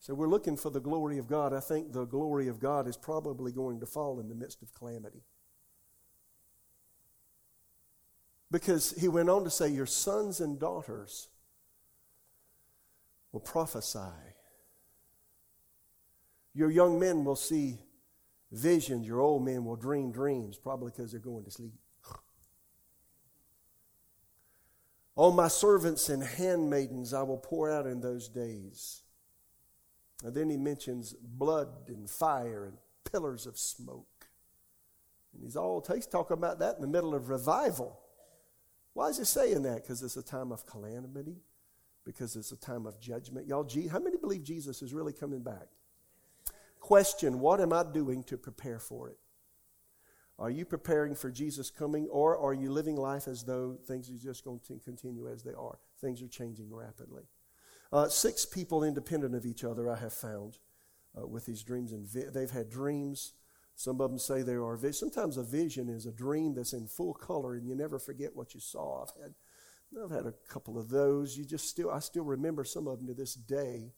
So 0.00 0.14
we're 0.14 0.28
looking 0.28 0.56
for 0.56 0.70
the 0.70 0.80
glory 0.80 1.18
of 1.18 1.28
God. 1.28 1.52
I 1.52 1.60
think 1.60 1.92
the 1.92 2.06
glory 2.06 2.48
of 2.48 2.58
God 2.58 2.88
is 2.88 2.96
probably 2.96 3.52
going 3.52 3.80
to 3.80 3.86
fall 3.86 4.18
in 4.18 4.30
the 4.30 4.34
midst 4.34 4.62
of 4.62 4.72
calamity. 4.72 5.22
Because 8.50 8.94
he 8.98 9.08
went 9.08 9.28
on 9.28 9.44
to 9.44 9.50
say, 9.50 9.68
Your 9.68 9.86
sons 9.86 10.40
and 10.40 10.58
daughters 10.58 11.28
will 13.30 13.40
prophesy. 13.40 13.98
Your 16.54 16.70
young 16.70 16.98
men 16.98 17.24
will 17.24 17.36
see 17.36 17.78
visions. 18.50 19.06
Your 19.06 19.20
old 19.20 19.44
men 19.44 19.66
will 19.66 19.76
dream 19.76 20.10
dreams, 20.12 20.56
probably 20.56 20.90
because 20.90 21.12
they're 21.12 21.20
going 21.20 21.44
to 21.44 21.50
sleep. 21.50 21.74
On 25.14 25.36
my 25.36 25.48
servants 25.48 26.08
and 26.08 26.22
handmaidens 26.22 27.12
I 27.12 27.22
will 27.22 27.36
pour 27.36 27.70
out 27.70 27.86
in 27.86 28.00
those 28.00 28.28
days. 28.30 29.02
And 30.22 30.34
then 30.34 30.50
he 30.50 30.56
mentions 30.56 31.14
blood 31.14 31.68
and 31.88 32.08
fire 32.08 32.66
and 32.66 32.76
pillars 33.10 33.46
of 33.46 33.58
smoke. 33.58 34.28
And 35.32 35.42
he's 35.42 35.56
all 35.56 35.84
he's 35.92 36.06
talking 36.06 36.36
about 36.36 36.58
that 36.58 36.76
in 36.76 36.82
the 36.82 36.88
middle 36.88 37.14
of 37.14 37.30
revival. 37.30 37.98
Why 38.92 39.08
is 39.08 39.18
he 39.18 39.24
saying 39.24 39.62
that? 39.62 39.82
Because 39.82 40.02
it's 40.02 40.16
a 40.16 40.22
time 40.22 40.52
of 40.52 40.66
calamity, 40.66 41.36
because 42.04 42.36
it's 42.36 42.52
a 42.52 42.56
time 42.56 42.86
of 42.86 43.00
judgment. 43.00 43.46
Y'all, 43.46 43.66
how 43.90 44.00
many 44.00 44.16
believe 44.16 44.42
Jesus 44.42 44.82
is 44.82 44.92
really 44.92 45.12
coming 45.12 45.42
back? 45.42 45.68
Question 46.80 47.40
What 47.40 47.60
am 47.60 47.72
I 47.72 47.84
doing 47.84 48.24
to 48.24 48.36
prepare 48.36 48.78
for 48.78 49.08
it? 49.08 49.18
Are 50.38 50.50
you 50.50 50.64
preparing 50.64 51.14
for 51.14 51.30
Jesus 51.30 51.70
coming, 51.70 52.08
or 52.08 52.38
are 52.38 52.54
you 52.54 52.72
living 52.72 52.96
life 52.96 53.28
as 53.28 53.44
though 53.44 53.78
things 53.86 54.10
are 54.10 54.16
just 54.16 54.42
going 54.42 54.60
to 54.68 54.78
continue 54.78 55.28
as 55.28 55.42
they 55.42 55.52
are? 55.52 55.78
Things 56.00 56.22
are 56.22 56.28
changing 56.28 56.74
rapidly. 56.74 57.24
Uh, 57.92 58.08
six 58.08 58.44
people 58.44 58.84
independent 58.84 59.34
of 59.34 59.44
each 59.44 59.64
other 59.64 59.90
I 59.90 59.96
have 59.96 60.12
found 60.12 60.58
uh, 61.18 61.26
with 61.26 61.46
these 61.46 61.62
dreams, 61.62 61.92
and 61.92 62.06
vi- 62.06 62.30
they've 62.32 62.50
had 62.50 62.70
dreams. 62.70 63.32
Some 63.74 64.00
of 64.00 64.10
them 64.10 64.18
say 64.18 64.42
they 64.42 64.54
are 64.54 64.76
visions. 64.76 64.98
Sometimes 64.98 65.36
a 65.36 65.42
vision 65.42 65.88
is 65.88 66.06
a 66.06 66.12
dream 66.12 66.54
that's 66.54 66.72
in 66.72 66.86
full 66.86 67.14
color, 67.14 67.54
and 67.54 67.66
you 67.66 67.74
never 67.74 67.98
forget 67.98 68.36
what 68.36 68.54
you 68.54 68.60
saw. 68.60 69.02
I've 69.02 69.22
had, 69.22 69.34
I've 70.04 70.10
had 70.10 70.26
a 70.26 70.34
couple 70.48 70.78
of 70.78 70.88
those. 70.88 71.36
You 71.36 71.44
just 71.44 71.68
still, 71.68 71.90
I 71.90 71.98
still 71.98 72.24
remember 72.24 72.62
some 72.62 72.86
of 72.86 72.98
them 72.98 73.08
to 73.08 73.14
this 73.14 73.34
day, 73.34 73.92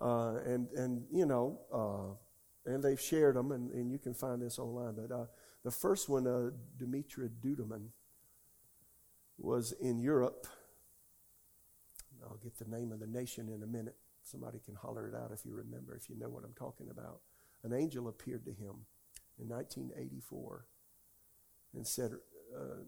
uh, 0.00 0.36
and 0.46 0.68
and 0.70 1.04
you 1.12 1.26
know, 1.26 1.60
uh, 1.72 2.72
and 2.72 2.82
they've 2.82 3.00
shared 3.00 3.36
them, 3.36 3.52
and, 3.52 3.70
and 3.72 3.90
you 3.90 3.98
can 3.98 4.14
find 4.14 4.40
this 4.40 4.58
online. 4.58 4.94
But 4.94 5.14
uh, 5.14 5.26
the 5.64 5.70
first 5.70 6.08
one, 6.08 6.26
uh, 6.26 6.50
Dumitru 6.78 7.28
Duduman, 7.44 7.88
was 9.38 9.72
in 9.72 9.98
Europe. 9.98 10.46
I'll 12.24 12.38
get 12.42 12.58
the 12.58 12.64
name 12.64 12.92
of 12.92 13.00
the 13.00 13.06
nation 13.06 13.48
in 13.48 13.62
a 13.62 13.66
minute. 13.66 13.96
Somebody 14.22 14.58
can 14.64 14.74
holler 14.74 15.08
it 15.08 15.14
out 15.14 15.30
if 15.32 15.44
you 15.44 15.54
remember, 15.54 15.94
if 15.94 16.08
you 16.08 16.16
know 16.16 16.28
what 16.28 16.44
I'm 16.44 16.54
talking 16.54 16.88
about. 16.90 17.20
An 17.62 17.72
angel 17.72 18.08
appeared 18.08 18.44
to 18.44 18.50
him 18.50 18.86
in 19.38 19.48
1984 19.48 20.66
and 21.74 21.86
said, 21.86 22.12
uh, 22.56 22.82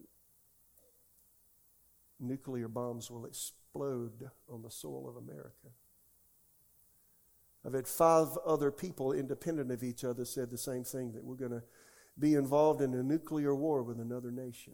Nuclear 2.19 2.67
bombs 2.67 3.11
will 3.11 3.25
explode 3.25 4.29
on 4.47 4.61
the 4.61 4.69
soil 4.69 5.09
of 5.09 5.17
America. 5.17 5.69
I've 7.65 7.73
had 7.73 7.87
five 7.87 8.27
other 8.45 8.71
people, 8.71 9.13
independent 9.13 9.71
of 9.71 9.83
each 9.83 10.03
other, 10.03 10.25
said 10.25 10.51
the 10.51 10.57
same 10.57 10.83
thing 10.83 11.13
that 11.13 11.23
we're 11.23 11.35
going 11.35 11.51
to 11.51 11.63
be 12.19 12.35
involved 12.35 12.81
in 12.81 12.93
a 12.93 13.03
nuclear 13.03 13.55
war 13.55 13.83
with 13.83 13.99
another 13.99 14.31
nation. 14.31 14.73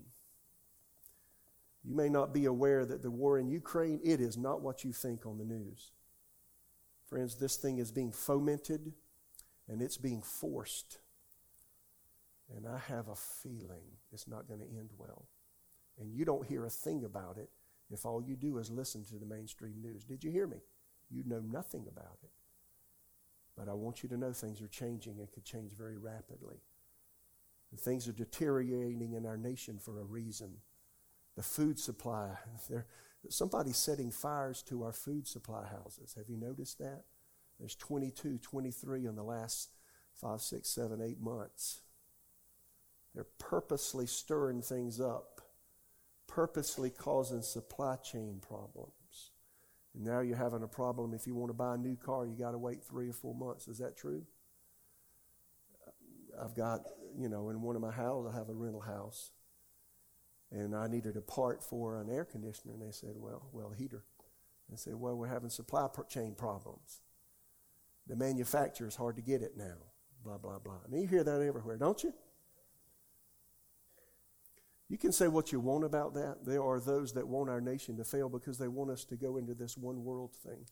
You 1.83 1.95
may 1.95 2.09
not 2.09 2.33
be 2.33 2.45
aware 2.45 2.85
that 2.85 3.01
the 3.01 3.11
war 3.11 3.37
in 3.39 3.49
Ukraine, 3.49 3.99
it 4.03 4.19
is 4.19 4.37
not 4.37 4.61
what 4.61 4.83
you 4.83 4.91
think 4.91 5.25
on 5.25 5.37
the 5.37 5.45
news. 5.45 5.91
Friends, 7.07 7.35
this 7.35 7.55
thing 7.55 7.79
is 7.79 7.91
being 7.91 8.11
fomented 8.11 8.93
and 9.67 9.81
it's 9.81 9.97
being 9.97 10.21
forced. 10.21 10.99
And 12.55 12.67
I 12.67 12.79
have 12.87 13.07
a 13.07 13.15
feeling 13.15 13.83
it's 14.11 14.27
not 14.27 14.47
going 14.47 14.59
to 14.59 14.65
end 14.65 14.89
well. 14.97 15.25
And 15.99 16.13
you 16.13 16.25
don't 16.25 16.47
hear 16.47 16.65
a 16.65 16.69
thing 16.69 17.03
about 17.03 17.37
it 17.37 17.49
if 17.91 18.05
all 18.05 18.21
you 18.21 18.35
do 18.35 18.57
is 18.57 18.69
listen 18.69 19.03
to 19.05 19.15
the 19.15 19.25
mainstream 19.25 19.81
news. 19.81 20.03
Did 20.03 20.23
you 20.23 20.31
hear 20.31 20.47
me? 20.47 20.57
You 21.09 21.23
know 21.25 21.41
nothing 21.41 21.85
about 21.87 22.17
it. 22.23 22.31
But 23.57 23.67
I 23.67 23.73
want 23.73 24.03
you 24.03 24.09
to 24.09 24.17
know 24.17 24.31
things 24.31 24.61
are 24.61 24.67
changing 24.67 25.19
and 25.19 25.31
could 25.31 25.43
change 25.43 25.73
very 25.73 25.97
rapidly. 25.97 26.61
And 27.71 27.79
things 27.79 28.07
are 28.07 28.13
deteriorating 28.13 29.13
in 29.13 29.25
our 29.25 29.37
nation 29.37 29.77
for 29.77 29.99
a 29.99 30.03
reason. 30.03 30.57
The 31.39 31.43
food 31.43 31.79
supply, 31.79 32.31
there, 32.69 32.85
somebody's 33.29 33.77
setting 33.77 34.11
fires 34.11 34.61
to 34.63 34.83
our 34.83 34.91
food 34.91 35.25
supply 35.25 35.65
houses. 35.65 36.13
Have 36.17 36.25
you 36.27 36.35
noticed 36.35 36.79
that? 36.79 37.03
There's 37.57 37.75
22, 37.75 38.39
23 38.39 39.05
in 39.05 39.15
the 39.15 39.23
last 39.23 39.69
five, 40.13 40.41
six, 40.41 40.67
seven, 40.67 41.01
eight 41.01 41.21
months. 41.21 41.79
They're 43.15 43.25
purposely 43.37 44.05
stirring 44.05 44.61
things 44.61 44.99
up, 44.99 45.39
purposely 46.27 46.89
causing 46.89 47.41
supply 47.41 47.95
chain 47.95 48.41
problems. 48.45 49.31
And 49.95 50.03
now 50.03 50.19
you're 50.19 50.35
having 50.35 50.63
a 50.63 50.67
problem 50.67 51.13
if 51.13 51.25
you 51.25 51.35
want 51.35 51.51
to 51.51 51.53
buy 51.53 51.75
a 51.75 51.77
new 51.77 51.95
car, 51.95 52.25
you 52.25 52.35
got 52.37 52.51
to 52.51 52.57
wait 52.57 52.83
three 52.83 53.07
or 53.07 53.13
four 53.13 53.33
months. 53.33 53.69
Is 53.69 53.77
that 53.77 53.95
true? 53.95 54.25
I've 56.37 56.53
got, 56.53 56.81
you 57.17 57.29
know, 57.29 57.49
in 57.49 57.61
one 57.61 57.77
of 57.77 57.81
my 57.81 57.91
houses, 57.91 58.33
I 58.35 58.37
have 58.37 58.49
a 58.49 58.53
rental 58.53 58.81
house. 58.81 59.31
And 60.51 60.75
I 60.75 60.87
needed 60.87 61.15
a 61.15 61.21
part 61.21 61.63
for 61.63 61.99
an 62.01 62.09
air 62.09 62.25
conditioner. 62.25 62.73
And 62.73 62.81
they 62.81 62.91
said, 62.91 63.13
well, 63.15 63.47
well, 63.51 63.71
heater. 63.77 64.03
I 64.71 64.75
said, 64.75 64.95
well, 64.95 65.15
we're 65.15 65.27
having 65.27 65.49
supply 65.49 65.87
chain 66.09 66.35
problems. 66.35 67.01
The 68.07 68.15
manufacturer 68.15 68.87
is 68.87 68.95
hard 68.95 69.15
to 69.17 69.21
get 69.21 69.41
it 69.41 69.53
now. 69.55 69.77
Blah, 70.23 70.37
blah, 70.37 70.59
blah. 70.59 70.79
And 70.85 70.99
you 70.99 71.07
hear 71.07 71.23
that 71.23 71.41
everywhere, 71.41 71.77
don't 71.77 72.03
you? 72.03 72.13
You 74.89 74.97
can 74.97 75.11
say 75.11 75.27
what 75.27 75.51
you 75.51 75.59
want 75.59 75.85
about 75.85 76.15
that. 76.15 76.37
There 76.43 76.63
are 76.63 76.79
those 76.79 77.13
that 77.13 77.27
want 77.27 77.49
our 77.49 77.61
nation 77.61 77.95
to 77.97 78.03
fail 78.03 78.27
because 78.27 78.57
they 78.57 78.67
want 78.67 78.89
us 78.89 79.05
to 79.05 79.15
go 79.15 79.37
into 79.37 79.53
this 79.53 79.77
one 79.77 80.03
world 80.03 80.33
thing. 80.35 80.65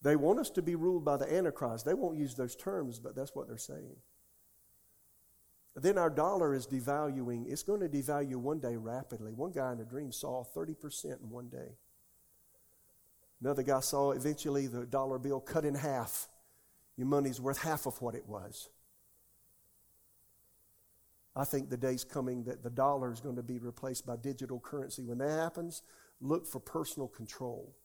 They 0.00 0.16
want 0.16 0.38
us 0.38 0.48
to 0.50 0.62
be 0.62 0.76
ruled 0.76 1.04
by 1.04 1.18
the 1.18 1.30
Antichrist. 1.32 1.84
They 1.84 1.94
won't 1.94 2.16
use 2.16 2.34
those 2.34 2.56
terms, 2.56 2.98
but 2.98 3.14
that's 3.14 3.34
what 3.34 3.48
they're 3.48 3.58
saying. 3.58 3.96
Then 5.78 5.98
our 5.98 6.08
dollar 6.08 6.54
is 6.54 6.66
devaluing. 6.66 7.50
It's 7.52 7.62
going 7.62 7.80
to 7.80 7.88
devalue 7.88 8.36
one 8.36 8.60
day 8.60 8.76
rapidly. 8.76 9.32
One 9.32 9.52
guy 9.52 9.72
in 9.72 9.80
a 9.80 9.84
dream 9.84 10.10
saw 10.10 10.42
30% 10.42 11.04
in 11.04 11.30
one 11.30 11.48
day. 11.48 11.76
Another 13.42 13.62
guy 13.62 13.80
saw 13.80 14.12
eventually 14.12 14.66
the 14.66 14.86
dollar 14.86 15.18
bill 15.18 15.38
cut 15.38 15.66
in 15.66 15.74
half. 15.74 16.28
Your 16.96 17.06
money's 17.06 17.42
worth 17.42 17.58
half 17.58 17.84
of 17.84 18.00
what 18.00 18.14
it 18.14 18.26
was. 18.26 18.70
I 21.36 21.44
think 21.44 21.68
the 21.68 21.76
day's 21.76 22.04
coming 22.04 22.44
that 22.44 22.62
the 22.62 22.70
dollar 22.70 23.12
is 23.12 23.20
going 23.20 23.36
to 23.36 23.42
be 23.42 23.58
replaced 23.58 24.06
by 24.06 24.16
digital 24.16 24.58
currency. 24.58 25.04
When 25.04 25.18
that 25.18 25.28
happens, 25.28 25.82
look 26.22 26.46
for 26.46 26.58
personal 26.58 27.08
control. 27.08 27.76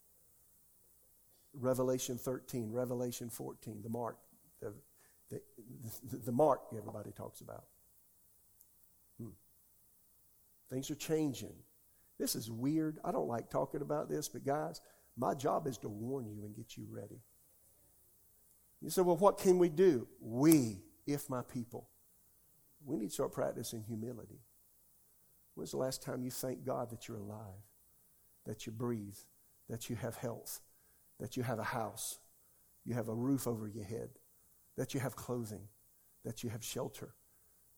Revelation 1.54 2.18
13, 2.18 2.72
Revelation 2.72 3.30
14, 3.30 3.82
the 3.84 3.90
mark, 3.90 4.16
the, 4.62 4.74
the, 5.30 5.42
the 6.18 6.32
mark 6.32 6.62
everybody 6.74 7.12
talks 7.12 7.42
about. 7.42 7.66
Things 10.72 10.90
are 10.90 10.96
changing. 10.96 11.54
This 12.18 12.36
is 12.36 12.50
weird. 12.50 13.00
I 13.04 13.12
don't 13.12 13.28
like 13.28 13.50
talking 13.50 13.82
about 13.82 14.10
this, 14.10 14.30
but 14.30 14.46
guys, 14.46 14.80
my 15.18 15.34
job 15.34 15.68
is 15.68 15.78
to 15.80 15.90
warn 15.90 16.30
you 16.30 16.46
and 16.46 16.56
get 16.56 16.78
you 16.78 16.86
ready. 16.90 17.22
You 18.82 18.90
say, 18.90 19.02
well, 19.02 19.18
what 19.18 19.38
can 19.38 19.58
we 19.58 19.70
do? 19.70 20.08
We, 20.22 20.82
if 21.06 21.30
my 21.30 21.42
people. 21.42 21.90
We 22.86 22.98
need 22.98 23.10
to 23.10 23.14
start 23.14 23.32
practicing 23.32 23.84
humility. 23.84 24.40
When's 25.56 25.72
the 25.72 25.78
last 25.78 26.02
time 26.02 26.24
you 26.24 26.32
thank 26.32 26.66
God 26.66 26.90
that 26.90 27.08
you're 27.08 27.18
alive, 27.18 27.68
that 28.46 28.66
you 28.66 28.72
breathe, 28.72 29.18
that 29.70 29.90
you 29.90 29.96
have 29.98 30.16
health, 30.16 30.62
that 31.20 31.38
you 31.38 31.44
have 31.44 31.60
a 31.60 31.64
house, 31.64 32.20
you 32.86 32.96
have 32.96 33.10
a 33.10 33.14
roof 33.14 33.46
over 33.46 33.68
your 33.68 33.84
head, 33.84 34.10
that 34.78 34.94
you 34.94 35.00
have 35.00 35.16
clothing, 35.16 35.68
that 36.24 36.44
you 36.44 36.50
have 36.50 36.64
shelter, 36.64 37.14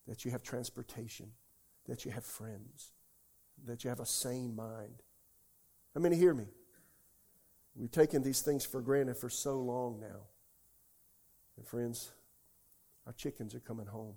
that 0.07 0.23
you 0.23 0.31
have 0.31 0.43
transportation, 0.43 1.31
that 1.87 2.05
you 2.05 2.11
have 2.11 2.25
friends, 2.25 2.91
that 3.65 3.83
you 3.83 3.89
have 3.89 3.99
a 3.99 4.05
sane 4.05 4.55
mind? 4.55 5.03
How 5.93 6.01
many 6.01 6.15
hear 6.15 6.33
me? 6.33 6.45
We've 7.75 7.91
taken 7.91 8.21
these 8.21 8.41
things 8.41 8.65
for 8.65 8.81
granted 8.81 9.17
for 9.17 9.29
so 9.29 9.59
long 9.59 9.99
now. 9.99 10.27
And 11.57 11.67
friends, 11.67 12.11
our 13.05 13.13
chickens 13.13 13.55
are 13.55 13.59
coming 13.59 13.87
home. 13.87 14.15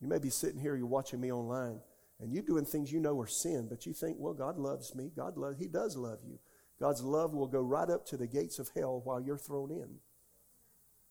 You 0.00 0.08
may 0.08 0.18
be 0.18 0.30
sitting 0.30 0.60
here, 0.60 0.76
you're 0.76 0.86
watching 0.86 1.20
me 1.20 1.32
online, 1.32 1.80
and 2.20 2.32
you're 2.32 2.42
doing 2.42 2.64
things 2.64 2.92
you 2.92 3.00
know 3.00 3.20
are 3.20 3.26
sin, 3.26 3.66
but 3.68 3.86
you 3.86 3.92
think, 3.92 4.16
well, 4.18 4.34
God 4.34 4.58
loves 4.58 4.94
me. 4.94 5.10
God 5.14 5.36
loves, 5.36 5.58
He 5.58 5.66
does 5.66 5.96
love 5.96 6.20
you. 6.26 6.38
God's 6.80 7.02
love 7.02 7.34
will 7.34 7.48
go 7.48 7.60
right 7.60 7.90
up 7.90 8.06
to 8.06 8.16
the 8.16 8.26
gates 8.26 8.58
of 8.60 8.70
hell 8.74 9.00
while 9.04 9.20
you're 9.20 9.36
thrown 9.36 9.70
in. 9.70 9.96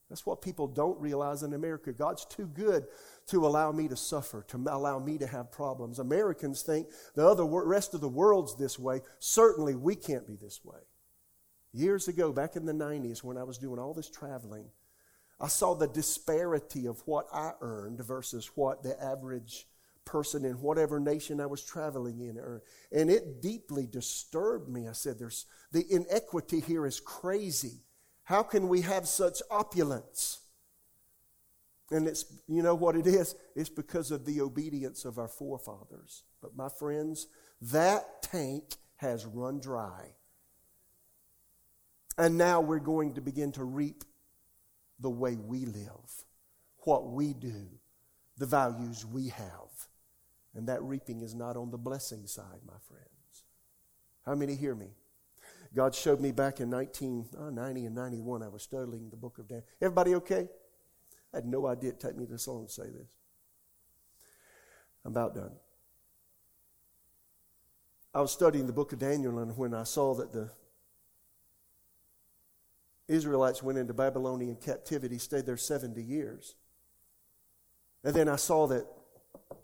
That's 0.10 0.26
what 0.26 0.42
people 0.42 0.68
don't 0.68 1.00
realize 1.00 1.44
in 1.44 1.54
America. 1.54 1.92
God's 1.92 2.26
too 2.26 2.48
good 2.48 2.88
to 3.28 3.46
allow 3.46 3.72
me 3.72 3.90
to 3.90 3.98
suffer, 3.98 4.46
to 4.48 4.58
allow 4.70 5.00
me 5.00 5.18
to 5.18 5.28
have 5.28 5.52
problems. 5.52 6.00
Americans 6.00 6.62
think 6.62 6.88
the 7.16 7.28
other 7.28 7.44
rest 7.44 7.94
of 7.94 8.00
the 8.00 8.08
world's 8.08 8.56
this 8.56 8.80
way. 8.80 9.02
Certainly, 9.20 9.76
we 9.76 9.96
can't 9.96 10.26
be 10.26 10.36
this 10.36 10.64
way. 10.64 10.80
Years 11.74 12.08
ago, 12.08 12.32
back 12.32 12.56
in 12.56 12.66
the 12.66 12.74
90s, 12.74 13.24
when 13.24 13.38
I 13.38 13.44
was 13.44 13.58
doing 13.58 13.80
all 13.80 13.94
this 13.94 14.10
traveling, 14.10 14.70
I 15.40 15.48
saw 15.48 15.76
the 15.76 15.88
disparity 15.88 16.88
of 16.88 17.02
what 17.06 17.28
I 17.34 17.52
earned 17.62 18.04
versus 18.04 18.52
what 18.56 18.84
the 18.84 19.02
average 19.04 19.68
person 20.06 20.46
in 20.46 20.54
whatever 20.54 21.00
nation 21.00 21.42
I 21.42 21.46
was 21.46 21.64
traveling 21.64 22.22
in 22.22 22.40
earned. 22.40 22.62
And 22.92 23.12
it 23.12 23.42
deeply 23.42 23.86
disturbed 23.86 24.70
me. 24.70 24.88
I 24.88 24.94
said, 24.94 25.20
There's 25.20 25.46
the 25.72 25.86
inequity 25.90 26.62
here 26.62 26.88
is 26.88 27.00
crazy. 27.00 27.82
How 28.28 28.44
can 28.44 28.68
we 28.68 28.82
have 28.82 29.08
such 29.08 29.42
opulence? 29.50 30.42
And 31.92 32.10
it's, 32.10 32.26
you 32.50 32.62
know 32.62 32.76
what 32.76 32.98
it 32.98 33.08
is? 33.08 33.36
It's 33.56 33.70
because 33.70 34.12
of 34.12 34.26
the 34.26 34.42
obedience 34.42 35.06
of 35.06 35.18
our 35.18 35.30
forefathers. 35.30 36.24
But 36.42 36.54
my 36.54 36.68
friends, 36.68 37.28
that 37.62 38.22
tank 38.22 38.76
has 38.98 39.26
run 39.26 39.62
dry. 39.62 40.10
And 42.18 42.38
now 42.38 42.60
we're 42.60 42.80
going 42.80 43.14
to 43.14 43.22
begin 43.22 43.54
to 43.54 43.64
reap 43.64 44.04
the 45.00 45.10
way 45.10 45.38
we 45.38 45.60
live, 45.60 46.26
what 46.80 47.10
we 47.10 47.32
do, 47.32 47.70
the 48.38 48.46
values 48.46 49.06
we 49.06 49.30
have. 49.30 49.88
And 50.54 50.68
that 50.68 50.84
reaping 50.84 51.22
is 51.22 51.34
not 51.34 51.56
on 51.56 51.72
the 51.72 51.78
blessing 51.78 52.28
side, 52.28 52.60
my 52.68 52.74
friends. 52.90 53.46
How 54.26 54.36
many 54.36 54.56
hear 54.56 54.76
me? 54.76 54.90
God 55.76 55.94
showed 55.94 56.20
me 56.20 56.32
back 56.32 56.60
in 56.60 56.70
1990 56.70 57.82
uh, 57.82 57.86
and 57.86 57.96
91, 57.96 58.44
I 58.44 58.48
was 58.48 58.64
studying 58.64 59.10
the 59.10 59.18
book 59.18 59.38
of 59.38 59.48
Daniel. 59.48 59.66
Everybody 59.82 60.16
okay? 60.16 60.48
I 61.34 61.38
had 61.38 61.46
no 61.46 61.68
idea 61.68 61.90
it'd 61.90 62.00
take 62.00 62.18
me 62.18 62.26
this 62.26 62.48
long 62.48 62.66
to 62.66 62.72
say 62.72 62.84
this. 62.84 63.10
I'm 65.06 65.12
about 65.12 65.36
done. 65.36 65.52
I 68.14 68.22
was 68.22 68.32
studying 68.32 68.66
the 68.66 68.74
book 68.74 68.94
of 68.94 69.00
Daniel, 69.00 69.40
and 69.40 69.56
when 69.58 69.74
I 69.74 69.84
saw 69.84 70.16
that 70.16 70.32
the 70.34 70.50
Israelites 73.08 73.64
went 73.64 73.78
into 73.78 73.94
Babylonian 73.94 74.56
captivity, 74.56 75.18
stayed 75.18 75.46
there 75.46 75.58
70 75.58 76.02
years. 76.02 76.56
And 78.04 78.16
then 78.16 78.28
I 78.28 78.36
saw 78.36 78.68
that 78.68 78.86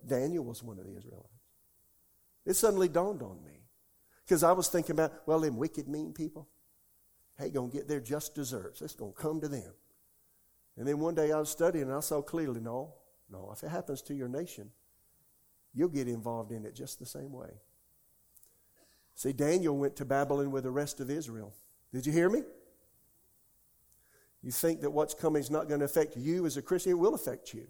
Daniel 0.06 0.44
was 0.44 0.64
one 0.64 0.80
of 0.80 0.86
the 0.86 0.96
Israelites. 0.96 1.28
It 2.46 2.54
suddenly 2.56 2.88
dawned 2.88 3.22
on 3.22 3.44
me. 3.44 3.63
Because 4.26 4.44
I 4.44 4.52
was 4.52 4.68
thinking 4.70 4.94
about, 4.94 5.14
well, 5.26 5.40
them 5.40 5.58
wicked, 5.58 5.88
mean 5.88 6.14
people, 6.14 6.48
hey, 7.38 7.50
going 7.50 7.72
to 7.72 7.78
get 7.78 7.88
their 7.88 8.00
just 8.00 8.36
desserts. 8.36 8.82
It's 8.82 8.96
going 8.96 9.14
to 9.14 9.22
come 9.22 9.42
to 9.42 9.48
them. 9.48 9.74
And 10.78 10.88
then 10.88 11.00
one 11.00 11.16
day 11.16 11.32
I 11.32 11.40
was 11.40 11.50
studying 11.50 11.86
and 11.86 11.94
I 11.94 12.00
saw 12.00 12.22
clearly, 12.22 12.60
no, 12.60 12.94
no, 13.30 13.52
if 13.54 13.64
it 13.64 13.70
happens 13.70 14.02
to 14.04 14.14
your 14.14 14.28
nation, 14.30 14.70
you'll 15.74 15.90
get 15.90 16.08
involved 16.08 16.52
in 16.52 16.66
it 16.66 16.76
just 16.76 17.00
the 17.00 17.06
same 17.06 17.32
way. 17.32 17.50
See, 19.16 19.34
Daniel 19.34 19.78
went 19.78 19.96
to 19.98 20.06
Babylon 20.06 20.52
with 20.52 20.64
the 20.64 20.72
rest 20.72 21.00
of 21.00 21.10
Israel. 21.10 21.54
Did 21.92 22.06
you 22.06 22.12
hear 22.12 22.30
me? 22.30 22.44
You 24.42 24.52
think 24.52 24.82
that 24.82 24.92
what's 24.92 25.14
coming 25.14 25.42
is 25.42 25.52
not 25.52 25.68
going 25.68 25.80
to 25.80 25.86
affect 25.86 26.18
you 26.18 26.46
as 26.46 26.58
a 26.58 26.62
Christian, 26.62 26.92
it 26.92 27.00
will 27.00 27.14
affect 27.14 27.54
you. 27.54 27.68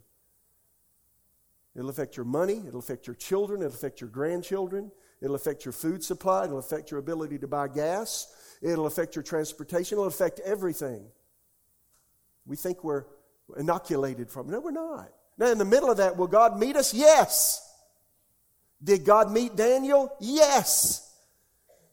It'll 1.75 1.89
affect 1.89 2.15
your 2.15 2.25
money, 2.25 2.63
it'll 2.67 2.79
affect 2.79 3.07
your 3.07 3.15
children, 3.15 3.61
it'll 3.61 3.73
affect 3.73 3.99
your 3.99 4.09
grandchildren, 4.09 4.91
it'll 5.23 5.35
affect 5.35 5.65
your 5.65 5.71
food 5.71 6.03
supply, 6.03 6.43
it'll 6.45 6.59
affect 6.59 6.91
your 6.91 6.99
ability 6.99 7.39
to 7.39 7.47
buy 7.47 7.67
gas, 7.67 8.27
it'll 8.61 8.85
affect 8.85 9.15
your 9.15 9.23
transportation, 9.23 9.95
it'll 9.95 10.05
affect 10.05 10.39
everything. 10.41 11.07
We 12.45 12.57
think 12.57 12.83
we're 12.83 13.05
inoculated 13.57 14.29
from 14.29 14.49
it. 14.49 14.51
No, 14.51 14.59
we're 14.59 14.71
not. 14.71 15.09
Now, 15.37 15.51
in 15.51 15.57
the 15.57 15.65
middle 15.65 15.89
of 15.89 15.97
that, 15.97 16.17
will 16.17 16.27
God 16.27 16.59
meet 16.59 16.75
us? 16.75 16.93
Yes. 16.93 17.67
Did 18.83 19.05
God 19.05 19.31
meet 19.31 19.55
Daniel? 19.55 20.13
Yes. 20.19 21.09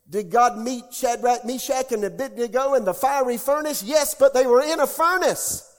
Did 0.09 0.31
God 0.31 0.59
meet 0.59 0.93
Shadrach, 0.93 1.45
Meshach, 1.45 1.93
and 1.93 2.05
Abednego 2.05 2.75
in 2.75 2.85
the 2.85 2.93
fiery 2.93 3.39
furnace? 3.39 3.85
Yes, 3.85 4.15
but 4.19 4.35
they 4.35 4.45
were 4.45 4.61
in 4.61 4.81
a 4.81 4.87
furnace. 4.87 5.70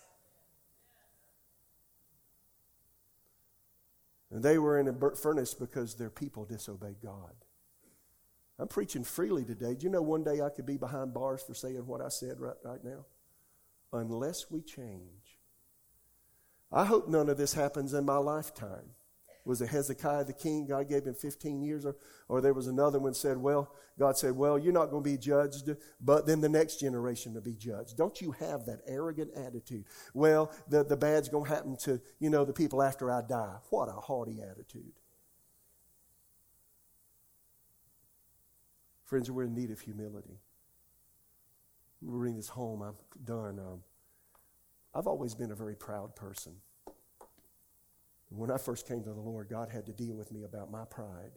And 4.32 4.42
they 4.42 4.58
were 4.58 4.80
in 4.80 4.88
a 4.88 5.16
furnace 5.16 5.54
because 5.54 5.96
their 5.96 6.10
people 6.10 6.46
disobeyed 6.46 7.02
God. 7.04 7.34
I'm 8.58 8.68
preaching 8.68 9.04
freely 9.04 9.44
today. 9.44 9.74
Do 9.74 9.86
you 9.86 9.90
know 9.90 10.02
one 10.02 10.24
day 10.24 10.42
I 10.42 10.50
could 10.50 10.66
be 10.66 10.78
behind 10.78 11.14
bars 11.14 11.42
for 11.42 11.54
saying 11.54 11.86
what 11.86 12.02
I 12.02 12.10
said 12.10 12.40
right, 12.40 12.56
right 12.64 12.84
now? 12.84 13.06
Unless 13.92 14.50
we 14.50 14.62
change. 14.62 15.40
I 16.72 16.86
hope 16.86 17.10
none 17.10 17.28
of 17.28 17.38
this 17.38 17.54
happens 17.54 17.94
in 17.94 18.06
my 18.06 18.18
lifetime 18.18 18.92
was 19.44 19.62
it 19.62 19.70
Hezekiah 19.70 20.26
the 20.26 20.34
king? 20.34 20.68
God 20.68 20.88
gave 20.88 21.06
him 21.06 21.16
15 21.16 21.62
years. 21.62 21.86
Or, 21.86 21.96
or 22.28 22.42
there 22.42 22.54
was 22.54 22.68
another 22.68 23.00
one 23.00 23.14
said, 23.14 23.38
well, 23.38 23.74
God 23.98 24.18
said, 24.18 24.36
well, 24.36 24.58
you're 24.58 24.74
not 24.74 24.92
going 24.92 25.04
to 25.04 25.10
be 25.10 25.18
judged, 25.18 25.70
but 26.00 26.26
then 26.28 26.42
the 26.42 26.50
next 26.50 26.80
generation 26.80 27.34
will 27.34 27.42
be 27.42 27.56
judged. 27.56 27.98
Don't 27.98 28.22
you 28.22 28.32
have 28.32 28.66
that 28.66 28.82
arrogant 28.88 29.32
attitude? 29.36 29.86
Well, 30.14 30.52
the, 30.70 30.84
the 30.84 30.98
bad's 30.98 31.30
going 31.30 31.46
to 31.46 31.50
happen 31.50 31.78
to, 31.78 32.00
you 32.20 32.30
know, 32.30 32.46
the 32.46 32.54
people 32.54 32.84
after 32.84 33.12
I 33.12 33.22
die. 33.22 33.56
What 33.70 33.90
a 33.90 33.94
haughty 33.94 34.42
attitude. 34.42 34.94
Friends, 39.06 39.30
we're 39.30 39.44
in 39.44 39.56
need 39.56 39.72
of 39.72 39.82
humility. 39.82 40.40
Bring 42.02 42.38
this 42.38 42.48
home. 42.48 42.82
I'm 42.82 42.96
done. 43.26 43.60
Um, 43.60 43.84
I've 44.94 45.08
always 45.08 45.36
been 45.36 45.52
a 45.52 45.56
very 45.56 45.76
proud 45.76 46.16
person. 46.16 46.54
When 48.34 48.50
I 48.50 48.58
first 48.58 48.88
came 48.88 49.04
to 49.04 49.10
the 49.10 49.20
Lord, 49.20 49.50
God 49.50 49.70
had 49.70 49.86
to 49.88 49.92
deal 49.92 50.16
with 50.16 50.32
me 50.32 50.44
about 50.44 50.72
my 50.72 50.86
pride. 50.86 51.32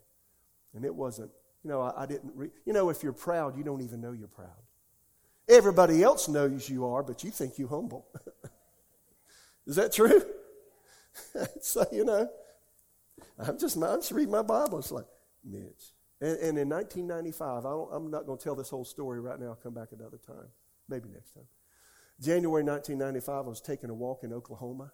And 0.74 0.84
it 0.84 0.94
wasn't, 0.94 1.30
you 1.62 1.70
know, 1.70 1.80
I, 1.80 2.02
I 2.02 2.06
didn't, 2.06 2.32
re- 2.34 2.50
you 2.64 2.72
know, 2.72 2.88
if 2.88 3.02
you're 3.02 3.12
proud, 3.12 3.56
you 3.56 3.64
don't 3.64 3.82
even 3.82 4.00
know 4.00 4.12
you're 4.12 4.28
proud. 4.28 4.48
Everybody 5.48 6.02
else 6.02 6.28
knows 6.28 6.68
you 6.68 6.86
are, 6.86 7.02
but 7.02 7.24
you 7.24 7.30
think 7.30 7.58
you 7.58 7.66
humble. 7.66 8.06
Is 9.66 9.76
that 9.76 9.92
true? 9.92 10.22
so, 11.60 11.84
you 11.92 12.04
know, 12.04 12.28
I'm 13.38 13.58
just, 13.58 13.76
I'm 13.76 14.00
just 14.00 14.12
reading 14.12 14.32
my 14.32 14.42
Bible. 14.42 14.78
It's 14.78 14.92
like, 14.92 15.06
Mitch. 15.44 15.92
And, 16.20 16.38
and 16.38 16.58
in 16.58 16.68
1995, 16.68 17.66
I 17.66 17.96
am 17.96 18.10
not 18.10 18.24
going 18.24 18.38
to 18.38 18.44
tell 18.44 18.54
this 18.54 18.70
whole 18.70 18.84
story 18.84 19.20
right 19.20 19.38
now. 19.38 19.48
I'll 19.48 19.54
come 19.56 19.74
back 19.74 19.88
another 19.92 20.18
time. 20.24 20.46
Maybe 20.88 21.08
next 21.08 21.32
time. 21.32 21.44
January 22.20 22.62
1995, 22.62 23.34
I 23.34 23.48
was 23.48 23.60
taking 23.60 23.90
a 23.90 23.94
walk 23.94 24.22
in 24.22 24.32
Oklahoma. 24.32 24.92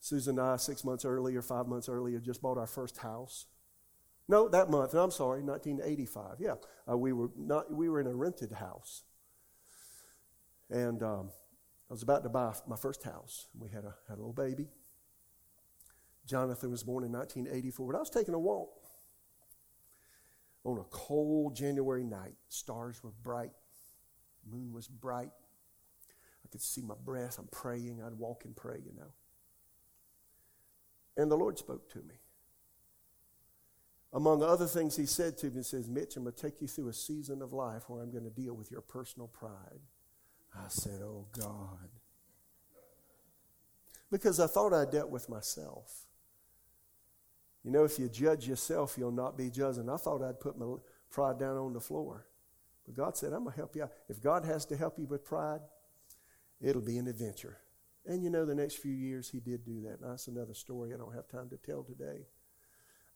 Susan 0.00 0.38
and 0.38 0.48
I, 0.48 0.56
six 0.56 0.82
months 0.82 1.04
earlier, 1.04 1.42
five 1.42 1.66
months 1.66 1.88
earlier, 1.88 2.18
just 2.18 2.40
bought 2.40 2.56
our 2.58 2.66
first 2.66 2.98
house. 2.98 3.46
No, 4.28 4.48
that 4.48 4.70
month. 4.70 4.94
I'm 4.94 5.10
sorry, 5.10 5.42
1985. 5.42 6.36
Yeah, 6.38 6.54
uh, 6.90 6.96
we 6.96 7.12
were 7.12 7.30
not. 7.36 7.72
We 7.72 7.88
were 7.88 8.00
in 8.00 8.06
a 8.06 8.14
rented 8.14 8.52
house, 8.52 9.02
and 10.70 11.02
um, 11.02 11.30
I 11.90 11.92
was 11.92 12.02
about 12.02 12.22
to 12.22 12.28
buy 12.28 12.54
my 12.66 12.76
first 12.76 13.02
house. 13.02 13.48
We 13.58 13.68
had 13.68 13.84
a 13.84 13.94
had 14.08 14.14
a 14.14 14.20
little 14.20 14.32
baby. 14.32 14.68
Jonathan 16.26 16.70
was 16.70 16.84
born 16.84 17.02
in 17.02 17.10
1984. 17.10 17.92
But 17.92 17.96
I 17.96 18.00
was 18.00 18.10
taking 18.10 18.34
a 18.34 18.38
walk 18.38 18.70
on 20.64 20.78
a 20.78 20.84
cold 20.84 21.56
January 21.56 22.04
night. 22.04 22.36
Stars 22.48 23.02
were 23.02 23.10
bright, 23.22 23.50
moon 24.48 24.72
was 24.72 24.86
bright. 24.86 25.32
I 26.44 26.48
could 26.48 26.62
see 26.62 26.82
my 26.82 26.94
breath. 27.04 27.38
I'm 27.38 27.48
praying. 27.50 28.00
I'd 28.04 28.14
walk 28.14 28.44
and 28.44 28.56
pray, 28.56 28.78
you 28.84 28.92
know. 28.96 29.12
And 31.20 31.30
the 31.30 31.36
Lord 31.36 31.58
spoke 31.58 31.90
to 31.90 31.98
me. 31.98 32.14
Among 34.14 34.42
other 34.42 34.66
things, 34.66 34.96
He 34.96 35.04
said 35.04 35.36
to 35.38 35.48
me, 35.48 35.58
He 35.58 35.62
says, 35.62 35.86
Mitch, 35.86 36.16
I'm 36.16 36.22
going 36.22 36.34
to 36.34 36.42
take 36.42 36.62
you 36.62 36.66
through 36.66 36.88
a 36.88 36.94
season 36.94 37.42
of 37.42 37.52
life 37.52 37.82
where 37.88 38.02
I'm 38.02 38.10
going 38.10 38.24
to 38.24 38.30
deal 38.30 38.54
with 38.54 38.70
your 38.70 38.80
personal 38.80 39.28
pride. 39.28 39.82
I 40.54 40.68
said, 40.68 41.02
Oh, 41.02 41.26
God. 41.38 41.90
Because 44.10 44.40
I 44.40 44.46
thought 44.46 44.72
I 44.72 44.90
dealt 44.90 45.10
with 45.10 45.28
myself. 45.28 46.06
You 47.64 47.70
know, 47.70 47.84
if 47.84 47.98
you 47.98 48.08
judge 48.08 48.48
yourself, 48.48 48.96
you'll 48.96 49.12
not 49.12 49.36
be 49.36 49.50
judging. 49.50 49.90
I 49.90 49.98
thought 49.98 50.22
I'd 50.22 50.40
put 50.40 50.58
my 50.58 50.76
pride 51.10 51.38
down 51.38 51.58
on 51.58 51.74
the 51.74 51.80
floor. 51.80 52.26
But 52.86 52.96
God 52.96 53.14
said, 53.14 53.34
I'm 53.34 53.44
going 53.44 53.52
to 53.52 53.58
help 53.58 53.76
you 53.76 53.82
out. 53.82 53.92
If 54.08 54.22
God 54.22 54.46
has 54.46 54.64
to 54.66 54.76
help 54.76 54.98
you 54.98 55.04
with 55.04 55.22
pride, 55.22 55.60
it'll 56.62 56.80
be 56.80 56.96
an 56.96 57.08
adventure. 57.08 57.58
And 58.06 58.24
you 58.24 58.30
know, 58.30 58.44
the 58.44 58.54
next 58.54 58.78
few 58.78 58.92
years, 58.92 59.30
He 59.30 59.40
did 59.40 59.64
do 59.64 59.82
that. 59.82 59.98
That's 60.00 60.28
another 60.28 60.54
story 60.54 60.92
I 60.92 60.96
don't 60.96 61.14
have 61.14 61.28
time 61.28 61.48
to 61.50 61.56
tell 61.56 61.82
today. 61.82 62.26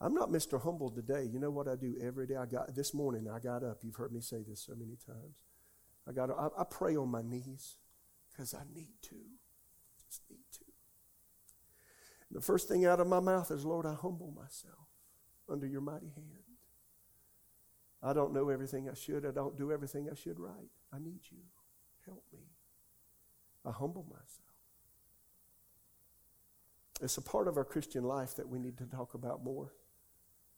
I'm 0.01 0.15
not 0.15 0.31
Mr. 0.31 0.61
Humble 0.61 0.91
today. 0.91 1.29
You 1.33 1.39
know 1.39 1.51
what 1.51 1.69
I 1.69 1.77
do 1.77 1.95
every 2.03 2.27
day? 2.27 2.37
I 2.37 2.47
got 2.47 2.75
this 2.75 2.93
morning. 2.93 3.29
I 3.29 3.39
got 3.39 3.63
up. 3.63 3.79
You've 3.83 3.97
heard 3.97 4.13
me 4.13 4.21
say 4.21 4.43
this 4.47 4.61
so 4.61 4.75
many 4.75 4.97
times. 5.07 5.45
I 6.09 6.13
got. 6.13 6.31
I, 6.31 6.49
I 6.61 6.65
pray 6.65 6.97
on 6.97 7.09
my 7.09 7.23
knees 7.23 7.77
because 8.33 8.55
I 8.55 8.63
need 8.75 8.95
to. 9.03 9.17
Just 10.07 10.23
need 10.31 10.45
to. 10.53 10.65
The 12.31 12.41
first 12.41 12.69
thing 12.69 12.85
out 12.85 13.01
of 13.01 13.07
my 13.07 13.21
mouth 13.21 13.51
is, 13.51 13.65
Lord, 13.65 13.87
I 13.87 13.95
humble 13.95 14.33
myself 14.37 14.89
under 15.49 15.67
your 15.67 15.81
mighty 15.81 16.11
hand. 16.15 16.45
I 18.03 18.13
don't 18.13 18.35
know 18.35 18.51
everything 18.51 18.89
I 18.91 18.95
should. 18.95 19.25
I 19.25 19.31
don't 19.31 19.57
do 19.57 19.73
everything 19.73 20.09
I 20.11 20.15
should 20.15 20.39
right. 20.39 20.71
I 20.93 20.99
need 20.99 21.21
you. 21.31 21.39
Help 22.05 22.25
me. 22.33 22.41
I 23.65 23.71
humble 23.71 24.05
myself. 24.11 24.44
It's 27.01 27.17
a 27.17 27.23
part 27.23 27.49
of 27.49 27.57
our 27.57 27.65
Christian 27.65 28.05
life 28.05 28.37
that 28.37 28.49
we 28.49 28.59
need 28.59 28.79
to 28.79 28.85
talk 28.85 29.15
about 29.15 29.45
more. 29.45 29.73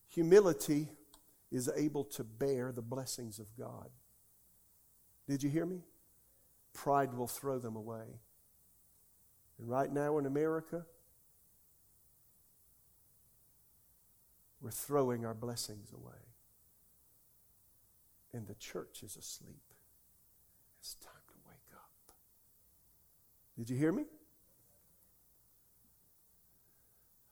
Humility 0.09 0.89
is 1.51 1.71
able 1.75 2.05
to 2.05 2.25
bear 2.25 2.73
the 2.73 2.83
blessings 2.83 3.39
of 3.39 3.47
God. 3.59 3.89
Did 5.29 5.43
you 5.43 5.51
hear 5.51 5.67
me? 5.67 5.81
Pride 6.73 7.15
will 7.15 7.27
throw 7.27 7.59
them 7.59 7.75
away. 7.75 8.21
And 9.59 9.69
right 9.69 9.91
now 9.91 10.19
in 10.19 10.27
America, 10.27 10.85
We're 14.67 14.73
throwing 14.73 15.25
our 15.25 15.33
blessings 15.33 15.93
away. 15.93 16.19
And 18.33 18.49
the 18.49 18.57
church 18.57 19.05
is 19.05 19.17
asleep. 19.17 19.63
It's 20.81 20.95
time 20.95 21.23
to 21.29 21.35
wake 21.47 21.73
up. 21.73 22.15
Did 23.57 23.71
you 23.71 23.77
hear 23.77 23.93
me? 23.93 24.07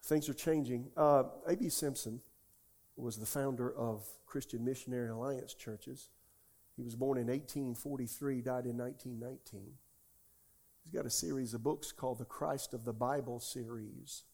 Things 0.05 0.29
are 0.29 0.35
changing. 0.35 0.91
Uh, 0.97 1.25
A.B. 1.47 1.71
Simpson 1.71 2.21
was 2.97 3.17
the 3.17 3.27
founder 3.27 3.75
of 3.75 4.07
Christian 4.27 4.63
Missionary 4.63 5.09
Alliance 5.09 5.55
churches. 5.55 6.11
He 6.77 6.83
was 6.83 6.95
born 6.95 7.17
in 7.17 7.29
1843, 7.29 8.43
died 8.43 8.67
in 8.67 8.77
1919. 8.77 9.73
He's 10.83 10.93
got 10.93 11.07
a 11.07 11.11
series 11.11 11.55
of 11.55 11.63
books 11.63 11.91
called 11.91 12.19
the 12.19 12.27
Christ 12.27 12.75
of 12.75 12.85
the 12.85 12.93
Bible 12.93 13.41
series. 13.41 14.25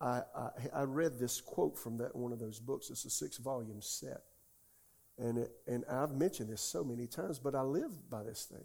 I, 0.00 0.22
I, 0.34 0.48
I, 0.74 0.82
read 0.82 1.20
this 1.20 1.40
quote 1.40 1.78
from 1.78 1.98
that 1.98 2.16
one 2.16 2.32
of 2.32 2.40
those 2.40 2.58
books. 2.58 2.90
It's 2.90 3.04
a 3.04 3.10
six 3.10 3.36
volume 3.36 3.80
set. 3.80 4.22
And, 5.16 5.38
it, 5.38 5.52
and 5.68 5.84
I've 5.88 6.16
mentioned 6.16 6.50
this 6.50 6.60
so 6.60 6.82
many 6.82 7.06
times, 7.06 7.38
but 7.38 7.54
I 7.54 7.62
live 7.62 8.10
by 8.10 8.24
this 8.24 8.46
thing. 8.50 8.64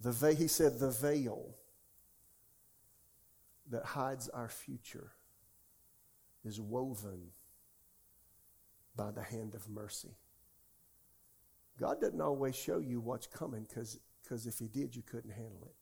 The 0.00 0.12
veil, 0.12 0.36
he 0.36 0.46
said, 0.46 0.78
the 0.78 0.92
veil 0.92 1.56
that 3.70 3.84
hides 3.84 4.28
our 4.28 4.48
future 4.48 5.12
is 6.44 6.60
woven 6.60 7.28
by 8.96 9.10
the 9.10 9.22
hand 9.22 9.54
of 9.54 9.68
mercy. 9.68 10.16
God 11.78 12.00
doesn't 12.00 12.20
always 12.20 12.56
show 12.56 12.78
you 12.78 13.00
what's 13.00 13.26
coming 13.26 13.66
because 13.68 13.98
if 14.46 14.58
He 14.58 14.68
did, 14.68 14.94
you 14.94 15.02
couldn't 15.02 15.30
handle 15.30 15.62
it 15.66 15.74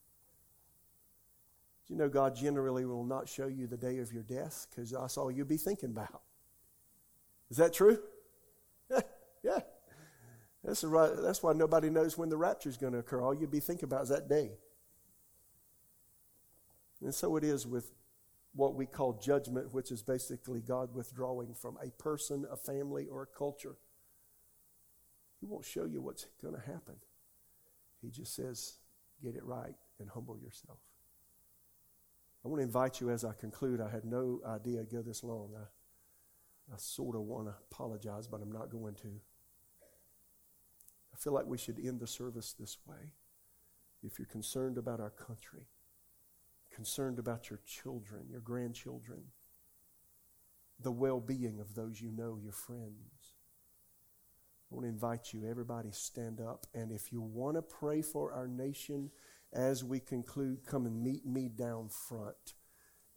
you 1.89 1.95
know 1.95 2.07
God 2.07 2.35
generally 2.35 2.85
will 2.85 3.03
not 3.03 3.27
show 3.27 3.47
you 3.47 3.67
the 3.67 3.75
day 3.75 3.97
of 3.97 4.13
your 4.13 4.23
death 4.23 4.67
because 4.69 4.91
that's 4.91 5.17
all 5.17 5.31
you'll 5.31 5.47
be 5.47 5.57
thinking 5.57 5.89
about? 5.89 6.21
Is 7.49 7.57
that 7.57 7.73
true? 7.73 7.97
yeah. 9.43 9.59
That's, 10.63 10.83
right, 10.83 11.11
that's 11.19 11.41
why 11.41 11.53
nobody 11.53 11.89
knows 11.89 12.17
when 12.17 12.29
the 12.29 12.37
rapture 12.37 12.69
is 12.69 12.77
going 12.77 12.93
to 12.93 12.99
occur. 12.99 13.21
All 13.21 13.33
you'll 13.33 13.49
be 13.49 13.59
thinking 13.59 13.85
about 13.85 14.03
is 14.03 14.09
that 14.09 14.29
day. 14.29 14.51
And 17.01 17.13
so 17.13 17.35
it 17.37 17.43
is 17.43 17.65
with 17.65 17.91
what 18.53 18.75
we 18.75 18.85
call 18.85 19.13
judgment, 19.13 19.73
which 19.73 19.91
is 19.91 20.01
basically 20.01 20.61
God 20.61 20.93
withdrawing 20.93 21.53
from 21.53 21.77
a 21.83 21.91
person, 21.91 22.45
a 22.51 22.57
family, 22.57 23.07
or 23.07 23.23
a 23.23 23.37
culture. 23.37 23.75
He 25.39 25.45
won't 25.45 25.65
show 25.65 25.85
you 25.85 26.01
what's 26.01 26.27
going 26.41 26.55
to 26.55 26.61
happen. 26.61 26.95
He 28.01 28.09
just 28.09 28.35
says, 28.35 28.77
get 29.23 29.35
it 29.35 29.43
right 29.43 29.75
and 29.99 30.09
humble 30.09 30.37
yourself. 30.37 30.79
I 32.43 32.47
want 32.47 32.59
to 32.59 32.63
invite 32.65 33.01
you 33.01 33.09
as 33.09 33.25
I 33.25 33.33
conclude. 33.33 33.81
I 33.81 33.89
had 33.89 34.05
no 34.05 34.41
idea 34.47 34.79
I'd 34.79 34.91
go 34.91 35.01
this 35.01 35.23
long. 35.23 35.51
I, 35.57 36.73
I 36.73 36.77
sort 36.77 37.15
of 37.15 37.23
want 37.23 37.47
to 37.47 37.53
apologize, 37.71 38.27
but 38.27 38.41
I'm 38.41 38.51
not 38.51 38.71
going 38.71 38.95
to. 38.95 39.09
I 41.13 41.17
feel 41.17 41.33
like 41.33 41.45
we 41.45 41.57
should 41.57 41.79
end 41.79 41.99
the 41.99 42.07
service 42.07 42.55
this 42.57 42.77
way. 42.85 43.13
If 44.03 44.17
you're 44.17 44.25
concerned 44.25 44.77
about 44.77 45.01
our 45.01 45.09
country, 45.09 45.67
concerned 46.79 47.19
about 47.19 47.49
your 47.49 47.59
children, 47.67 48.21
your 48.31 48.39
grandchildren, 48.39 49.21
the 50.81 50.89
well 50.93 51.19
being 51.19 51.59
of 51.59 51.75
those 51.75 51.99
you 51.99 52.09
know, 52.09 52.39
your 52.41 52.53
friends. 52.53 53.33
I 54.71 54.75
want 54.75 54.85
to 54.85 54.89
invite 54.89 55.33
you, 55.33 55.45
everybody, 55.45 55.89
stand 55.91 56.39
up. 56.39 56.67
And 56.73 56.89
if 56.93 57.11
you 57.11 57.19
want 57.19 57.57
to 57.57 57.61
pray 57.61 58.01
for 58.01 58.31
our 58.31 58.47
nation, 58.47 59.11
as 59.51 59.83
we 59.83 59.99
conclude, 59.99 60.65
come 60.65 60.85
and 60.85 61.03
meet 61.03 61.25
me 61.25 61.49
down 61.49 61.89
front. 61.89 62.53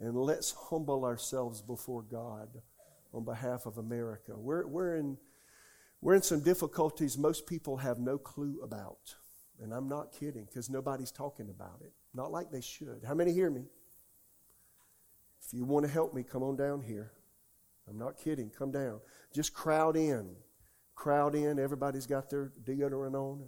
And 0.01 0.17
let's 0.17 0.51
humble 0.51 1.05
ourselves 1.05 1.63
before 1.63 2.03
God 2.03 2.63
on 3.15 3.25
behalf 3.25 3.65
of 3.65 3.79
America. 3.79 4.33
We're, 4.37 4.67
we're, 4.67 4.97
in, 4.97 5.19
we're 6.01 6.17
in 6.17 6.23
some 6.23 6.43
difficulties 6.43 7.17
most 7.17 7.47
people 7.47 7.77
have 7.77 8.01
no 8.01 8.19
clue 8.19 8.59
about. 8.65 9.15
And 9.63 9.73
I'm 9.73 9.89
not 9.89 10.13
kidding 10.13 10.45
because 10.45 10.69
nobody's 10.69 11.13
talking 11.13 11.49
about 11.49 11.79
it. 11.83 11.93
Not 12.15 12.33
like 12.33 12.51
they 12.51 12.61
should. 12.61 13.03
How 13.07 13.15
many 13.15 13.33
hear 13.33 13.49
me? 13.49 13.63
If 15.47 15.55
you 15.55 15.65
want 15.65 15.87
to 15.87 15.93
help 15.93 16.13
me, 16.13 16.25
come 16.25 16.43
on 16.43 16.57
down 16.57 16.83
here. 16.83 17.13
I'm 17.89 17.97
not 17.97 18.19
kidding. 18.19 18.51
Come 18.51 18.73
down. 18.73 19.01
Just 19.33 19.55
crowd 19.55 19.97
in. 19.97 20.35
Crowd 20.97 21.37
in. 21.37 21.61
Everybody's 21.61 22.07
got 22.07 22.29
their 22.29 22.53
deodorant 22.65 23.15
on, 23.15 23.45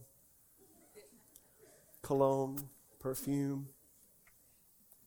cologne 2.00 2.58
perfume. 3.00 3.68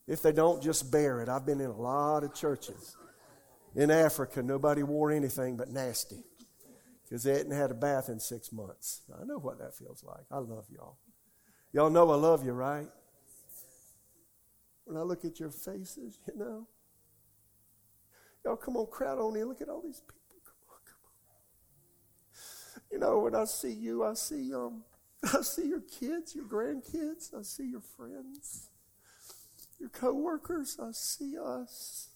If 0.06 0.22
they 0.22 0.32
don't, 0.32 0.62
just 0.62 0.90
bear 0.90 1.20
it. 1.22 1.28
I've 1.28 1.46
been 1.46 1.60
in 1.60 1.70
a 1.70 1.76
lot 1.76 2.22
of 2.22 2.34
churches. 2.34 2.96
In 3.74 3.90
Africa, 3.90 4.42
nobody 4.42 4.82
wore 4.82 5.10
anything 5.10 5.56
but 5.56 5.68
nasty 5.68 6.24
because 7.08 7.22
they 7.22 7.32
hadn't 7.32 7.52
had 7.52 7.70
a 7.70 7.74
bath 7.74 8.08
in 8.08 8.20
six 8.20 8.52
months. 8.52 9.02
I 9.18 9.24
know 9.24 9.38
what 9.38 9.58
that 9.58 9.74
feels 9.74 10.04
like. 10.04 10.24
I 10.30 10.38
love 10.38 10.66
y'all. 10.70 10.98
Y'all 11.72 11.90
know 11.90 12.10
I 12.10 12.16
love 12.16 12.44
you, 12.44 12.52
right? 12.52 12.88
When 14.84 14.96
I 14.96 15.02
look 15.02 15.24
at 15.24 15.40
your 15.40 15.50
faces, 15.50 16.18
you 16.26 16.38
know. 16.38 16.66
Y'all 18.44 18.56
come 18.56 18.76
on, 18.76 18.86
crowd 18.86 19.18
on 19.18 19.36
in. 19.36 19.46
Look 19.46 19.60
at 19.60 19.68
all 19.68 19.82
these 19.82 20.00
people. 20.00 20.14
Come 20.44 20.56
on, 20.70 20.80
come 20.84 21.00
on. 22.34 22.82
You 22.92 22.98
know, 22.98 23.18
when 23.20 23.34
I 23.34 23.44
see 23.44 23.72
you, 23.72 24.04
I 24.04 24.14
see 24.14 24.52
um, 24.54 24.84
I 25.24 25.40
see 25.42 25.68
your 25.68 25.80
kids, 25.80 26.34
your 26.34 26.44
grandkids. 26.44 27.34
I 27.38 27.42
see 27.42 27.70
your 27.70 27.80
friends, 27.80 28.68
your 29.78 29.90
coworkers. 29.90 30.78
I 30.82 30.90
see 30.92 31.36
us. 31.38 32.08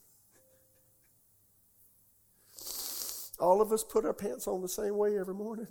All 3.43 3.61
of 3.61 3.73
us 3.73 3.83
put 3.83 4.05
our 4.05 4.15
pants 4.15 4.47
on 4.47 4.63
the 4.63 4.69
same 4.69 4.97
way 4.97 5.19
every 5.19 5.35
morning. 5.35 5.67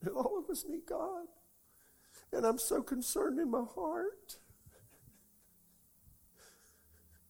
And 0.00 0.10
all 0.16 0.38
of 0.38 0.50
us 0.50 0.64
need 0.66 0.86
God. 0.88 1.26
And 2.32 2.46
I'm 2.46 2.58
so 2.58 2.82
concerned 2.82 3.38
in 3.38 3.50
my 3.50 3.62
heart. 3.74 4.38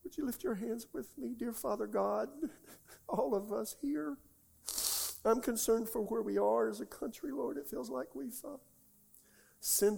Would 0.04 0.16
you 0.16 0.24
lift 0.24 0.44
your 0.44 0.54
hands 0.54 0.86
with 0.92 1.08
me, 1.18 1.34
dear 1.36 1.52
Father 1.52 1.88
God? 1.88 2.28
All 3.08 3.34
of 3.34 3.52
us 3.52 3.74
here. 3.82 4.18
I'm 5.24 5.40
concerned 5.40 5.88
for 5.88 6.02
where 6.02 6.22
we 6.22 6.38
are 6.38 6.68
as 6.68 6.80
a 6.80 6.86
country, 6.86 7.32
Lord. 7.32 7.56
It 7.56 7.66
feels 7.66 7.90
like 7.90 8.14
we've 8.14 8.40
uh, 8.44 8.58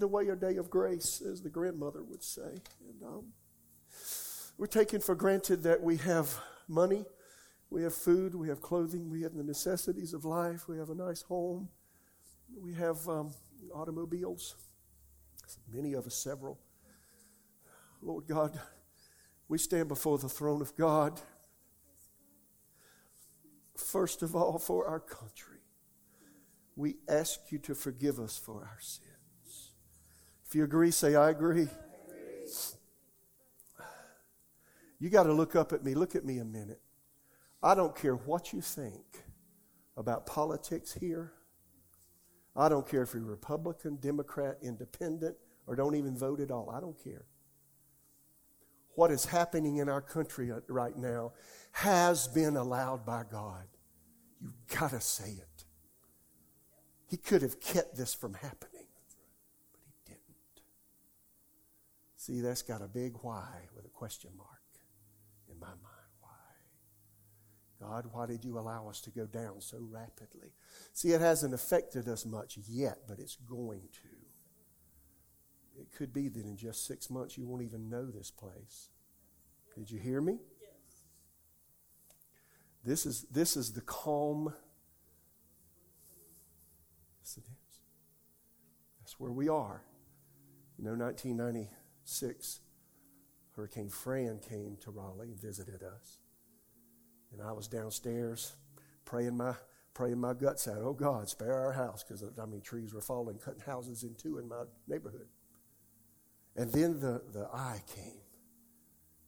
away 0.03 0.29
a 0.29 0.37
day 0.37 0.57
of 0.57 0.71
grace, 0.71 1.21
as 1.21 1.43
the 1.43 1.51
grandmother 1.51 2.03
would 2.03 2.23
say. 2.23 2.41
And 2.89 3.03
um, 3.05 3.25
we're 4.57 4.67
taking 4.67 5.01
for 5.01 5.15
granted 5.15 5.63
that 5.65 5.83
we 5.83 5.99
have 5.99 6.35
money, 6.67 7.05
we 7.75 7.83
have 7.83 7.93
food, 7.93 8.37
we 8.37 8.49
have 8.49 8.61
clothing, 8.61 9.11
we 9.11 9.23
have 9.23 9.35
the 9.35 9.43
necessities 9.43 10.15
of 10.15 10.25
life, 10.25 10.69
we 10.69 10.79
have 10.79 10.91
a 10.91 10.95
nice 10.95 11.23
home, 11.23 11.69
we 12.57 12.73
have 12.73 12.97
um, 13.09 13.35
automobiles, 13.75 14.55
many 15.73 15.93
of 15.95 16.07
us 16.07 16.15
several. 16.15 16.57
Lord 18.01 18.29
God, 18.29 18.61
we 19.49 19.59
stand 19.59 19.89
before 19.89 20.19
the 20.19 20.29
throne 20.29 20.63
of 20.63 20.77
God, 20.77 21.21
first 23.77 24.23
of 24.23 24.37
all, 24.37 24.57
for 24.61 24.87
our 24.87 25.01
country. 25.01 25.59
We 26.77 26.99
ask 27.09 27.41
you 27.51 27.59
to 27.59 27.75
forgive 27.75 28.21
us 28.21 28.39
for 28.39 28.61
our 28.71 28.79
sins. 28.79 29.73
If 30.47 30.55
you 30.55 30.63
agree, 30.63 30.93
say, 30.93 31.17
I 31.17 31.31
agree. 31.31 31.67
You 35.01 35.11
got 35.11 35.25
to 35.25 35.33
look 35.33 35.57
up 35.57 35.73
at 35.73 35.85
me. 35.85 35.95
Look 35.95 36.15
at 36.15 36.25
me 36.25 36.39
a 36.39 36.45
minute. 36.45 36.81
I 37.65 37.75
don't 37.75 37.97
care 37.97 38.15
what 38.15 38.53
you 38.53 38.61
think 38.61 39.25
about 39.97 40.27
politics 40.27 40.93
here. 40.93 41.33
I 42.55 42.69
don't 42.69 42.87
care 42.87 43.03
if 43.03 43.15
you're 43.15 43.23
Republican, 43.23 43.97
Democrat, 43.97 44.59
Independent, 44.63 45.35
or 45.67 45.75
don't 45.75 45.95
even 45.95 46.15
vote 46.15 46.41
at 46.41 46.51
all. 46.51 46.69
I 46.69 46.79
don't 46.79 47.03
care. 47.03 47.25
What 48.97 49.11
is 49.11 49.25
happening 49.25 49.79
in 49.79 49.89
our 49.89 50.03
country 50.03 50.51
right 50.69 50.97
now 50.97 51.33
has 51.73 52.29
been 52.29 52.57
allowed 52.57 53.07
by 53.07 53.25
God. 53.33 53.65
You've 54.43 54.67
got 54.79 54.91
to 54.91 55.01
say 55.01 55.31
it. 55.31 55.65
He 57.09 57.17
could 57.17 57.41
have 57.41 57.61
kept 57.61 57.97
this 57.97 58.13
from 58.13 58.35
happening. 58.35 58.89
But 59.73 59.81
he 59.87 59.95
didn't. 60.05 60.61
See, 62.17 62.41
that's 62.41 62.63
got 62.63 62.83
a 62.83 62.89
big 62.89 63.15
why 63.23 63.49
with 63.75 63.87
a 63.87 63.89
question 63.89 64.31
mark 64.37 64.49
in 65.51 65.59
my 65.59 65.69
mind. 65.69 65.94
God, 67.89 68.07
why 68.13 68.27
did 68.27 68.45
you 68.45 68.59
allow 68.59 68.89
us 68.89 69.01
to 69.03 69.11
go 69.11 69.27
down 69.27 69.61
so 69.61 69.79
rapidly? 69.91 70.53
See, 70.93 71.11
it 71.11 71.21
hasn't 71.21 71.53
affected 71.53 72.09
us 72.09 72.25
much 72.25 72.59
yet, 72.67 73.01
but 73.07 73.19
it's 73.19 73.37
going 73.37 73.83
to. 73.93 74.09
It 75.81 75.89
could 75.93 76.13
be 76.13 76.29
that 76.29 76.45
in 76.45 76.57
just 76.57 76.87
six 76.87 77.11
months 77.11 77.37
you 77.37 77.47
won't 77.47 77.63
even 77.63 77.91
know 77.91 78.07
this 78.07 78.31
place. 78.31 78.89
Did 79.77 79.91
you 79.91 79.99
hear 79.99 80.21
me? 80.21 80.39
Yes. 80.61 80.71
This 82.85 83.07
is, 83.07 83.27
this 83.31 83.57
is 83.57 83.73
the 83.73 83.81
calm. 83.81 84.55
That's 89.01 89.21
where 89.21 89.33
we 89.33 89.49
are. 89.49 89.83
You 90.79 90.85
know, 90.85 90.95
1996, 90.95 92.61
Hurricane 93.55 93.89
Fran 93.89 94.39
came 94.39 94.77
to 94.81 94.91
Raleigh 94.91 95.29
and 95.29 95.41
visited 95.41 95.83
us. 95.83 96.19
And 97.35 97.47
I 97.47 97.53
was 97.53 97.67
downstairs 97.67 98.55
praying 99.05 99.37
my, 99.37 99.55
praying 99.93 100.21
my 100.21 100.35
guts 100.35 100.69
out. 100.69 100.79
Oh, 100.79 100.93
God, 100.93 101.29
spare 101.29 101.55
our 101.55 101.73
house. 101.73 102.05
Because, 102.05 102.23
uh, 102.23 102.31
I 102.41 102.47
mean, 102.47 102.61
trees 102.61 102.95
were 102.95 103.01
falling, 103.01 103.39
cutting 103.39 103.61
houses 103.61 104.05
in 104.05 104.15
two 104.15 104.39
in 104.39 104.49
my 104.49 104.63
neighborhood. 104.87 105.27
And 106.57 106.71
then 106.71 107.01
the, 107.01 107.23
the 107.33 107.49
eye 107.53 107.83
came. 107.93 108.21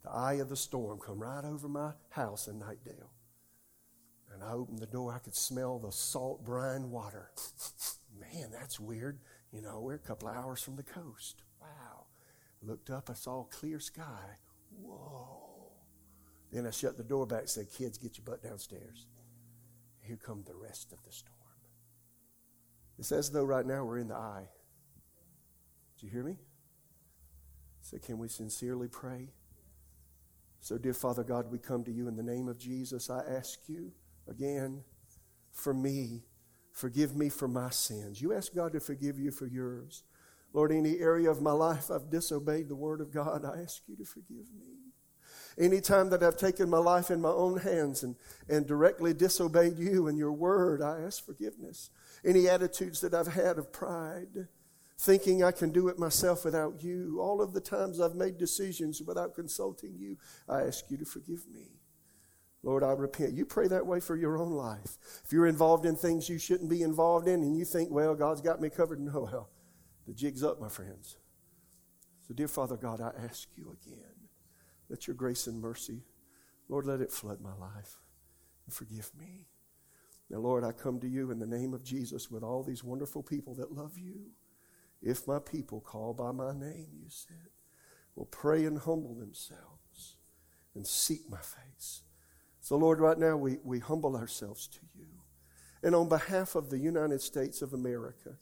The 0.05 0.11
eye 0.11 0.35
of 0.35 0.49
the 0.49 0.57
storm 0.57 1.01
come 1.05 1.19
right 1.19 1.45
over 1.45 1.69
my 1.69 1.93
house 2.11 2.47
in 2.47 2.61
Knightdale. 2.61 3.11
And 4.33 4.45
I 4.45 4.53
opened 4.53 4.79
the 4.79 4.87
door. 4.87 5.13
I 5.13 5.19
could 5.19 5.35
smell 5.35 5.81
the 5.81 5.91
salt 5.91 6.45
brine 6.45 6.91
water. 6.91 7.31
Man, 8.21 8.51
that's 8.53 8.79
weird. 8.79 9.19
You 9.53 9.63
know, 9.63 9.81
we're 9.81 9.95
a 9.95 9.99
couple 9.99 10.29
of 10.29 10.37
hours 10.37 10.63
from 10.63 10.77
the 10.77 10.85
coast. 10.85 11.43
Wow. 11.61 12.07
Looked 12.63 12.91
up, 12.91 13.11
I 13.11 13.15
saw 13.15 13.45
clear 13.45 13.81
sky. 13.81 14.37
Whoa. 14.81 15.46
Then 16.53 16.67
I 16.67 16.71
shut 16.71 16.97
the 16.97 17.05
door 17.05 17.27
back 17.27 17.41
and 17.41 17.49
said, 17.49 17.71
Kids, 17.71 17.99
get 17.99 18.19
your 18.19 18.25
butt 18.25 18.43
downstairs. 18.43 19.07
Here 20.01 20.17
come 20.17 20.45
the 20.47 20.55
rest 20.55 20.93
of 20.93 21.03
the 21.05 21.13
storm. 21.13 21.35
It's 22.99 23.13
as 23.13 23.31
though 23.31 23.45
right 23.45 23.67
now 23.67 23.85
we're 23.85 23.99
in 23.99 24.09
the 24.09 24.15
eye. 24.15 24.49
Do 25.99 26.07
you 26.07 26.13
hear 26.13 26.23
me? 26.23 26.37
So, 27.83 27.99
can 27.99 28.19
we 28.19 28.29
sincerely 28.29 28.89
pray? 28.89 29.29
So, 30.61 30.79
dear 30.79 30.95
Father 30.95 31.23
God, 31.23 31.51
we 31.51 31.59
come 31.59 31.85
to 31.85 31.93
you 31.93 32.09
in 32.09 32.17
the 32.17 32.23
name 32.23 32.49
of 32.49 32.59
Jesus. 32.59 33.11
I 33.11 33.21
ask 33.29 33.61
you 33.69 33.93
again 34.29 34.83
for 35.53 35.73
me. 35.73 36.25
Forgive 36.73 37.17
me 37.17 37.29
for 37.29 37.49
my 37.49 37.71
sins. 37.71 38.21
You 38.21 38.35
ask 38.35 38.55
God 38.55 38.73
to 38.73 38.81
forgive 38.81 39.19
you 39.19 39.31
for 39.31 39.47
yours. 39.47 40.03
Lord, 40.53 40.73
any 40.73 40.99
area 40.99 41.31
of 41.31 41.41
my 41.41 41.53
life 41.53 41.91
I've 41.91 42.11
disobeyed 42.11 42.69
the 42.69 42.75
Word 42.75 43.01
of 43.01 43.13
God, 43.13 43.45
I 43.45 43.63
ask 43.63 43.83
you 43.87 43.97
to 43.97 44.05
forgive 44.05 44.53
me. 44.59 44.86
Anytime 45.59 46.11
that 46.11 46.23
I've 46.23 46.37
taken 46.37 46.69
my 46.69 46.79
life 46.79 47.11
in 47.11 47.21
my 47.21 47.31
own 47.31 47.59
hands 47.59 48.03
and, 48.03 48.17
and 48.49 48.67
directly 48.67 49.15
disobeyed 49.15 49.79
you 49.79 50.07
and 50.07 50.19
your 50.19 50.33
Word, 50.33 50.83
I 50.83 51.01
ask 51.01 51.25
forgiveness. 51.25 51.91
Any 52.25 52.49
attitudes 52.49 53.01
that 53.01 53.15
I've 53.15 53.33
had 53.33 53.59
of 53.59 53.73
pride, 53.73 54.49
thinking 54.99 55.43
I 55.43 55.53
can 55.53 55.71
do 55.71 55.89
it 55.89 55.99
myself 55.99 56.45
without 56.45 56.83
you, 56.83 57.19
all 57.21 57.41
of 57.41 57.55
the 57.55 57.61
times 57.61 58.01
I've 58.01 58.15
made 58.15 58.37
decisions 58.37 59.01
without 59.01 59.35
consulting 59.35 59.95
you, 59.99 60.19
I 60.47 60.63
ask 60.63 60.91
you 60.91 60.99
to 60.99 61.07
forgive 61.07 61.47
me. 61.51 61.69
Lord, 62.63 62.83
I 62.83 62.91
repent. 62.93 63.35
You 63.35 63.47
pray 63.47 63.69
that 63.69 63.87
way 63.87 64.01
for 64.01 64.17
your 64.17 64.39
own 64.39 64.51
life. 64.51 64.99
If 65.25 65.33
you're 65.33 65.47
involved 65.47 65.87
in 65.87 65.95
things 65.95 66.29
you 66.29 66.39
shouldn't 66.39 66.69
be 66.69 66.83
involved 66.83 67.29
in 67.29 67.43
and 67.43 67.57
you 67.57 67.65
think, 67.65 67.91
well, 67.91 68.15
God's 68.15 68.41
got 68.41 68.61
me 68.61 68.69
covered, 68.71 69.01
no, 69.01 69.21
well, 69.21 69.51
the 70.07 70.13
jig's 70.13 70.43
up, 70.43 70.61
my 70.61 70.69
friends. 70.69 71.17
So, 72.27 72.35
dear 72.35 72.49
Father 72.49 72.77
God, 72.77 73.01
I 73.01 73.13
ask 73.25 73.49
you 73.57 73.77
again, 73.81 74.16
let 74.89 75.07
your 75.07 75.17
grace 75.17 75.47
and 75.47 75.61
mercy, 75.61 76.03
Lord, 76.69 76.87
let 76.87 77.01
it 77.01 77.13
flood 77.13 77.41
my 77.41 77.55
life 77.55 77.99
and 78.65 78.75
forgive 78.75 79.11
me. 79.19 79.47
Now, 80.29 80.39
Lord, 80.39 80.65
I 80.65 80.73
come 80.73 80.99
to 81.01 81.09
you 81.09 81.31
in 81.31 81.39
the 81.39 81.47
name 81.47 81.73
of 81.73 81.85
Jesus 81.85 82.31
with 82.31 82.43
all 82.43 82.63
these 82.63 82.83
wonderful 82.83 83.23
people 83.23 83.55
that 83.55 83.73
love 83.73 83.97
you. 83.97 84.33
If 85.03 85.29
my 85.29 85.39
people 85.39 85.81
call 85.81 86.15
by 86.15 86.33
my 86.33 86.53
name, 86.53 86.89
you 86.95 87.09
said, 87.09 87.51
will 88.17 88.27
pray 88.27 88.65
and 88.65 88.79
humble 88.79 89.15
themselves 89.15 90.17
and 90.75 90.87
seek 90.87 91.31
my 91.31 91.39
face. 91.39 92.03
So, 92.61 92.77
Lord, 92.77 92.99
right 92.99 93.19
now 93.19 93.37
we, 93.37 93.59
we 93.63 93.79
humble 93.79 94.17
ourselves 94.17 94.67
to 94.69 94.81
you. 94.99 95.07
And 95.83 95.95
on 95.95 96.09
behalf 96.09 96.57
of 96.57 96.71
the 96.71 96.79
United 96.79 97.21
States 97.21 97.63
of 97.63 97.73
America, 97.73 98.37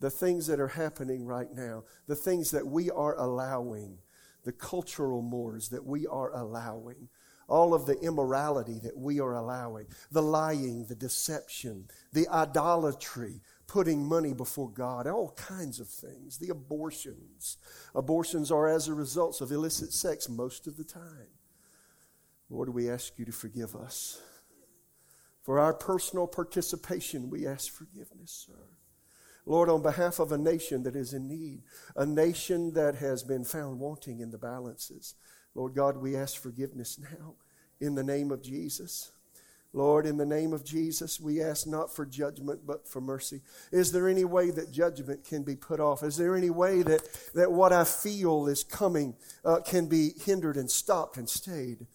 the 0.00 0.10
things 0.10 0.46
that 0.46 0.60
are 0.60 0.68
happening 0.68 1.26
right 1.26 1.52
now, 1.52 1.84
the 2.06 2.16
things 2.16 2.50
that 2.52 2.66
we 2.66 2.90
are 2.90 3.18
allowing, 3.18 3.98
the 4.46 4.52
cultural 4.52 5.20
mores 5.20 5.68
that 5.70 5.84
we 5.84 6.06
are 6.06 6.32
allowing, 6.32 7.08
all 7.48 7.74
of 7.74 7.84
the 7.84 7.98
immorality 7.98 8.78
that 8.82 8.96
we 8.96 9.20
are 9.20 9.34
allowing, 9.34 9.86
the 10.12 10.22
lying, 10.22 10.86
the 10.86 10.94
deception, 10.94 11.84
the 12.12 12.28
idolatry, 12.28 13.42
putting 13.66 14.04
money 14.04 14.32
before 14.32 14.70
God, 14.70 15.08
all 15.08 15.32
kinds 15.32 15.80
of 15.80 15.88
things, 15.88 16.38
the 16.38 16.50
abortions. 16.50 17.58
Abortions 17.92 18.52
are 18.52 18.68
as 18.68 18.86
a 18.86 18.94
result 18.94 19.40
of 19.40 19.50
illicit 19.50 19.92
sex 19.92 20.28
most 20.28 20.68
of 20.68 20.76
the 20.76 20.84
time. 20.84 21.28
Lord, 22.48 22.68
we 22.68 22.88
ask 22.88 23.18
you 23.18 23.24
to 23.24 23.32
forgive 23.32 23.74
us. 23.74 24.20
For 25.42 25.58
our 25.58 25.74
personal 25.74 26.28
participation, 26.28 27.30
we 27.30 27.46
ask 27.46 27.72
forgiveness, 27.72 28.46
sir. 28.46 28.76
Lord, 29.46 29.70
on 29.70 29.80
behalf 29.80 30.18
of 30.18 30.32
a 30.32 30.38
nation 30.38 30.82
that 30.82 30.96
is 30.96 31.14
in 31.14 31.28
need, 31.28 31.62
a 31.94 32.04
nation 32.04 32.72
that 32.74 32.96
has 32.96 33.22
been 33.22 33.44
found 33.44 33.78
wanting 33.78 34.20
in 34.20 34.30
the 34.30 34.38
balances, 34.38 35.14
Lord 35.54 35.74
God, 35.74 35.96
we 35.96 36.16
ask 36.16 36.40
forgiveness 36.40 36.98
now 36.98 37.34
in 37.80 37.94
the 37.94 38.04
name 38.04 38.30
of 38.32 38.42
Jesus. 38.42 39.12
Lord, 39.72 40.06
in 40.06 40.16
the 40.16 40.26
name 40.26 40.52
of 40.52 40.64
Jesus, 40.64 41.20
we 41.20 41.42
ask 41.42 41.66
not 41.66 41.94
for 41.94 42.06
judgment, 42.06 42.60
but 42.66 42.88
for 42.88 43.00
mercy. 43.00 43.42
Is 43.70 43.92
there 43.92 44.08
any 44.08 44.24
way 44.24 44.50
that 44.50 44.72
judgment 44.72 45.24
can 45.24 45.42
be 45.42 45.54
put 45.54 45.80
off? 45.80 46.02
Is 46.02 46.16
there 46.16 46.34
any 46.34 46.50
way 46.50 46.82
that, 46.82 47.02
that 47.34 47.52
what 47.52 47.72
I 47.72 47.84
feel 47.84 48.46
is 48.46 48.64
coming 48.64 49.14
uh, 49.44 49.60
can 49.60 49.86
be 49.86 50.12
hindered 50.24 50.56
and 50.56 50.70
stopped 50.70 51.18
and 51.18 51.28
stayed? 51.28 51.86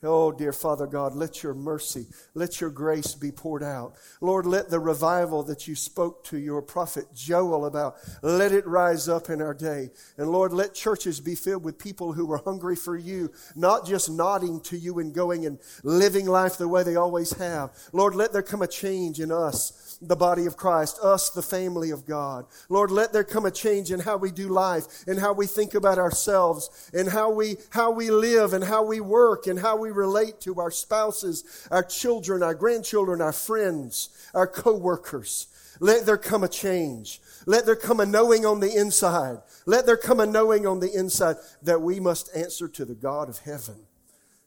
Oh, 0.00 0.30
dear 0.30 0.52
Father 0.52 0.86
God, 0.86 1.16
let 1.16 1.42
your 1.42 1.54
mercy, 1.54 2.06
let 2.32 2.60
your 2.60 2.70
grace 2.70 3.16
be 3.16 3.32
poured 3.32 3.64
out. 3.64 3.94
Lord, 4.20 4.46
let 4.46 4.70
the 4.70 4.78
revival 4.78 5.42
that 5.44 5.66
you 5.66 5.74
spoke 5.74 6.22
to 6.26 6.38
your 6.38 6.62
prophet 6.62 7.06
Joel 7.16 7.66
about, 7.66 7.96
let 8.22 8.52
it 8.52 8.64
rise 8.64 9.08
up 9.08 9.28
in 9.28 9.42
our 9.42 9.54
day. 9.54 9.90
And 10.16 10.30
Lord, 10.30 10.52
let 10.52 10.72
churches 10.72 11.18
be 11.18 11.34
filled 11.34 11.64
with 11.64 11.80
people 11.80 12.12
who 12.12 12.30
are 12.30 12.40
hungry 12.44 12.76
for 12.76 12.96
you, 12.96 13.32
not 13.56 13.86
just 13.86 14.08
nodding 14.08 14.60
to 14.62 14.78
you 14.78 15.00
and 15.00 15.12
going 15.12 15.46
and 15.46 15.58
living 15.82 16.26
life 16.26 16.58
the 16.58 16.68
way 16.68 16.84
they 16.84 16.94
always 16.94 17.32
have. 17.32 17.70
Lord, 17.92 18.14
let 18.14 18.32
there 18.32 18.42
come 18.42 18.62
a 18.62 18.68
change 18.68 19.18
in 19.18 19.32
us 19.32 19.88
the 20.00 20.16
body 20.16 20.46
of 20.46 20.56
Christ, 20.56 20.98
us, 21.02 21.30
the 21.30 21.42
family 21.42 21.90
of 21.90 22.06
God. 22.06 22.46
Lord, 22.68 22.90
let 22.90 23.12
there 23.12 23.24
come 23.24 23.46
a 23.46 23.50
change 23.50 23.90
in 23.90 24.00
how 24.00 24.16
we 24.16 24.30
do 24.30 24.48
life 24.48 25.04
and 25.06 25.18
how 25.18 25.32
we 25.32 25.46
think 25.46 25.74
about 25.74 25.98
ourselves 25.98 26.90
and 26.94 27.08
how 27.08 27.30
we, 27.30 27.56
how 27.70 27.90
we 27.90 28.10
live 28.10 28.52
and 28.52 28.64
how 28.64 28.84
we 28.84 29.00
work 29.00 29.46
and 29.46 29.58
how 29.58 29.76
we 29.76 29.87
relate 29.90 30.40
to 30.42 30.60
our 30.60 30.70
spouses, 30.70 31.68
our 31.70 31.82
children, 31.82 32.42
our 32.42 32.54
grandchildren, 32.54 33.20
our 33.20 33.32
friends, 33.32 34.08
our 34.34 34.46
co-workers. 34.46 35.48
Let 35.80 36.06
there 36.06 36.18
come 36.18 36.44
a 36.44 36.48
change. 36.48 37.20
Let 37.46 37.66
there 37.66 37.76
come 37.76 38.00
a 38.00 38.06
knowing 38.06 38.44
on 38.44 38.60
the 38.60 38.74
inside. 38.74 39.38
Let 39.64 39.86
there 39.86 39.96
come 39.96 40.20
a 40.20 40.26
knowing 40.26 40.66
on 40.66 40.80
the 40.80 40.92
inside 40.92 41.36
that 41.62 41.80
we 41.80 42.00
must 42.00 42.34
answer 42.34 42.68
to 42.68 42.84
the 42.84 42.94
God 42.94 43.28
of 43.28 43.38
heaven. 43.38 43.76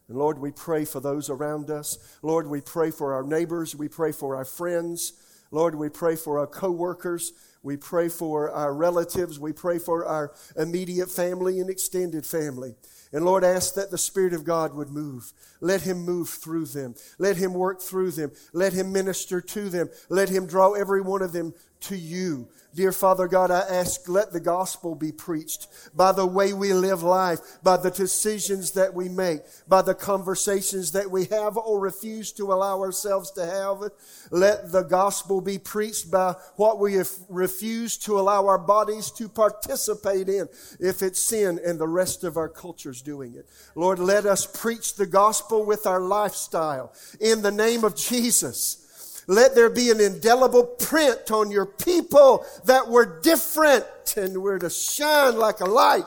And 0.08 0.18
Lord, 0.18 0.40
we 0.40 0.52
pray 0.52 0.84
for 0.84 1.00
those 1.00 1.30
around 1.30 1.70
us. 1.70 1.98
Lord, 2.22 2.48
we 2.48 2.60
pray 2.60 2.92
for 2.92 3.14
our 3.14 3.24
neighbors. 3.24 3.76
We 3.76 3.88
pray 3.88 4.12
for 4.12 4.36
our 4.36 4.44
friends. 4.44 5.14
Lord, 5.52 5.74
we 5.76 5.88
pray 5.90 6.18
for 6.18 6.40
our 6.40 6.48
coworkers. 6.48 7.32
We 7.64 7.78
pray 7.78 8.10
for 8.10 8.52
our 8.52 8.74
relatives. 8.74 9.40
We 9.40 9.54
pray 9.54 9.80
for 9.80 10.06
our 10.06 10.34
immediate 10.58 11.10
family 11.10 11.60
and 11.60 11.70
extended 11.70 12.26
family. 12.26 12.76
And 13.14 13.26
Lord, 13.26 13.44
ask 13.44 13.74
that 13.74 13.92
the 13.92 13.98
Spirit 13.98 14.34
of 14.34 14.46
God 14.46 14.74
would 14.74 14.90
move. 14.90 15.34
Let 15.60 15.82
Him 15.82 16.06
move 16.06 16.30
through 16.30 16.68
them. 16.68 16.96
Let 17.18 17.38
Him 17.38 17.54
work 17.54 17.82
through 17.82 18.12
them. 18.12 18.32
Let 18.54 18.74
Him 18.74 18.94
minister 18.94 19.42
to 19.42 19.70
them. 19.70 19.90
Let 20.10 20.30
Him 20.30 20.46
draw 20.46 20.74
every 20.74 21.02
one 21.02 21.22
of 21.22 21.34
them 21.34 21.54
to 21.82 21.96
you. 21.96 22.48
Dear 22.74 22.94
Father 22.94 23.28
God, 23.28 23.52
I 23.52 23.60
ask, 23.60 24.08
let 24.08 24.32
the 24.32 24.40
gospel 24.40 24.96
be 24.96 25.12
preached 25.12 25.68
by 25.94 26.14
the 26.14 26.26
way 26.26 26.54
we 26.54 26.72
live 26.74 27.04
life, 27.04 27.40
by 27.62 27.76
the 27.76 27.92
decisions 27.92 28.72
that 28.72 28.94
we 28.94 29.10
make, 29.10 29.42
by 29.68 29.82
the 29.82 29.94
conversations 29.94 30.94
that 30.94 31.12
we 31.12 31.26
have 31.26 31.58
or 31.58 31.82
refuse 31.82 32.32
to 32.34 32.54
allow 32.54 32.80
ourselves 32.80 33.30
to 33.32 33.46
have. 33.46 33.92
Let 34.32 34.72
the 34.72 34.84
gospel 34.84 35.42
be 35.42 35.58
preached 35.58 36.10
by 36.10 36.36
what 36.56 36.80
we 36.80 36.98
refuse 37.28 37.98
to 38.00 38.18
allow 38.18 38.48
our 38.48 38.58
bodies 38.58 39.12
to 39.12 39.28
participate 39.28 40.30
in, 40.30 40.48
if 40.80 41.02
it's 41.02 41.22
sin 41.22 41.60
and 41.66 41.78
the 41.78 41.90
rest 41.90 42.24
of 42.24 42.38
our 42.38 42.50
culture's 42.50 43.02
doing 43.02 43.36
it. 43.36 43.50
Lord, 43.76 44.00
let 44.00 44.26
us 44.26 44.46
preach 44.46 44.96
the 44.96 45.08
gospel 45.08 45.66
with 45.66 45.86
our 45.86 46.00
lifestyle 46.00 46.94
in 47.20 47.42
the 47.42 47.52
name 47.52 47.84
of 47.84 47.98
Jesus. 47.98 48.81
Let 49.28 49.56
there 49.56 49.70
be 49.70 49.92
an 49.92 50.00
indelible 50.00 50.66
print 50.66 51.32
on 51.32 51.52
your 51.52 51.66
people 51.66 52.46
that 52.66 52.88
we're 52.88 53.22
different 53.22 53.86
and 54.18 54.42
we're 54.42 54.60
to 54.60 54.70
shine 54.70 55.38
like 55.38 55.60
a 55.60 55.66
light. 55.66 56.06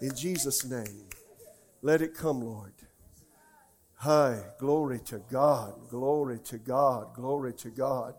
In 0.00 0.14
Jesus' 0.14 0.64
name. 0.64 1.06
Let 1.82 2.02
it 2.02 2.14
come, 2.14 2.42
Lord. 2.42 2.74
Hi, 3.96 4.38
glory 4.58 5.00
to 5.06 5.18
God, 5.30 5.74
glory 5.90 6.38
to 6.44 6.58
God, 6.58 7.14
glory 7.14 7.52
to 7.54 7.68
God. 7.68 8.14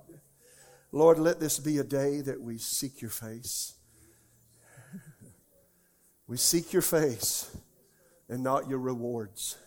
Lord, 0.92 1.18
let 1.18 1.40
this 1.40 1.58
be 1.58 1.78
a 1.78 1.84
day 1.84 2.22
that 2.22 2.40
we 2.40 2.58
seek 2.58 3.02
your 3.02 3.12
face. 3.12 3.74
We 6.28 6.38
seek 6.38 6.72
your 6.72 6.82
face 6.82 7.54
and 8.30 8.42
not 8.42 8.70
your 8.70 8.80
rewards. 8.80 9.58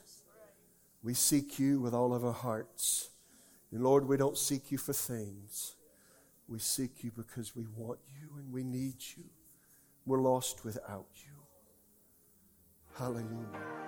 We 1.03 1.13
seek 1.13 1.59
you 1.59 1.81
with 1.81 1.93
all 1.93 2.15
of 2.15 2.25
our 2.25 2.33
hearts. 2.33 3.11
And 3.75 3.83
Lord, 3.83 4.07
we 4.07 4.17
don't 4.17 4.39
seek 4.39 4.71
you 4.71 4.79
for 4.79 4.93
things. 4.93 5.75
We 6.47 6.61
seek 6.61 7.03
you 7.03 7.11
because 7.11 7.57
we 7.57 7.67
want 7.77 7.99
you 8.09 8.29
and 8.39 8.53
we 8.53 8.63
need 8.63 8.95
you. 9.17 9.25
We're 10.07 10.21
lost 10.21 10.65
without 10.65 11.09
you. 11.17 11.33
Hallelujah. 12.97 13.85